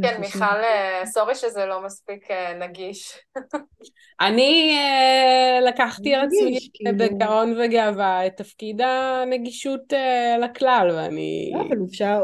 כן, 0.02 0.20
מיכל, 0.20 0.44
אה, 0.44 1.02
סורי 1.06 1.34
שזה 1.34 1.66
לא 1.66 1.84
מספיק 1.84 2.30
אה, 2.30 2.54
נגיש. 2.54 3.18
אני 4.20 4.76
אה, 4.78 5.60
לקחתי 5.68 6.14
על 6.14 6.26
עצמי 6.26 6.58
כאילו. 6.74 6.98
בגאון 6.98 7.56
וגאווה 7.60 8.26
את 8.26 8.36
תפקיד 8.36 8.80
הנגישות 8.80 9.92
לכלל, 10.40 10.90
ואני... 10.94 11.52
לא, 11.54 11.60
אבל 11.60 11.76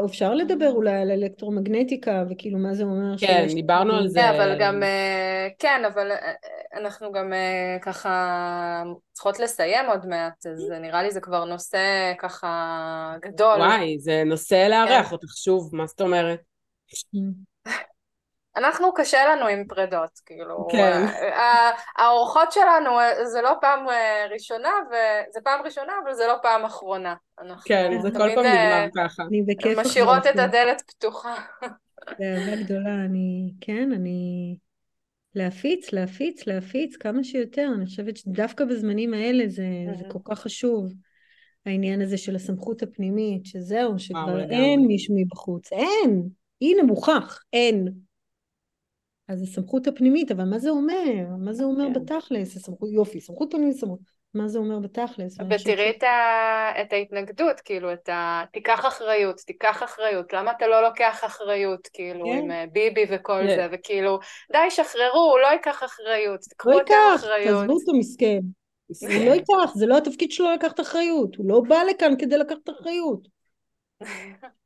אפשר 0.05 0.33
לדבר 0.33 0.71
אולי 0.71 1.01
על 1.01 1.11
אלקטרומגנטיקה, 1.11 2.23
וכאילו 2.29 2.59
מה 2.59 2.73
זה 2.73 2.83
אומר 2.83 3.17
כן, 3.19 3.45
דיברנו 3.55 3.93
על 3.93 4.07
זה. 4.07 4.19
כן, 4.19 4.27
אבל 4.27 4.57
גם, 4.59 4.83
כן, 5.59 5.81
אבל 5.93 6.11
אנחנו 6.73 7.11
גם 7.11 7.33
ככה 7.81 8.83
צריכות 9.11 9.39
לסיים 9.39 9.85
עוד 9.85 10.05
מעט, 10.05 10.45
אז 10.45 10.73
נראה 10.81 11.03
לי 11.03 11.11
זה 11.11 11.21
כבר 11.21 11.45
נושא 11.45 12.13
ככה 12.19 13.15
גדול. 13.21 13.59
וואי, 13.59 13.99
זה 13.99 14.23
נושא 14.25 14.67
לארח 14.69 15.07
כן. 15.07 15.11
אותך 15.11 15.37
שוב, 15.37 15.69
מה 15.75 15.85
זאת 15.85 16.01
אומרת? 16.01 16.52
אנחנו 18.55 18.93
קשה 18.93 19.25
לנו 19.25 19.47
עם 19.47 19.67
פרדות, 19.67 20.19
כאילו, 20.25 20.67
כן. 20.71 21.05
האורחות 21.97 22.51
שלנו 22.51 22.91
זה 23.23 23.41
לא 23.41 23.53
פעם 23.61 23.89
אה, 23.89 24.27
ראשונה, 24.31 24.69
וזה 24.87 25.39
פעם 25.43 25.65
ראשונה, 25.65 25.93
אבל 26.03 26.13
זה 26.13 26.23
לא 26.27 26.35
פעם 26.41 26.65
אחרונה. 26.65 27.15
כן, 27.65 27.91
זה 28.01 28.11
כל 28.11 28.35
פעם 28.35 28.45
נגמר 28.45 28.87
ככה. 28.95 29.23
אני 29.23 29.41
בכיף 29.41 29.79
משאירות 29.79 30.27
את 30.27 30.39
הדלת 30.39 30.81
פתוחה. 30.87 31.35
זה 32.19 32.25
אהבה 32.35 32.63
גדולה, 32.63 32.95
אני, 33.05 33.53
כן, 33.61 33.91
אני... 33.91 34.57
להפיץ, 35.35 35.93
להפיץ, 35.93 36.47
להפיץ 36.47 36.95
כמה 36.95 37.23
שיותר. 37.23 37.69
אני 37.75 37.85
חושבת 37.85 38.17
שדווקא 38.17 38.65
בזמנים 38.65 39.13
האלה 39.13 39.43
זה, 39.47 39.65
זה 39.99 40.03
כל 40.11 40.19
כך 40.25 40.39
חשוב. 40.39 40.93
העניין 41.65 42.01
הזה 42.01 42.17
של 42.17 42.35
הסמכות 42.35 42.83
הפנימית, 42.83 43.45
שזהו, 43.45 43.99
שכבר 43.99 44.39
אין 44.49 44.79
מישהו 44.87 45.15
מבחוץ. 45.17 45.71
אין! 45.71 46.29
הנה 46.63 46.83
מוכח, 46.83 47.39
אין. 47.53 47.87
אז 49.27 49.41
הסמכות 49.41 49.87
הפנימית, 49.87 50.31
אבל 50.31 50.43
מה 50.43 50.59
זה 50.59 50.69
אומר? 50.69 51.25
מה 51.39 51.53
זה 51.53 51.63
אומר 51.63 51.85
כן. 51.85 51.93
בתכלס? 51.93 52.55
הסמכות, 52.55 52.89
יופי, 52.91 53.21
סמכות 53.21 53.51
פנימית, 53.51 53.75
סמכות. 53.75 53.99
מה 54.33 54.47
זה 54.47 54.59
אומר 54.59 54.79
בתכלס? 54.79 55.37
ותראי 55.49 55.89
את, 55.89 56.03
ה... 56.03 56.81
את 56.81 56.93
ההתנגדות, 56.93 57.59
כאילו, 57.59 57.93
את 57.93 58.09
ה... 58.09 58.43
תיקח 58.53 58.85
אחריות, 58.85 59.37
תיקח 59.37 59.83
אחריות, 59.83 60.33
למה 60.33 60.51
אתה 60.51 60.67
לא 60.67 60.83
לוקח 60.83 61.21
אחריות, 61.25 61.87
כאילו, 61.93 62.25
כן. 62.25 62.31
עם 62.31 62.51
אה, 62.51 62.65
ביבי 62.71 63.05
וכל 63.09 63.41
כן. 63.47 63.55
זה, 63.55 63.67
וכאילו, 63.71 64.19
די, 64.51 64.69
שחררו, 64.69 65.31
הוא 65.31 65.39
לא 65.39 65.47
ייקח 65.47 65.83
אחריות, 65.83 66.39
תקחו 66.39 66.69
לא 66.69 66.81
את 66.81 66.89
האחריות. 66.89 67.29
לא 67.29 67.35
ייקח, 67.35 67.59
תעזבו 67.59 67.73
אותו 67.73 67.93
מסכן. 67.93 68.39
הוא 69.01 69.25
לא 69.25 69.31
ייקח, 69.31 69.73
זה 69.75 69.85
לא 69.85 69.97
התפקיד 69.97 70.31
שלו 70.31 70.51
לקחת 70.51 70.79
אחריות, 70.79 71.35
הוא 71.35 71.49
לא 71.49 71.61
בא 71.67 71.83
לכאן 71.83 72.13
כדי 72.19 72.37
לקחת 72.37 72.69
אחריות. 72.69 73.27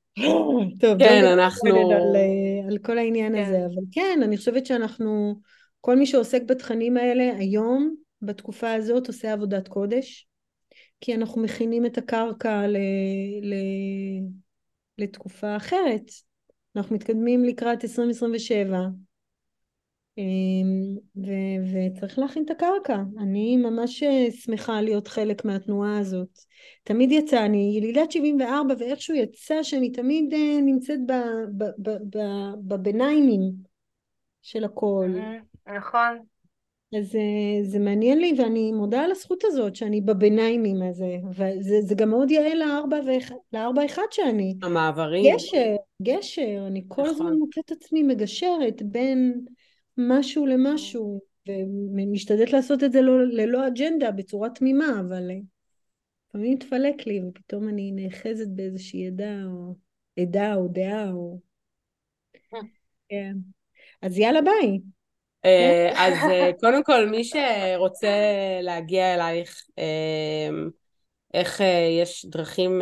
טוב, 0.80 0.99
כן, 0.99 1.26
אנחנו... 1.26 1.91
על, 1.91 2.15
אה, 2.15 2.68
על 2.68 2.78
כל 2.78 2.97
העניין 2.97 3.36
כן. 3.36 3.43
הזה, 3.43 3.65
אבל 3.65 3.84
כן, 3.91 4.20
אני 4.24 4.38
חושבת 4.38 4.65
שאנחנו, 4.65 5.39
כל 5.82 5.95
מי 5.95 6.05
שעוסק 6.05 6.41
בתכנים 6.45 6.97
האלה 6.97 7.38
היום, 7.38 7.95
בתקופה 8.22 8.74
הזאת, 8.74 9.07
עושה 9.07 9.34
עבודת 9.34 9.68
קודש, 9.68 10.28
כי 11.01 11.15
אנחנו 11.15 11.41
מכינים 11.41 11.86
את 11.86 11.97
הקרקע 11.97 12.68
ל, 12.68 12.78
ל, 13.41 13.55
לתקופה 14.97 15.55
אחרת. 15.55 16.11
אנחנו 16.76 16.95
מתקדמים 16.95 17.45
לקראת 17.45 17.84
2027, 17.84 18.78
אמ, 18.78 19.07
ו- 21.15 21.93
וצריך 21.95 22.20
להכין 22.20 22.43
את 22.45 22.51
הקרקע. 22.51 22.97
אני 23.20 23.57
ממש 23.57 24.03
אה, 24.03 24.32
שמחה 24.32 24.82
להיות 24.82 25.07
חלק 25.07 25.45
מהתנועה 25.45 25.99
הזאת. 25.99 26.39
תמיד 26.84 27.11
יצא, 27.11 27.45
אני 27.45 27.74
ילידת 27.78 28.11
74 28.11 28.74
ואיכשהו 28.80 29.15
יצא 29.15 29.63
שאני 29.63 29.91
תמיד 29.91 30.34
אה, 30.34 30.61
נמצאת 30.61 30.99
בביניימים 32.68 33.51
של 34.41 34.63
הכל. 34.63 35.09
נכון. 35.78 36.18
אז 36.99 37.11
זה, 37.11 37.18
אה, 37.18 37.63
זה 37.63 37.80
מעניין 37.80 38.20
לי 38.20 38.34
ואני 38.38 38.72
מודה 38.72 39.01
על 39.01 39.11
הזכות 39.11 39.43
הזאת 39.43 39.76
שאני 39.76 40.01
בביניימים 40.01 40.82
הזה 40.82 41.18
וזה 41.30 41.95
גם 41.95 42.09
מאוד 42.09 42.32
יאה 42.32 42.55
לארבע, 42.55 42.99
ואח, 43.07 43.32
לארבע 43.53 43.86
אחד 43.86 44.03
שאני 44.11 44.55
המעברים 44.63 45.36
גשר, 45.36 45.76
גשר, 46.01 46.63
אני 46.68 46.84
כל 46.88 47.01
נכון. 47.01 47.13
הזמן 47.13 47.34
מוצאת 47.34 47.65
את 47.65 47.72
עצמי 47.72 48.03
מגשרת 48.03 48.82
בין 48.82 49.45
משהו 49.97 50.45
למשהו, 50.45 51.21
ומשתדלת 51.95 52.53
לעשות 52.53 52.83
את 52.83 52.91
זה 52.91 53.01
לא, 53.01 53.25
ללא 53.25 53.67
אג'נדה, 53.67 54.11
בצורה 54.11 54.49
תמימה, 54.49 54.99
אבל 55.07 55.31
אה, 55.31 55.35
לפעמים 56.29 56.53
מתפלק 56.53 57.07
לי, 57.07 57.21
ופתאום 57.23 57.69
אני 57.69 57.91
נאחזת 57.91 58.47
באיזושהי 58.47 59.07
עדה, 59.07 59.43
או 59.45 59.75
עדה, 60.19 60.55
או 60.55 60.67
דעה, 60.67 61.11
או... 61.11 61.39
אה. 62.53 62.59
כן. 63.09 63.33
אז 64.01 64.17
יאללה 64.17 64.41
ביי. 64.41 64.79
אה, 65.45 65.91
אז 65.95 66.17
קודם 66.59 66.83
כל, 66.83 67.09
מי 67.09 67.23
שרוצה 67.23 68.07
להגיע 68.61 69.15
אלייך, 69.15 69.67
איך 71.33 71.61
יש 72.01 72.25
דרכים 72.25 72.81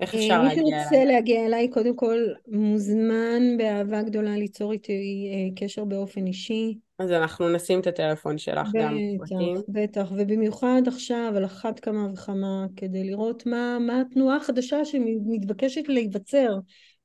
איך 0.00 0.14
אפשר 0.14 0.42
להגיע 0.42 0.62
אליי? 0.62 0.64
מי 0.64 0.70
שרוצה 0.70 1.04
להגיע 1.04 1.46
אליי, 1.46 1.68
קודם 1.68 1.96
כל 1.96 2.18
מוזמן 2.48 3.56
באהבה 3.58 4.02
גדולה 4.02 4.36
ליצור 4.36 4.72
איתי 4.72 5.30
אה, 5.32 5.66
קשר 5.66 5.84
באופן 5.84 6.26
אישי. 6.26 6.74
אז 6.98 7.12
אנחנו 7.12 7.48
נשים 7.48 7.80
את 7.80 7.86
הטלפון 7.86 8.38
שלך 8.38 8.68
בטח, 8.68 8.78
גם 8.80 8.96
בפרטים. 9.14 9.56
בטח, 9.68 10.12
ובמיוחד 10.16 10.82
עכשיו 10.86 11.32
על 11.36 11.44
אחת 11.44 11.80
כמה 11.80 12.08
וכמה 12.12 12.66
כדי 12.76 13.04
לראות 13.04 13.46
מה, 13.46 13.78
מה 13.80 14.00
התנועה 14.00 14.36
החדשה 14.36 14.84
שמתבקשת 14.84 15.88
להיווצר 15.88 16.58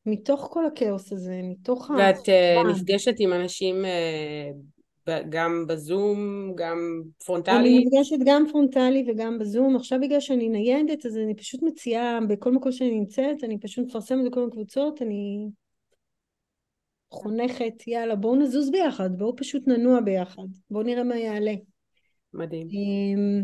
מתוך 0.06 0.48
כל 0.52 0.66
הכאוס 0.66 1.14
הזה, 1.14 1.40
מתוך 1.44 1.92
ה... 1.92 1.94
ואת 1.94 2.16
uh, 2.18 2.68
נפגשת 2.72 3.16
עם 3.20 3.34
אנשים 3.34 3.86
גם 5.30 5.66
בזום, 5.68 6.18
גם 6.56 7.02
פרונטלי? 7.26 7.58
אני 7.58 7.86
נפגשת 7.86 8.16
גם 8.26 8.46
פרונטלי 8.52 9.06
וגם 9.08 9.40
בזום. 9.40 9.76
עכשיו 9.76 10.00
בגלל 10.02 10.20
שאני 10.20 10.50
ניידת, 10.50 11.06
אז 11.06 11.18
אני 11.18 11.36
פשוט 11.36 11.62
מציעה, 11.64 12.20
בכל 12.30 12.52
מקום 12.52 12.72
שאני 12.72 13.00
נמצאת, 13.00 13.44
אני 13.44 13.60
פשוט 13.60 13.86
מפרסמת 13.86 14.32
בכל 14.32 14.48
הקבוצות, 14.48 15.02
אני 15.02 15.50
חונכת, 17.12 17.88
יאללה, 17.88 18.16
בואו 18.16 18.36
נזוז 18.36 18.72
ביחד, 18.72 19.10
בואו 19.18 19.36
פשוט 19.36 19.68
ננוע 19.68 20.02
ביחד, 20.02 20.48
בואו 20.70 20.84
נראה 20.84 21.04
מה 21.04 21.18
יעלה. 21.18 21.54
מדהים. 22.34 22.68
אמ, 22.70 23.44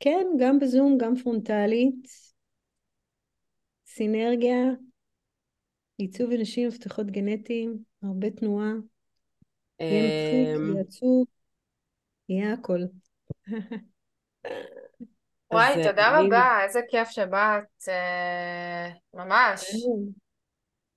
כן, 0.00 0.26
גם 0.38 0.58
בזום, 0.58 0.98
גם 0.98 1.16
פרונטלית. 1.16 2.08
סינרגיה, 3.86 4.56
עיצוב 5.96 6.32
אנשים, 6.32 6.68
מפתחות 6.68 7.06
גנטיים, 7.06 7.78
הרבה 8.02 8.30
תנועה. 8.30 8.72
יהיה 9.80 10.02
מצחיק, 10.02 10.56
אמ, 10.56 10.72
יהיה 10.72 10.80
עצוב, 10.80 11.26
יהיה 12.28 12.52
הכל. 12.52 12.80
וואי, 15.52 15.82
תודה 15.84 16.20
רבה, 16.20 16.58
איזה 16.64 16.80
כיף 16.88 17.08
שבאת, 17.08 17.88
אה, 17.88 18.88
ממש. 19.14 19.70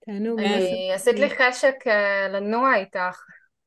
תענוג. 0.06 0.40
אני 0.40 0.94
עשית 0.94 1.20
לי 1.20 1.30
חשק 1.30 1.76
אה, 1.88 2.28
לנוע 2.28 2.76
איתך. 2.76 3.22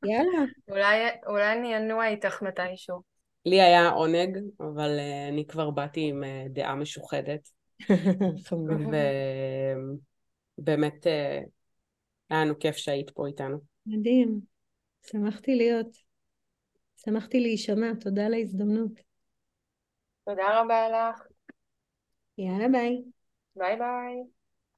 יאללה. 0.04 0.44
אולי 1.26 1.52
אני 1.52 1.76
אנוע 1.76 2.08
איתך 2.08 2.42
מתישהו. 2.42 3.00
לי 3.46 3.60
היה 3.60 3.88
עונג, 3.88 4.38
אבל 4.60 4.98
אה, 4.98 5.28
אני 5.28 5.46
כבר 5.46 5.70
באתי 5.70 6.00
עם 6.00 6.22
דעה 6.48 6.74
משוחדת. 6.74 7.48
ובאמת 10.58 11.06
היה 12.30 12.44
לנו 12.44 12.58
כיף 12.58 12.76
שהיית 12.76 13.10
פה 13.10 13.26
איתנו. 13.26 13.58
מדהים. 13.86 14.53
שמחתי 15.06 15.54
להיות. 15.54 15.96
שמחתי 16.96 17.40
להישמע, 17.40 17.92
תודה 18.00 18.26
על 18.26 18.34
ההזדמנות. 18.34 19.00
תודה 20.24 20.60
רבה 20.60 20.88
לך. 20.88 21.22
יאללה 22.38 22.68
ביי. 22.68 23.02
ביי 23.56 23.76
ביי. 23.76 24.33